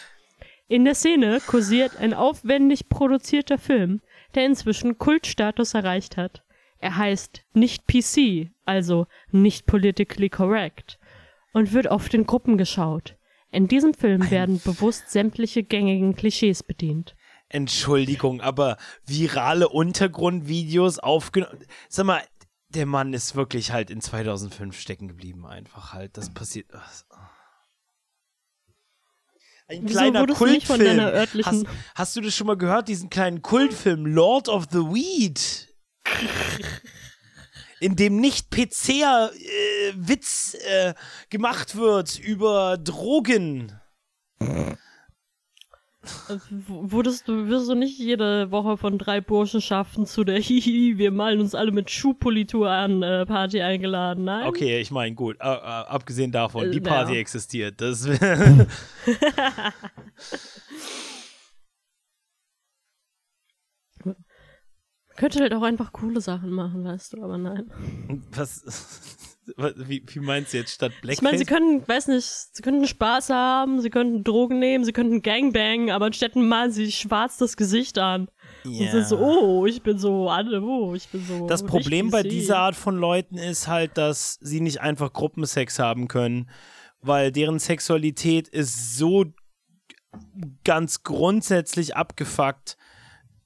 [0.68, 4.00] In der Szene kursiert ein aufwendig produzierter Film,
[4.34, 6.44] der inzwischen Kultstatus erreicht hat.
[6.78, 10.98] Er heißt nicht PC, also nicht politically correct,
[11.52, 13.16] und wird oft in Gruppen geschaut.
[13.52, 17.14] In diesem Film werden bewusst sämtliche gängigen Klischees bedient.
[17.50, 21.58] Entschuldigung, aber virale Untergrundvideos aufgenommen.
[21.90, 22.22] Sag mal,
[22.70, 26.16] der Mann ist wirklich halt in 2005 stecken geblieben, einfach halt.
[26.16, 26.66] Das passiert.
[29.68, 30.80] Ein Wieso kleiner Kultfilm.
[30.84, 34.78] deiner örtlichen- Hast, hast du das schon mal gehört, diesen kleinen Kultfilm Lord of the
[34.78, 35.68] Weed?
[37.82, 40.94] in dem nicht PC-Witz äh,
[41.30, 43.72] gemacht wird über Drogen.
[44.40, 44.76] Äh,
[46.68, 51.40] Wurdest du, wirst du nicht jede Woche von drei Burschenschaften zu der Hihi, wir malen
[51.40, 54.46] uns alle mit Schuhpolitur an äh, Party eingeladen, nein?
[54.46, 57.20] Okay, ich meine, gut, äh, äh, abgesehen davon, die Äh, Party ja.
[57.20, 57.80] existiert.
[57.80, 58.04] Das
[65.16, 67.70] Könnte halt auch einfach coole Sachen machen, weißt du, aber nein.
[68.32, 68.64] was,
[69.76, 71.18] wie, wie meinst du jetzt statt Blackface?
[71.18, 74.92] Ich meine, sie können, weiß nicht, sie könnten Spaß haben, sie könnten Drogen nehmen, sie
[74.92, 78.28] könnten Gangbang, aber anstatt malen sie schwarz das Gesicht an.
[78.64, 81.46] Und sind so, oh, ich bin so, alle, oh, ich bin so.
[81.48, 86.06] Das Problem bei dieser Art von Leuten ist halt, dass sie nicht einfach Gruppensex haben
[86.06, 86.48] können,
[87.00, 89.24] weil deren Sexualität ist so
[90.64, 92.76] ganz grundsätzlich abgefuckt,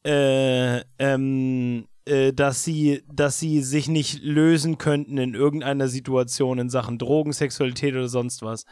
[0.07, 6.71] äh, ähm, äh, dass sie, dass sie sich nicht lösen könnten in irgendeiner Situation in
[6.71, 8.65] Sachen Drogen, Sexualität oder sonst was.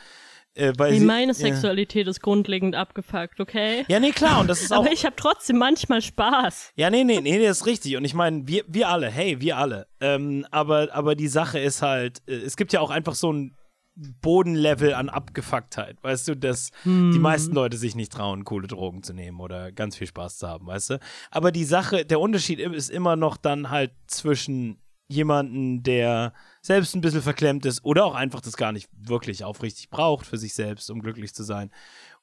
[0.54, 1.34] Äh, Wie sie, meine ja.
[1.34, 3.84] Sexualität ist grundlegend abgefuckt, okay?
[3.88, 4.84] Ja, nee, klar, und das ist auch.
[4.84, 6.72] Aber ich habe trotzdem manchmal Spaß.
[6.76, 7.96] Ja, nee, nee, nee, das ist richtig.
[7.96, 9.88] Und ich meine, wir, wir alle, hey, wir alle.
[10.00, 13.56] Ähm, aber, aber die Sache ist halt, äh, es gibt ja auch einfach so ein
[13.96, 19.12] Bodenlevel an Abgefucktheit, weißt du, dass die meisten Leute sich nicht trauen, coole Drogen zu
[19.14, 21.00] nehmen oder ganz viel Spaß zu haben, weißt du.
[21.30, 27.00] Aber die Sache, der Unterschied ist immer noch dann halt zwischen jemanden, der selbst ein
[27.02, 30.90] bisschen verklemmt ist oder auch einfach das gar nicht wirklich aufrichtig braucht für sich selbst,
[30.90, 31.70] um glücklich zu sein.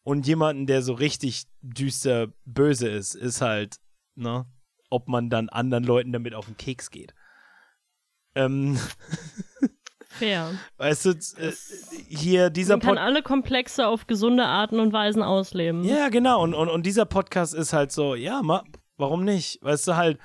[0.03, 3.77] Und jemanden, der so richtig düster böse ist, ist halt,
[4.15, 4.45] ne,
[4.89, 7.13] ob man dann anderen Leuten damit auf den Keks geht.
[8.35, 8.79] Ähm,
[10.17, 10.51] Fair.
[10.77, 11.51] weißt du, äh,
[12.07, 15.83] hier dieser Man kann Pod alle Komplexe auf gesunde Arten und Weisen ausleben.
[15.83, 16.43] Ja, genau.
[16.43, 18.63] Und, und, und dieser Podcast ist halt so, ja, ma,
[18.97, 19.59] warum nicht?
[19.61, 20.19] Weißt du halt,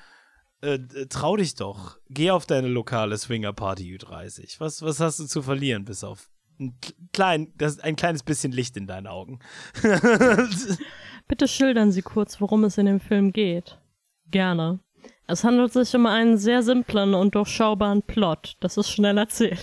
[0.63, 1.99] äh, äh, trau dich doch.
[2.09, 4.59] Geh auf deine lokale Swinger-Party Ü30.
[4.59, 6.79] Was, was hast du zu verlieren, bis auf ein,
[7.13, 9.41] klein, das, ein kleines bisschen Licht in deinen Augen?
[11.29, 13.79] Bitte schildern Sie kurz, worum es in dem Film geht.
[14.31, 14.81] Gerne.
[15.29, 18.57] Es handelt sich um einen sehr simplen und durchschaubaren Plot.
[18.61, 19.61] Das ist schnell erzählt.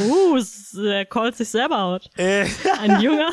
[0.00, 0.38] uh,
[0.84, 2.10] er callt sich selber out.
[2.16, 2.46] äh,
[2.80, 3.30] Ein junger,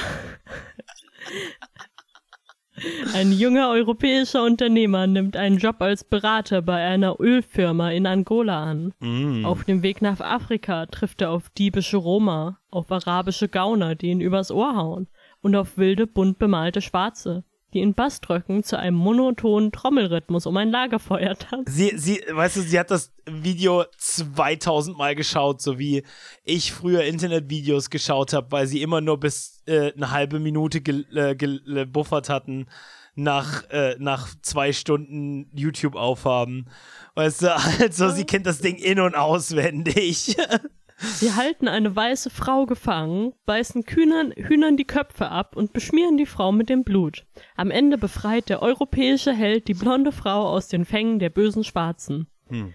[3.14, 8.94] ein junger europäischer Unternehmer nimmt einen Job als Berater bei einer Ölfirma in Angola an.
[9.00, 9.46] mm.
[9.46, 14.22] Auf dem Weg nach Afrika trifft er auf diebische Roma, auf arabische Gauner, die ihn
[14.22, 15.08] übers Ohr hauen,
[15.42, 20.70] und auf wilde, bunt bemalte Schwarze, die in Bassdröcken zu einem monotonen Trommelrhythmus um ein
[20.72, 21.72] Lagerfeuer tanzen.
[21.74, 26.04] Sie, sie, weißt du, sie hat das Video 2000 Mal geschaut, so wie
[26.44, 31.06] ich früher Internetvideos geschaut habe, weil sie immer nur bis äh, eine halbe Minute gel-
[31.16, 32.68] äh, gebuffert hatten
[33.16, 36.70] nach, äh, nach zwei Stunden YouTube-Aufhaben.
[37.16, 40.36] Weißt du, also sie kennt das Ding in- und auswendig.
[41.02, 46.26] Sie halten eine weiße Frau gefangen, beißen Kühnern, Hühnern die Köpfe ab und beschmieren die
[46.26, 47.26] Frau mit dem Blut.
[47.56, 52.28] Am Ende befreit der europäische Held die blonde Frau aus den Fängen der bösen Schwarzen.
[52.50, 52.74] Hm.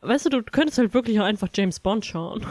[0.00, 2.46] Weißt du, du könntest halt wirklich auch einfach James Bond schauen.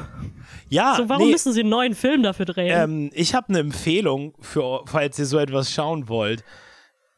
[0.69, 2.71] ja, So, warum nee, müssen sie einen neuen Film dafür drehen?
[2.71, 6.43] Ähm, ich habe eine Empfehlung, für, falls ihr so etwas schauen wollt.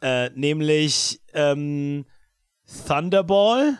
[0.01, 2.05] Äh, nämlich ähm,
[2.87, 3.79] Thunderball,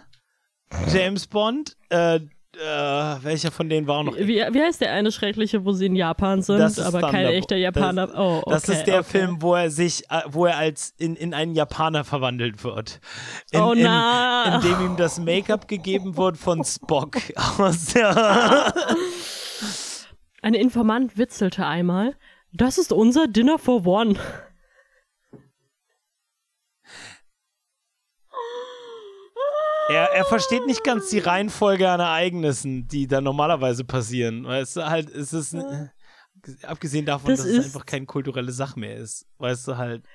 [0.92, 1.78] James Bond.
[1.90, 2.22] Äh,
[2.60, 4.16] äh, welcher von denen war noch?
[4.18, 7.56] Wie, wie heißt der eine schreckliche, wo sie in Japan sind, Das aber kein echter
[7.56, 8.08] Japaner?
[8.08, 9.10] Das, oh, okay, das ist der okay.
[9.20, 13.00] Film, wo er sich, äh, wo er als in, in einen Japaner verwandelt wird.
[13.52, 14.56] In, Oh, in, na.
[14.56, 17.18] in dem ihm das Make-up gegeben wird von Spock
[17.58, 18.74] aus der.
[20.42, 22.16] Ein Informant witzelte einmal,
[22.52, 24.16] das ist unser Dinner for One.
[29.90, 34.46] Er, er versteht nicht ganz die Reihenfolge an Ereignissen, die da normalerweise passieren.
[34.46, 35.54] Weißt du, halt, es ist.
[35.56, 35.88] äh,
[36.64, 39.26] Abgesehen davon, Das dass es einfach keine kulturelle Sache mehr ist.
[39.40, 40.06] Weißt du halt.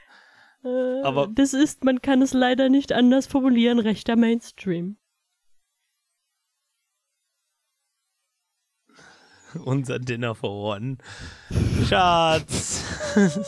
[0.64, 4.96] Äh, Aber- das ist, man kann es leider nicht anders formulieren, rechter Mainstream.
[9.64, 10.96] Unser Dinner for One.
[11.88, 12.82] Schatz.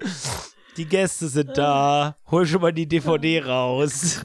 [0.76, 2.16] Die Gäste sind da.
[2.30, 4.24] Hol schon mal die DVD raus.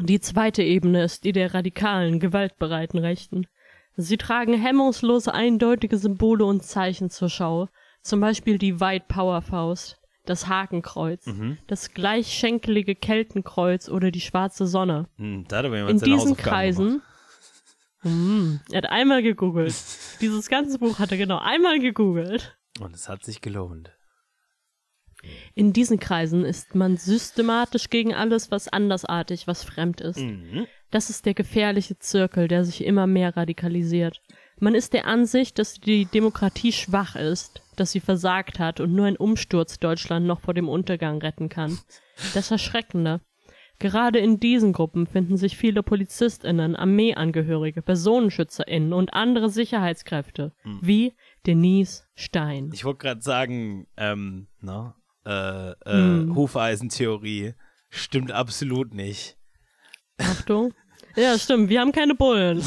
[0.00, 3.46] Die zweite Ebene ist die der radikalen, gewaltbereiten Rechten.
[3.96, 7.68] Sie tragen hemmungslose eindeutige Symbole und Zeichen zur Schau,
[8.02, 11.58] zum Beispiel die White Power Faust, das Hakenkreuz, Mhm.
[11.66, 15.08] das gleichschenkelige Keltenkreuz oder die schwarze Sonne.
[15.16, 15.46] Hm,
[15.88, 17.02] In diesen Kreisen.
[18.00, 19.74] Hm, er hat einmal gegoogelt.
[20.20, 22.56] Dieses ganze Buch hat er genau einmal gegoogelt.
[22.80, 23.92] Und es hat sich gelohnt.
[25.54, 30.20] In diesen Kreisen ist man systematisch gegen alles, was andersartig, was fremd ist.
[30.20, 30.66] Mhm.
[30.90, 34.22] Das ist der gefährliche Zirkel, der sich immer mehr radikalisiert.
[34.60, 39.06] Man ist der Ansicht, dass die Demokratie schwach ist, dass sie versagt hat und nur
[39.06, 41.78] ein Umsturz Deutschland noch vor dem Untergang retten kann.
[42.34, 43.20] Das Erschreckende.
[43.80, 50.52] Gerade in diesen Gruppen finden sich viele PolizistInnen, Armeeangehörige, PersonenschützerInnen und andere Sicherheitskräfte,
[50.82, 51.14] wie
[51.46, 52.70] Denise Stein.
[52.74, 56.34] Ich wollte gerade sagen, ähm, na, äh, äh, Hm.
[56.34, 57.54] Hufeisentheorie
[57.88, 59.36] stimmt absolut nicht.
[60.18, 60.74] Achtung.
[61.14, 62.58] Ja, stimmt, wir haben keine Bullen.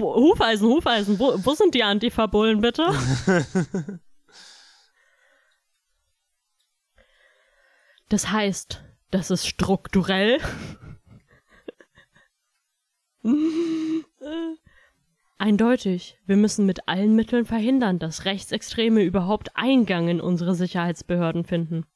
[0.00, 2.86] Hufeisen, Hufeisen, wo, wo sind die Antifa-Bullen bitte?
[8.08, 8.84] Das heißt,
[9.16, 10.40] das ist strukturell.
[15.38, 21.86] Eindeutig, wir müssen mit allen Mitteln verhindern, dass Rechtsextreme überhaupt Eingang in unsere Sicherheitsbehörden finden.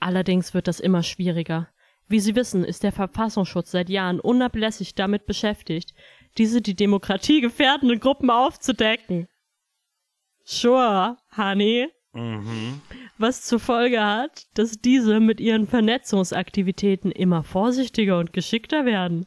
[0.00, 1.68] Allerdings wird das immer schwieriger.
[2.08, 5.94] Wie Sie wissen, ist der Verfassungsschutz seit Jahren unablässig damit beschäftigt,
[6.38, 9.28] diese die Demokratie gefährdenden Gruppen aufzudecken.
[10.42, 11.88] Sure, honey.
[12.12, 12.80] Mhm.
[13.22, 19.26] Was zur Folge hat, dass diese mit ihren Vernetzungsaktivitäten immer vorsichtiger und geschickter werden.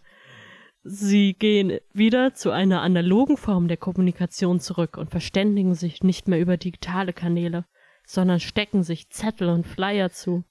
[0.83, 6.41] Sie gehen wieder zu einer analogen Form der Kommunikation zurück und verständigen sich nicht mehr
[6.41, 7.63] über digitale Kanäle,
[8.05, 10.43] sondern stecken sich Zettel und Flyer zu,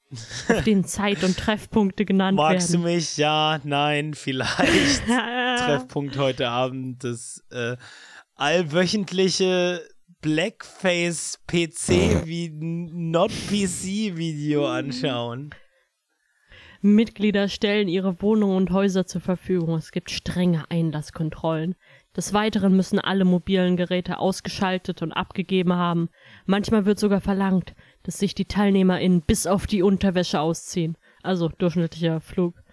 [0.48, 2.94] auf denen Zeit und Treffpunkte genannt Magst du werden.
[2.94, 3.18] mich?
[3.18, 5.06] Ja, nein, vielleicht.
[5.06, 7.76] Treffpunkt heute Abend, das äh,
[8.36, 9.82] allwöchentliche
[10.24, 15.50] Blackface PC wie Not PC Video anschauen.
[16.80, 19.74] Mitglieder stellen ihre Wohnungen und Häuser zur Verfügung.
[19.74, 21.74] Es gibt strenge Einlasskontrollen.
[22.16, 26.08] Des Weiteren müssen alle mobilen Geräte ausgeschaltet und abgegeben haben.
[26.46, 30.96] Manchmal wird sogar verlangt, dass sich die TeilnehmerInnen bis auf die Unterwäsche ausziehen.
[31.22, 32.63] Also durchschnittlicher Flug.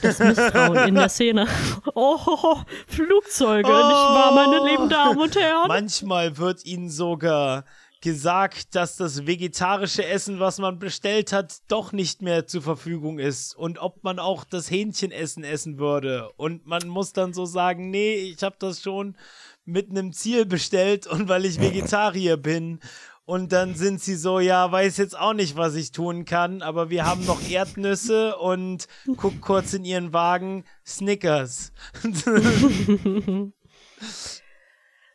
[0.00, 1.46] Das Misstrauen in der Szene.
[1.94, 2.56] Oh,
[2.86, 5.68] Flugzeuge, nicht wahr, meine lieben Damen und Herren?
[5.68, 7.64] Manchmal wird ihnen sogar
[8.02, 13.56] gesagt, dass das vegetarische Essen, was man bestellt hat, doch nicht mehr zur Verfügung ist
[13.56, 16.30] und ob man auch das Hähnchenessen essen würde.
[16.36, 19.16] Und man muss dann so sagen, nee, ich habe das schon
[19.64, 22.80] mit einem Ziel bestellt und weil ich Vegetarier bin.
[23.24, 26.90] Und dann sind sie so, ja, weiß jetzt auch nicht, was ich tun kann, aber
[26.90, 31.72] wir haben noch Erdnüsse und guck kurz in ihren Wagen, Snickers.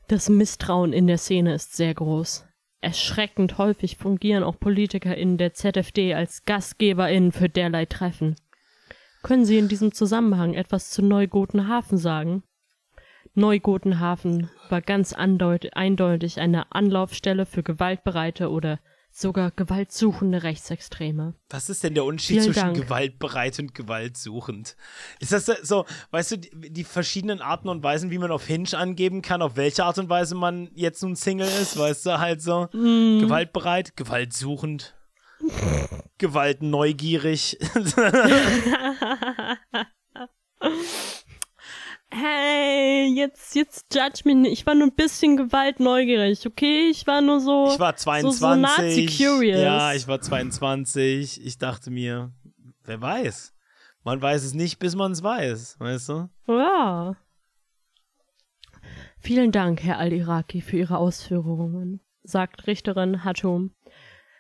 [0.10, 2.46] Das Misstrauen in der Szene ist sehr groß.
[2.80, 8.38] Erschreckend häufig fungieren auch PolitikerInnen der ZFD als GastgeberInnen für derlei Treffen.
[9.22, 12.44] Können Sie in diesem Zusammenhang etwas zu Neugotenhafen sagen?
[13.38, 18.80] Neugotenhafen war ganz eindeutig eine Anlaufstelle für gewaltbereite oder
[19.12, 21.36] sogar gewaltsuchende Rechtsextreme.
[21.50, 22.78] Was ist denn der Unterschied Vielen zwischen Dank.
[22.78, 24.76] gewaltbereit und gewaltsuchend?
[25.20, 28.74] Ist das so, weißt du, die, die verschiedenen Arten und Weisen, wie man auf Hinge
[28.76, 32.42] angeben kann, auf welche Art und Weise man jetzt nun Single ist, weißt du, halt
[32.42, 33.20] so Mm.
[33.20, 34.96] gewaltbereit, gewaltsuchend,
[36.18, 37.58] gewaltneugierig.
[42.10, 44.54] Hey, jetzt, jetzt judge mich nicht.
[44.54, 46.90] Ich war nur ein bisschen gewaltneugierig, okay?
[46.90, 47.70] Ich war nur so.
[47.74, 48.40] Ich war So, 22.
[48.40, 49.60] so Nazi-curious.
[49.62, 51.46] Ja, ich war 22.
[51.46, 52.32] Ich dachte mir,
[52.86, 53.54] wer weiß.
[54.04, 56.30] Man weiß es nicht, bis man es weiß, weißt du?
[56.48, 57.16] Ja.
[59.20, 63.74] Vielen Dank, Herr Al-Iraki, für Ihre Ausführungen, sagt Richterin Hatum.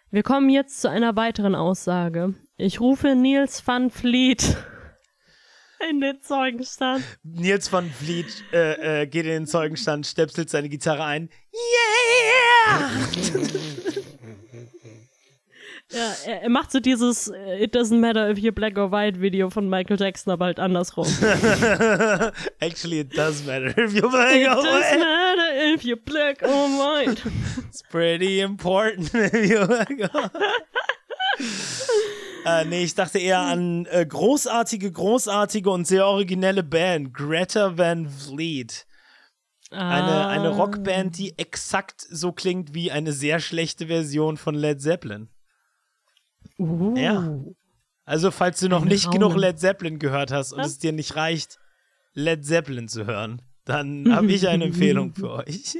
[0.09, 2.33] Wir kommen jetzt zu einer weiteren Aussage.
[2.55, 4.55] Ich rufe Nils van Vliet
[5.89, 7.03] in den Zeugenstand.
[7.23, 11.29] Nils van Vliet äh, äh, geht in den Zeugenstand, stöpselt seine Gitarre ein.
[11.53, 12.89] Yeah!
[15.89, 19.21] Ja, er, er, macht so dieses äh, It doesn't matter if you're black or white
[19.21, 21.07] Video von Michael Jackson, aber halt andersrum.
[22.59, 24.95] Actually, it does matter if you're black it or white.
[24.95, 27.21] It does matter if you're black or white.
[27.69, 30.41] It's pretty important if you're black or white.
[32.47, 37.13] Äh, nee, ich dachte eher an äh, großartige, großartige und sehr originelle Band.
[37.13, 38.85] Greta Van Fleet.
[39.69, 40.29] Eine, ah.
[40.29, 45.29] eine Rockband, die exakt so klingt wie eine sehr schlechte Version von Led Zeppelin.
[46.57, 46.95] Uh.
[46.95, 47.39] Ja.
[48.05, 49.19] Also, falls du noch nicht Raumen.
[49.19, 50.65] genug Led Zeppelin gehört hast und ja.
[50.65, 51.59] es dir nicht reicht,
[52.13, 55.77] Led Zeppelin zu hören, dann habe ich eine Empfehlung für euch.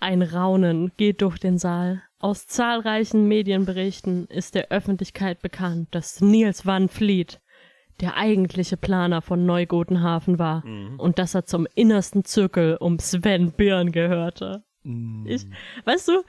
[0.00, 2.02] Ein Raunen geht durch den Saal.
[2.18, 7.40] Aus zahlreichen Medienberichten ist der Öffentlichkeit bekannt, dass Niels van Vliet
[8.00, 10.98] der eigentliche Planer von Neugotenhafen war mhm.
[10.98, 14.64] und dass er zum innersten Zirkel um Sven Birn gehörte.
[14.82, 15.26] Mhm.
[15.26, 15.46] Ich,
[15.84, 16.22] weißt du,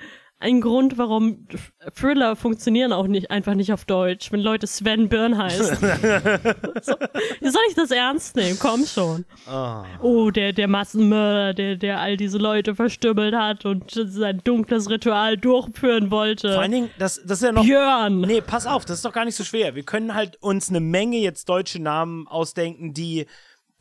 [0.43, 1.47] ein Grund, warum
[1.95, 5.77] Thriller funktionieren auch nicht einfach nicht auf Deutsch, wenn Leute Sven Byrne heißen.
[6.81, 6.93] so,
[7.41, 8.57] soll ich das ernst nehmen?
[8.59, 9.23] Komm schon.
[9.49, 14.89] Oh, oh der, der Massenmörder, der, der all diese Leute verstümmelt hat und sein dunkles
[14.89, 16.51] Ritual durchführen wollte.
[16.51, 17.63] Vor allen Dingen, das, das ist ja noch.
[17.63, 18.19] Björn!
[18.19, 19.75] Nee, pass auf, das ist doch gar nicht so schwer.
[19.75, 23.27] Wir können halt uns eine Menge jetzt deutsche Namen ausdenken, die,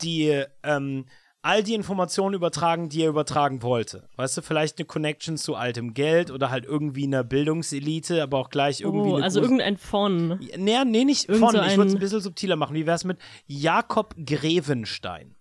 [0.01, 1.05] die, ähm,
[1.43, 4.07] all die Informationen übertragen, die er übertragen wollte.
[4.15, 8.49] Weißt du, vielleicht eine Connection zu altem Geld oder halt irgendwie einer Bildungselite, aber auch
[8.49, 9.11] gleich irgendwie.
[9.11, 10.39] Oh, also irgendein von.
[10.57, 11.55] Nee, nee, nicht Irgend von.
[11.55, 12.75] So ich würde es ein bisschen subtiler machen.
[12.75, 15.35] Wie wäre es mit Jakob Grevenstein?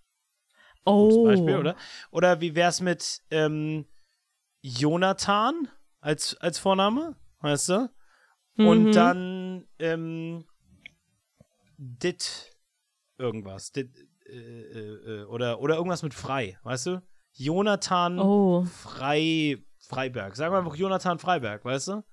[0.84, 1.10] Oh.
[1.10, 1.76] Zum Beispiel, oder?
[2.10, 3.86] Oder wie wäre es mit ähm,
[4.60, 5.68] Jonathan
[6.00, 7.14] als, als Vorname?
[7.40, 7.90] Weißt du?
[8.56, 8.66] Mhm.
[8.66, 10.44] Und dann ähm,
[11.78, 12.50] Dit
[13.18, 13.70] irgendwas.
[13.70, 13.90] Dit,
[14.32, 17.02] äh, äh, oder, oder irgendwas mit Frei, weißt du?
[17.32, 18.64] Jonathan oh.
[18.64, 20.36] Frei, Freiberg.
[20.36, 22.04] Sagen wir einfach Jonathan Freiberg, weißt du?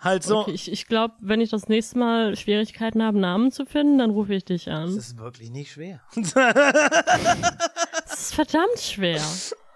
[0.00, 0.38] Halt so.
[0.40, 4.10] Okay, ich ich glaube, wenn ich das nächste Mal Schwierigkeiten habe, Namen zu finden, dann
[4.10, 4.86] rufe ich dich an.
[4.86, 6.00] Das ist wirklich nicht schwer.
[6.14, 6.32] das
[8.20, 9.20] ist verdammt schwer.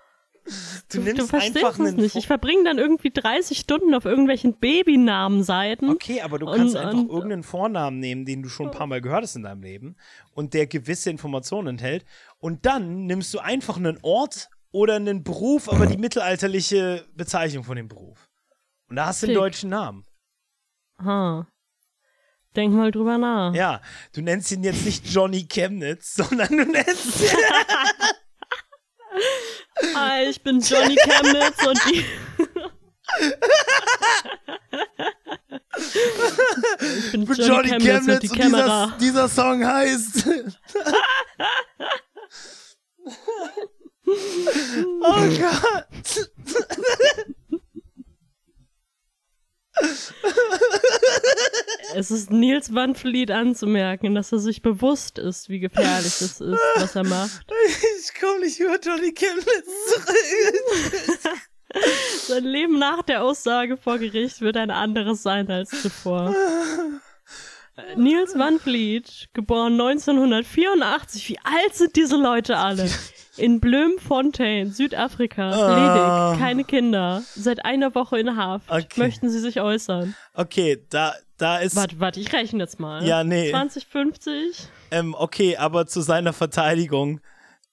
[0.92, 2.14] Du, du, du verstehst es nicht.
[2.14, 5.88] Ich verbringe dann irgendwie 30 Stunden auf irgendwelchen Babynamenseiten.
[5.90, 8.86] Okay, aber du kannst und, einfach und, irgendeinen Vornamen nehmen, den du schon ein paar
[8.86, 9.96] Mal gehört hast in deinem Leben
[10.34, 12.04] und der gewisse Informationen enthält.
[12.38, 17.76] Und dann nimmst du einfach einen Ort oder einen Beruf, aber die mittelalterliche Bezeichnung von
[17.76, 18.28] dem Beruf.
[18.88, 20.04] Und da hast du den deutschen Namen.
[20.98, 21.46] Ha.
[22.54, 23.54] Denk mal drüber nach.
[23.54, 23.80] Ja,
[24.12, 27.28] du nennst ihn jetzt nicht Johnny Chemnitz, sondern du nennst ihn.
[29.94, 32.04] Hi, ich bin Johnny Chemnitz und die.
[36.80, 38.86] ich bin Johnny, Johnny Chemnitz, Chemnitz, und die und Kamera.
[38.98, 40.26] Dieser, dieser Song heißt.
[45.00, 46.30] oh Gott.
[51.94, 56.96] Es ist Nils Wandflied anzumerken, dass er sich bewusst ist, wie gefährlich es ist, was
[56.96, 57.46] er macht.
[57.98, 59.46] Ich komme nicht über Johnny Chemnitz
[59.88, 60.14] zurück.
[62.28, 66.34] Sein Leben nach der Aussage vor Gericht wird ein anderes sein als zuvor.
[67.96, 71.28] Nils Van Vliet, geboren 1984.
[71.28, 72.88] Wie alt sind diese Leute alle?
[73.36, 75.50] In Bloemfontein, Südafrika.
[75.50, 76.30] Ah.
[76.30, 77.22] Ledig, keine Kinder.
[77.34, 78.70] Seit einer Woche in Haft.
[78.70, 78.86] Okay.
[78.96, 80.14] Möchten Sie sich äußern?
[80.34, 81.76] Okay, da, da ist.
[81.76, 83.04] Warte, warte, ich rechne jetzt mal.
[83.04, 83.50] Ja, nee.
[83.50, 84.68] 2050?
[84.90, 87.20] Ähm, okay, aber zu seiner Verteidigung.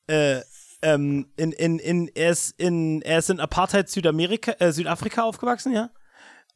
[0.07, 0.41] Äh,
[0.81, 5.73] ähm, in, in, in, er, ist in, er ist in Apartheid Südamerika, äh, Südafrika aufgewachsen,
[5.73, 5.91] ja?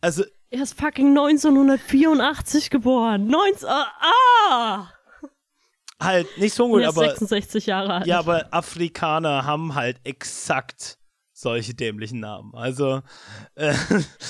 [0.02, 0.23] Also.
[0.49, 3.27] Er ist fucking 1984 geboren.
[3.27, 3.68] 19.
[3.68, 4.90] Ah!
[6.01, 8.07] Halt nicht so gut, aber 66 Jahre alt.
[8.07, 10.97] Ja, aber Afrikaner haben halt exakt
[11.34, 12.53] solche dämlichen Namen.
[12.55, 13.01] Also
[13.55, 13.73] äh,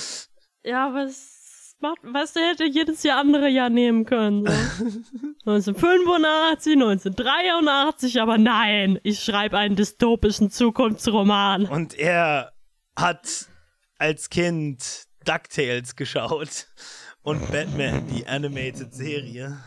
[0.64, 4.46] ja, was macht, was der hätte jedes Jahr andere Jahr nehmen können.
[4.46, 4.52] So.
[5.50, 11.66] 1985, 1983, aber nein, ich schreibe einen dystopischen Zukunftsroman.
[11.66, 12.52] Und er
[12.96, 13.46] hat
[13.98, 16.66] als Kind DuckTales geschaut
[17.22, 19.58] und Batman, die Animated Serie.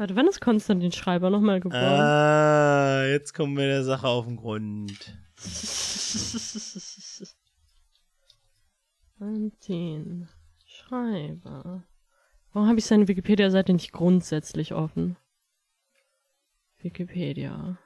[0.00, 2.00] Warte, wann ist Konstantin Schreiber nochmal geboren?
[2.00, 5.14] Ah, jetzt kommen wir der Sache auf den Grund.
[9.18, 10.26] Konstantin
[10.64, 11.84] Schreiber.
[12.54, 15.18] Warum habe ich seine Wikipedia-Seite nicht grundsätzlich offen?
[16.78, 17.76] Wikipedia.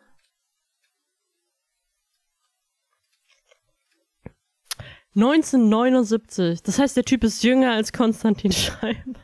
[5.17, 6.63] ...1979.
[6.63, 9.24] Das heißt, der Typ ist jünger als Konstantin Schreiber.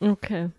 [0.00, 0.50] Okay.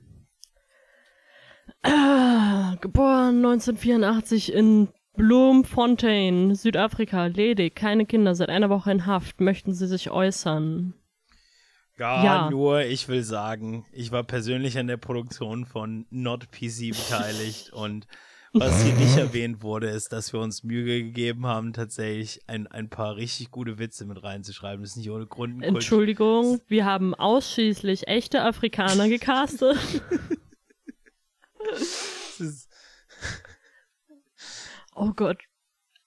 [1.84, 9.42] Ah, geboren 1984 in Bloemfontein, Südafrika, ledig, keine Kinder, seit einer Woche in Haft.
[9.42, 10.94] Möchten Sie sich äußern?
[11.98, 12.50] Ja, Ja.
[12.52, 18.06] nur, ich will sagen, ich war persönlich an der Produktion von Not PC beteiligt und
[18.54, 22.90] was hier nicht erwähnt wurde, ist, dass wir uns Mühe gegeben haben, tatsächlich ein, ein
[22.90, 24.82] paar richtig gute Witze mit reinzuschreiben.
[24.84, 25.56] Das ist nicht ohne Grund.
[25.56, 29.78] ein Kult- Entschuldigung, wir haben ausschließlich echte Afrikaner gecastet.
[34.96, 35.38] Oh Gott.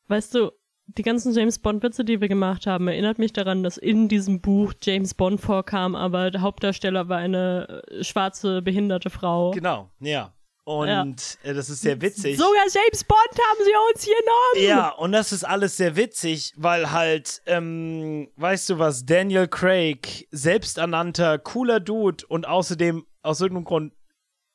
[0.08, 0.50] Weißt du,
[0.86, 4.72] die ganzen James Bond-Witze, die wir gemacht haben, erinnert mich daran, dass in diesem Buch
[4.82, 9.52] James Bond vorkam, aber der Hauptdarsteller war eine äh, schwarze, behinderte Frau.
[9.52, 10.34] genau, ja.
[10.70, 12.36] Und äh, das ist sehr witzig.
[12.36, 14.68] Sogar James Bond haben sie uns genommen!
[14.68, 20.28] Ja, und das ist alles sehr witzig, weil halt, ähm, weißt du was, Daniel Craig,
[20.30, 23.92] selbsternannter, cooler Dude und außerdem aus irgendeinem Grund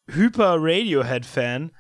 [0.10, 1.72] hyper Radiohead-Fan,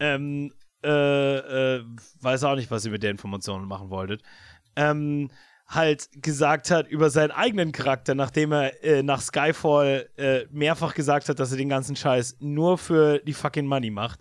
[0.00, 0.52] ähm,
[0.82, 1.84] äh, äh,
[2.20, 4.20] weiß auch nicht, was ihr mit der Information machen wolltet,
[4.74, 5.30] ähm,
[5.68, 11.28] halt gesagt hat über seinen eigenen Charakter, nachdem er äh, nach Skyfall äh, mehrfach gesagt
[11.28, 14.20] hat, dass er den ganzen Scheiß nur für die fucking Money macht.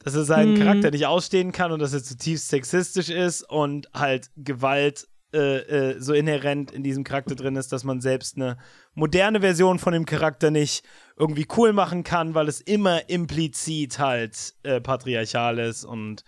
[0.00, 0.58] Dass er seinen Mhm.
[0.58, 6.00] Charakter nicht ausstehen kann und dass er zutiefst sexistisch ist und halt Gewalt äh, äh,
[6.00, 8.58] so inhärent in diesem Charakter drin ist, dass man selbst eine
[8.94, 10.84] moderne Version von dem Charakter nicht
[11.16, 16.24] irgendwie cool machen kann, weil es immer implizit halt äh, patriarchal ist und,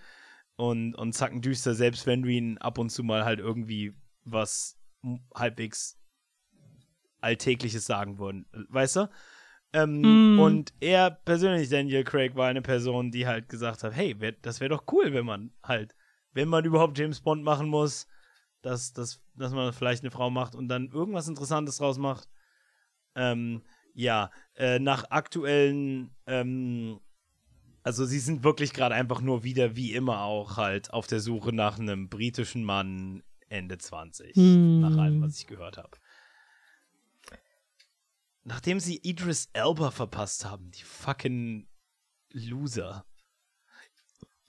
[0.56, 3.92] und, und zackendüster, selbst wenn du ihn ab und zu mal halt irgendwie
[4.24, 4.78] was
[5.34, 5.98] halbwegs
[7.20, 8.46] Alltägliches sagen würden.
[8.68, 9.10] Weißt du?
[9.72, 10.38] Ähm, Mm.
[10.38, 14.60] Und er persönlich, Daniel Craig, war eine Person, die halt gesagt hat, hey, wär, das
[14.60, 15.94] wäre doch cool, wenn man halt,
[16.32, 18.06] wenn man überhaupt James Bond machen muss,
[18.62, 22.28] dass, dass, dass man vielleicht eine Frau macht und dann irgendwas Interessantes draus macht.
[23.14, 23.62] Ähm,
[23.94, 27.00] ja, äh, nach aktuellen, ähm,
[27.82, 31.52] also sie sind wirklich gerade einfach nur wieder, wie immer auch, halt auf der Suche
[31.52, 33.22] nach einem britischen Mann
[33.54, 34.80] Ende 20, Hm.
[34.80, 35.90] nach allem, was ich gehört habe.
[38.44, 41.66] Nachdem sie Idris Elba verpasst haben, die fucking
[42.32, 43.06] Loser.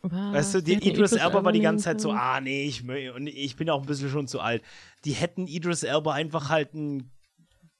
[0.02, 0.34] Was?
[0.34, 3.56] Weißt du, Die Idris Elba war die ganze Zeit so, ah nee, ich, und ich
[3.56, 4.64] bin auch ein bisschen schon zu alt.
[5.06, 7.12] Die hätten Idris Elba einfach halt ein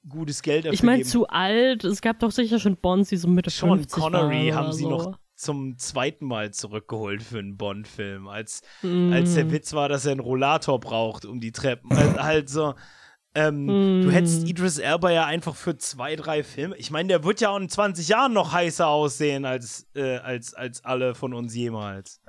[0.08, 1.84] gutes Geld dafür Ich meine, zu alt.
[1.84, 4.82] Es gab doch sicher schon Bonds, die so Mitte Sean 50 Connery haben oder sie
[4.84, 4.90] so.
[4.90, 9.12] noch zum zweiten Mal zurückgeholt für einen Bond-Film, als, Mm.
[9.12, 11.92] als der Witz war, dass er einen Rollator braucht, um die Treppen.
[11.92, 12.74] Also, halt so.
[13.34, 13.66] Ähm,
[14.02, 14.10] Du Mm.
[14.12, 16.76] hättest Idris Elba ja einfach für zwei, drei Filme.
[16.76, 20.54] Ich meine, der wird ja auch in 20 Jahren noch heißer aussehen als, äh, als,
[20.54, 22.20] als alle von uns jemals.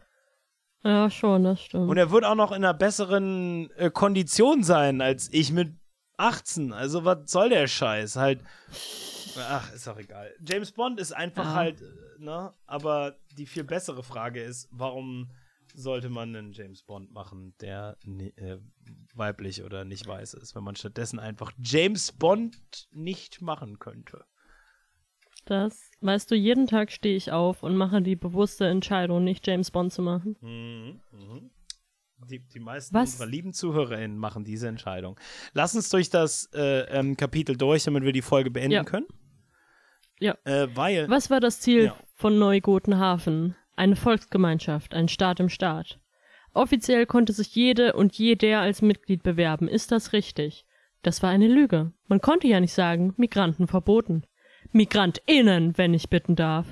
[0.84, 1.90] Ja, schon, das stimmt.
[1.90, 5.74] Und er wird auch noch in einer besseren äh, Kondition sein als ich mit
[6.18, 6.74] 18.
[6.74, 8.16] Also, was soll der Scheiß?
[8.16, 8.42] Halt.
[9.38, 10.34] Ach, ist auch egal.
[10.46, 11.54] James Bond ist einfach Ja.
[11.54, 11.82] halt,
[12.20, 12.54] ne?
[12.66, 15.32] Aber die viel bessere Frage ist, warum
[15.74, 17.98] sollte man einen James Bond machen, der
[18.36, 18.58] äh,
[19.14, 24.26] weiblich oder nicht weiß ist, wenn man stattdessen einfach James Bond nicht machen könnte?
[25.46, 29.72] Das, weißt du, jeden Tag stehe ich auf und mache die bewusste Entscheidung, nicht James
[29.72, 30.36] Bond zu machen.
[30.42, 31.52] Mhm, mhm.
[32.30, 33.12] Die, die meisten Was?
[33.12, 35.20] unserer lieben ZuhörerInnen machen diese Entscheidung.
[35.54, 38.84] Lass uns durch das äh, ähm, Kapitel durch, damit wir die Folge beenden Ja.
[38.84, 39.06] können.
[40.20, 40.36] Ja.
[40.46, 41.10] Äh, weil.
[41.10, 41.96] Was war das Ziel Ja.
[42.16, 43.56] von Neugotenhafen?
[43.76, 46.00] Eine Volksgemeinschaft, ein Staat im Staat.
[46.54, 49.68] Offiziell konnte sich jede und jeder als Mitglied bewerben.
[49.68, 50.66] Ist das richtig?
[51.04, 51.92] Das war eine Lüge.
[52.08, 54.24] Man konnte ja nicht sagen, Migranten verboten.
[54.72, 56.68] MigrantInnen, wenn ich bitten darf.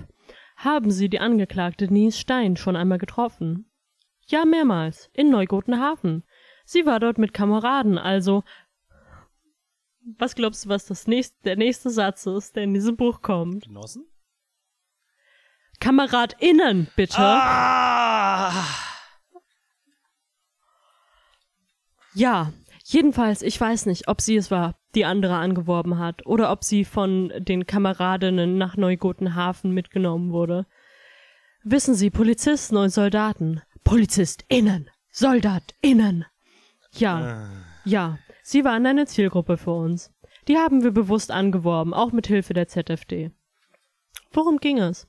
[0.57, 3.69] Haben Sie die Angeklagte Nies Stein schon einmal getroffen?
[4.27, 5.09] Ja, mehrmals.
[5.13, 6.23] In Neugotenhafen.
[6.65, 8.43] Sie war dort mit Kameraden, also.
[10.18, 13.64] Was glaubst du, was das nächste, der nächste Satz ist, der in diesem Buch kommt?
[13.64, 14.06] Genossen?
[15.80, 17.18] KameradInnen, bitte.
[17.19, 18.53] Ah!
[22.14, 22.53] Ja,
[22.84, 26.86] jedenfalls, ich weiß nicht, ob sie es war, die andere angeworben hat, oder ob sie
[26.86, 30.65] von den Kameradinnen nach Neugotenhafen mitgenommen wurde.
[31.64, 33.61] Wissen Sie, Polizisten und Soldaten.
[33.84, 34.90] PolizistInnen.
[35.11, 36.26] SoldatInnen.
[36.91, 37.49] Ja,
[37.84, 40.13] ja, sie waren eine Zielgruppe für uns.
[40.47, 43.31] Die haben wir bewusst angeworben, auch mit Hilfe der ZFD.
[44.31, 45.07] Worum ging es?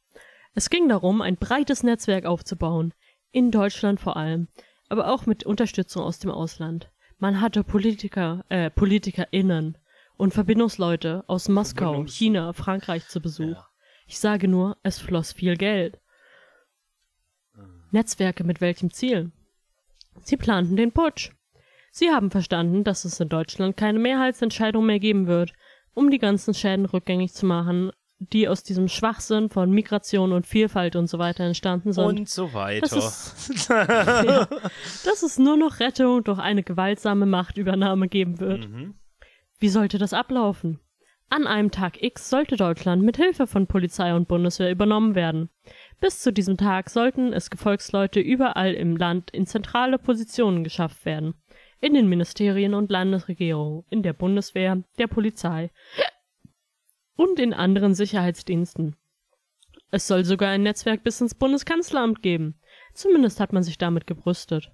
[0.54, 2.94] Es ging darum, ein breites Netzwerk aufzubauen,
[3.32, 4.48] in Deutschland vor allem,
[4.88, 6.90] aber auch mit Unterstützung aus dem Ausland.
[7.18, 9.76] Man hatte Politiker, äh, PolitikerInnen
[10.16, 13.56] und Verbindungsleute aus Moskau, China, Frankreich zu Besuch.
[13.56, 13.68] Ja.
[14.06, 15.98] Ich sage nur, es floss viel Geld.
[17.90, 19.30] Netzwerke mit welchem Ziel?
[20.22, 21.32] Sie planten den Putsch.
[21.98, 25.54] Sie haben verstanden, dass es in Deutschland keine Mehrheitsentscheidung mehr geben wird,
[25.94, 30.94] um die ganzen Schäden rückgängig zu machen, die aus diesem Schwachsinn von Migration und Vielfalt
[30.94, 32.04] und so weiter entstanden sind.
[32.04, 32.86] Und so weiter.
[32.90, 34.46] Das ja,
[35.06, 38.68] dass es nur noch Rettung durch eine gewaltsame Machtübernahme geben wird.
[38.68, 38.96] Mhm.
[39.58, 40.80] Wie sollte das ablaufen?
[41.30, 45.48] An einem Tag X sollte Deutschland mit Hilfe von Polizei und Bundeswehr übernommen werden.
[45.98, 51.32] Bis zu diesem Tag sollten es Gefolgsleute überall im Land in zentrale Positionen geschafft werden.
[51.86, 55.70] In den Ministerien und Landesregierungen, in der Bundeswehr, der Polizei
[57.14, 58.96] und in anderen Sicherheitsdiensten.
[59.92, 62.58] Es soll sogar ein Netzwerk bis ins Bundeskanzleramt geben.
[62.92, 64.72] Zumindest hat man sich damit gebrüstet.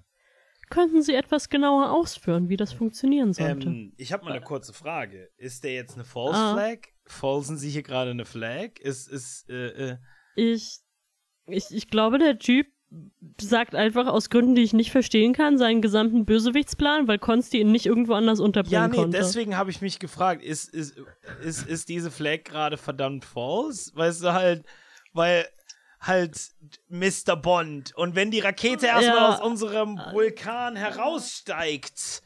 [0.71, 3.67] Könnten Sie etwas genauer ausführen, wie das funktionieren sollte?
[3.67, 5.29] Ähm, ich habe mal eine kurze Frage.
[5.37, 6.53] Ist der jetzt eine False Ah.
[6.53, 6.79] Flag?
[7.05, 8.79] Falsen Sie hier gerade eine Flag?
[8.79, 9.97] Ist, ist, äh, äh,
[10.33, 10.79] Ich,
[11.45, 12.65] ich, ich glaube, der Typ
[13.41, 17.71] sagt einfach aus Gründen, die ich nicht verstehen kann, seinen gesamten Bösewichtsplan, weil Konsti ihn
[17.71, 19.17] nicht irgendwo anders unterbringen ja, nee, konnte.
[19.17, 20.95] deswegen habe ich mich gefragt, ist, ist,
[21.41, 23.91] ist, ist diese Flag gerade verdammt false?
[23.95, 24.65] Weißt du halt,
[25.13, 25.47] weil
[25.99, 26.37] halt
[26.89, 27.35] Mr.
[27.35, 29.33] Bond und wenn die Rakete erstmal Ja.
[29.35, 32.21] aus unserem Vulkan heraussteigt,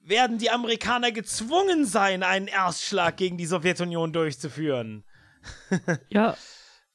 [0.00, 5.04] werden die Amerikaner gezwungen sein, einen Erstschlag gegen die Sowjetunion durchzuführen.
[6.08, 6.36] ja,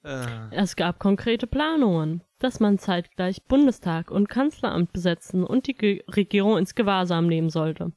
[0.03, 6.03] Äh, es gab konkrete Planungen, dass man zeitgleich Bundestag und Kanzleramt besetzen und die Ge
[6.07, 7.93] Regierung ins Gewahrsam nehmen sollte.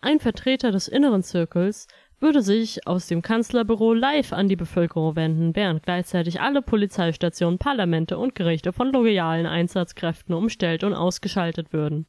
[0.00, 1.86] Ein Vertreter des inneren Zirkels
[2.20, 8.16] würde sich aus dem Kanzlerbüro live an die Bevölkerung wenden, während gleichzeitig alle Polizeistationen, Parlamente
[8.18, 12.06] und Gerichte von loyalen Einsatzkräften umstellt und ausgeschaltet würden.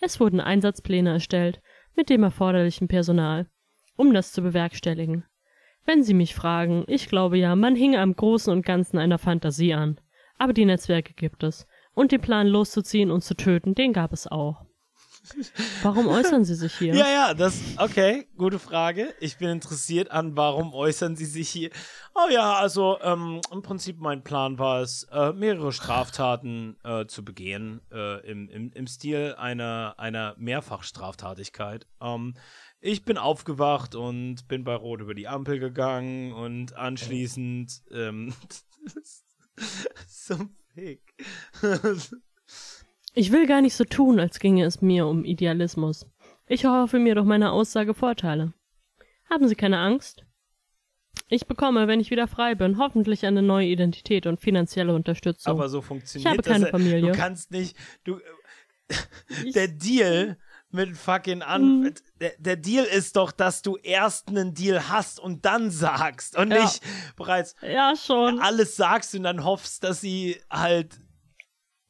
[0.00, 1.60] Es wurden Einsatzpläne erstellt
[1.94, 3.46] mit dem erforderlichen Personal,
[3.96, 5.24] um das zu bewerkstelligen.
[5.84, 9.74] Wenn Sie mich fragen, ich glaube ja, man hing am Großen und Ganzen einer Fantasie
[9.74, 9.98] an.
[10.38, 11.66] Aber die Netzwerke gibt es.
[11.94, 14.64] Und den Plan loszuziehen und zu töten, den gab es auch.
[15.82, 16.94] Warum äußern Sie sich hier?
[17.02, 19.14] Ja, ja, das, okay, gute Frage.
[19.20, 21.70] Ich bin interessiert an, warum äußern Sie sich hier?
[22.14, 27.24] Oh ja, also ähm, im Prinzip mein Plan war es, äh, mehrere Straftaten äh, zu
[27.24, 31.86] begehen äh, im, im, im Stil einer, einer Mehrfachstraftatigkeit.
[32.00, 32.34] Ähm,
[32.82, 38.34] ich bin aufgewacht und bin bei Rot über die Ampel gegangen und anschließend ähm,
[40.06, 40.36] so
[40.74, 41.02] Fick.
[43.14, 46.06] Ich will gar nicht so tun, als ginge es mir um Idealismus.
[46.46, 48.52] Ich erhoffe mir durch meine Aussage Vorteile.
[49.30, 50.24] Haben Sie keine Angst?
[51.28, 55.52] Ich bekomme, wenn ich wieder frei bin, hoffentlich eine neue Identität und finanzielle Unterstützung.
[55.52, 56.52] Aber so funktioniert Ich habe das.
[56.52, 56.70] keine ja.
[56.70, 57.12] Familie.
[57.12, 58.18] Du kannst nicht, du,
[59.44, 60.38] Ich- der Deal
[60.74, 61.94] mit fucking an, Mhm.
[62.20, 66.50] der, der Deal ist doch, dass du erst einen Deal hast und dann sagst und
[66.50, 66.62] Ja.
[66.64, 66.80] nicht
[67.16, 68.40] bereits ja, schon.
[68.40, 70.98] alles sagst und dann hoffst, dass sie halt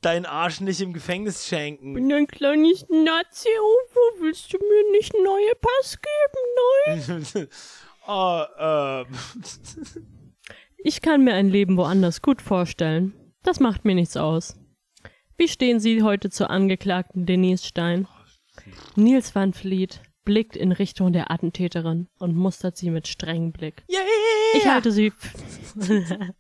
[0.01, 1.95] deinen Arsch nicht im Gefängnis schenken.
[1.95, 3.49] bin ein kleines Nazi.
[3.61, 5.99] Oh, wo willst du mir nicht neue Pass
[6.87, 7.25] geben?
[7.35, 7.49] Nein.
[8.09, 9.05] oh, äh,
[10.85, 13.13] Ich kann mir ein Leben woanders gut vorstellen.
[13.45, 14.57] Das macht mir nichts aus.
[15.37, 18.07] Wie stehen Sie heute zur Angeklagten Denise Stein?
[18.97, 23.85] Nils van Vliet blickt in Richtung der Attentäterin und mustert sie mit strengem Blick.
[23.91, 24.01] yeah!
[24.55, 25.13] Ich halte sie.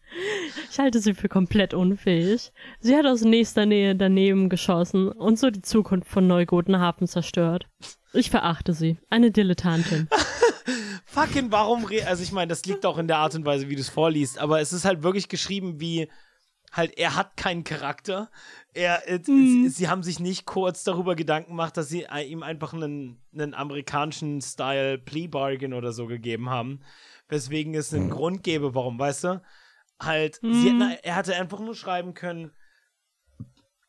[0.70, 2.52] ich halte sie für komplett unfähig.
[2.80, 7.66] Sie hat aus nächster Nähe daneben geschossen und so die Zukunft von Neugotenhafen zerstört.
[8.12, 8.98] Ich verachte sie.
[9.08, 10.08] Eine Dilettantin.
[11.04, 13.80] fucking, warum, also ich meine, das liegt auch in der Art und Weise, wie du
[13.80, 16.08] es vorliest, aber es ist halt wirklich geschrieben wie,
[16.72, 18.30] halt, er hat keinen Charakter.
[18.74, 22.72] Er, äh, sie, haben sich nicht kurz darüber Gedanken gemacht, dass sie äh, ihm einfach
[22.72, 26.80] einen, einen amerikanischen Style Plea Bargain oder so gegeben haben,
[27.28, 29.42] weswegen es einen Grund gäbe, warum, weißt du?
[30.00, 32.52] Halt, sie hätten, er hätte einfach nur schreiben können,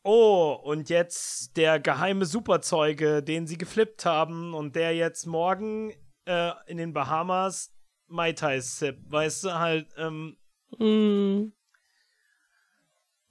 [0.05, 5.93] Oh, und jetzt der geheime Superzeuge, den sie geflippt haben und der jetzt morgen
[6.25, 7.73] äh, in den Bahamas
[8.07, 9.09] Mai Tai sippt.
[9.09, 10.35] Weißt du, halt, ähm,
[10.79, 11.53] Mm.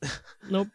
[0.50, 0.70] Nope.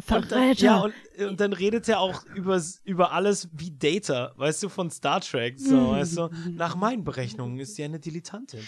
[0.00, 0.64] Verräter.
[0.64, 4.90] ja, und, und dann redet er auch über, über alles wie Data, weißt du, von
[4.90, 5.58] Star Trek.
[5.58, 5.90] So, Mhm.
[5.90, 8.66] weißt du, nach meinen Berechnungen ist sie eine Dilettantin.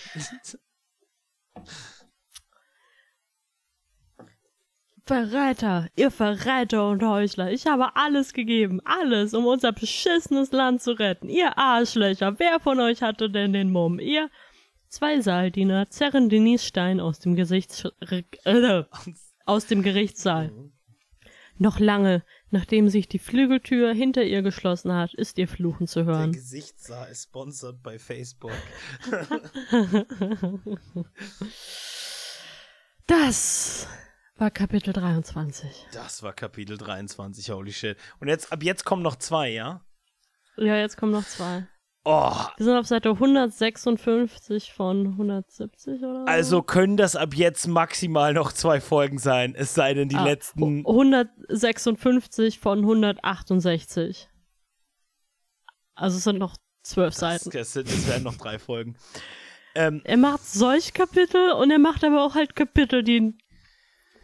[5.06, 7.50] Verräter, ihr Verräter und Heuchler.
[7.50, 11.28] Ich habe alles gegeben, alles, um unser beschissenes Land zu retten.
[11.28, 13.98] Ihr Arschlöcher, wer von euch hatte denn den Mumm?
[13.98, 14.30] Ihr
[14.88, 17.84] zwei Saaldiener zerren Denise Stein aus dem Gesichts
[18.44, 18.84] äh,
[19.50, 20.52] aus dem Gerichtssaal.
[21.58, 26.14] Noch lange, nachdem sich die Flügeltür hinter ihr geschlossen hat, ist ihr Fluchen zu Der
[26.14, 26.32] hören.
[26.32, 28.52] Gesichtssaal ist sponsored bei Facebook.
[33.06, 33.88] Das
[34.36, 35.88] war Kapitel 23.
[35.92, 37.98] Das war Kapitel 23, holy shit.
[38.20, 39.84] Und jetzt, ab jetzt kommen noch zwei, ja?
[40.56, 41.66] Ja, jetzt kommen noch zwei.
[42.04, 46.24] Oh, Wir sind auf Seite 156 von 170 oder so.
[46.26, 50.24] also können das ab jetzt maximal noch zwei Folgen sein, es sei denn, die Ah,
[50.24, 50.78] letzten.
[50.86, 54.30] 156 von 168.
[55.94, 57.50] Also es sind noch zwölf Seiten.
[57.50, 58.96] das, das wären noch drei Folgen.
[59.74, 63.36] Ähm, Er macht solch Kapitel und er macht aber auch halt Kapitel, die,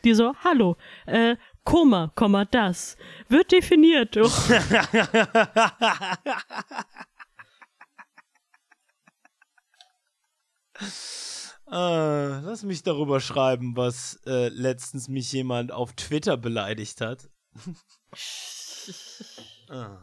[0.02, 2.96] die so, hallo, äh, Koma, Komma, das
[3.28, 4.32] wird definiert durch.
[11.70, 17.28] äh, lass mich darüber schreiben, was äh, letztens mich jemand auf Twitter beleidigt hat.
[19.68, 19.98] Ah.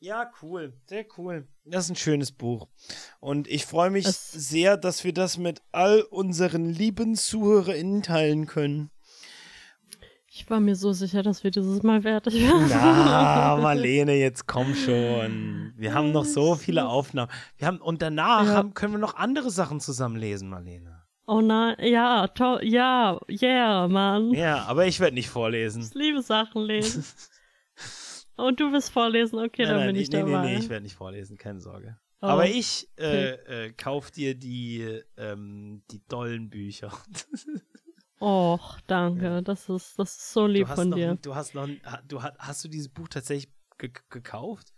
[0.00, 1.48] Ja, cool, sehr cool.
[1.64, 2.68] Das ist ein schönes Buch.
[3.20, 8.46] Und ich freue mich Es- sehr, dass wir das mit all unseren lieben ZuhörerInnen teilen
[8.46, 8.90] können.
[10.34, 12.66] Ich war mir so sicher, dass wir dieses Mal fertig werden.
[12.70, 15.74] Na, Marlene, jetzt komm schon.
[15.76, 17.30] Wir haben noch so viele Aufnahmen.
[17.58, 18.54] Wir haben, und danach Ja.
[18.54, 21.02] haben, können wir noch andere Sachen zusammen lesen, Marlene.
[21.26, 24.32] Oh nein, ja, to ja, yeah, Mann.
[24.32, 25.82] Ja, aber ich werde nicht vorlesen.
[25.82, 27.04] Ich liebe Sachen lesen.
[28.36, 30.46] Und du willst vorlesen, okay, dann bin ich nee, dabei.
[30.46, 31.98] nee, nee, ich werde nicht vorlesen, keine Sorge.
[32.22, 33.66] Oh, Aber ich äh, okay.
[33.66, 36.90] äh, kauf dir die, ähm, die dollen Bücher.
[38.22, 41.18] Och, danke, das ist, das ist so lieb du hast von noch, dir.
[41.20, 41.68] Du hast noch,
[42.06, 44.72] du hast, hast du dieses Buch tatsächlich ge gekauft?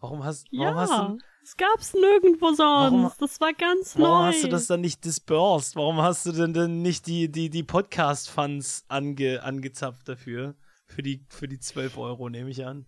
[0.00, 2.58] Warum hast, warum Ja, hast du, es gab's nirgendwo sonst.
[2.58, 4.26] Warum- das war ganz warum neu.
[4.26, 5.76] hast du das dann nicht dispersed?
[5.76, 10.56] Warum hast du denn, denn nicht die, die, die Podcast-Funds ange, angezapft dafür?
[10.86, 12.86] Für die, für die 12 Euro, nehme ich an.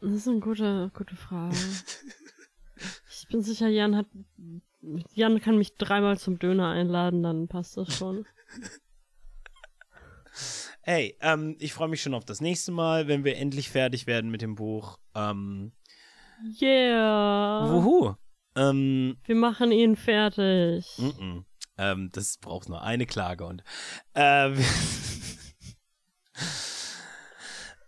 [0.00, 1.56] Das ist eine gute, gute Frage.
[3.10, 4.06] ich bin sicher, Jan hat.
[5.12, 8.26] Jan kann mich dreimal zum Döner einladen, dann passt das schon.
[10.82, 14.30] Hey, ähm, ich freue mich schon auf das nächste Mal, wenn wir endlich fertig werden
[14.30, 14.98] mit dem Buch.
[15.14, 15.72] Ähm,
[16.60, 17.68] Yeah.
[17.70, 18.14] wuhu.
[18.56, 20.86] Ähm, Wir machen ihn fertig.
[20.98, 21.44] mm-mm.
[21.78, 23.62] ähm, das braucht nur eine Klage und
[24.14, 24.50] äh,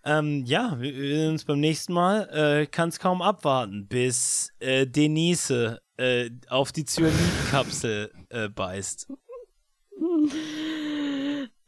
[0.04, 2.28] ähm, ja, wir, wir sehen uns beim nächsten Mal.
[2.62, 9.08] Äh, Kann es kaum abwarten, bis äh, Denise äh, auf die Zyanidkapsel äh, beißt.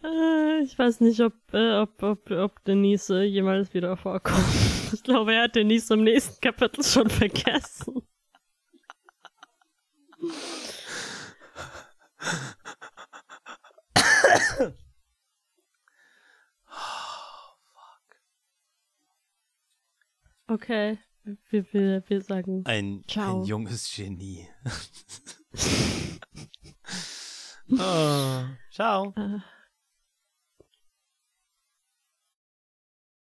[0.07, 4.45] Äh, ich weiß nicht, ob, äh, ob, ob, ob Denise jemals wieder vorkommt.
[4.93, 8.03] Ich glaube, er hat Denise im nächsten Kapitel schon vergessen.
[20.49, 20.99] Okay,
[21.51, 23.41] wir, wir, wir sagen Ein, Ciao.
[23.41, 24.47] ein junges Genie.
[27.73, 29.13] oh, ciao.
[29.17, 29.41] äh,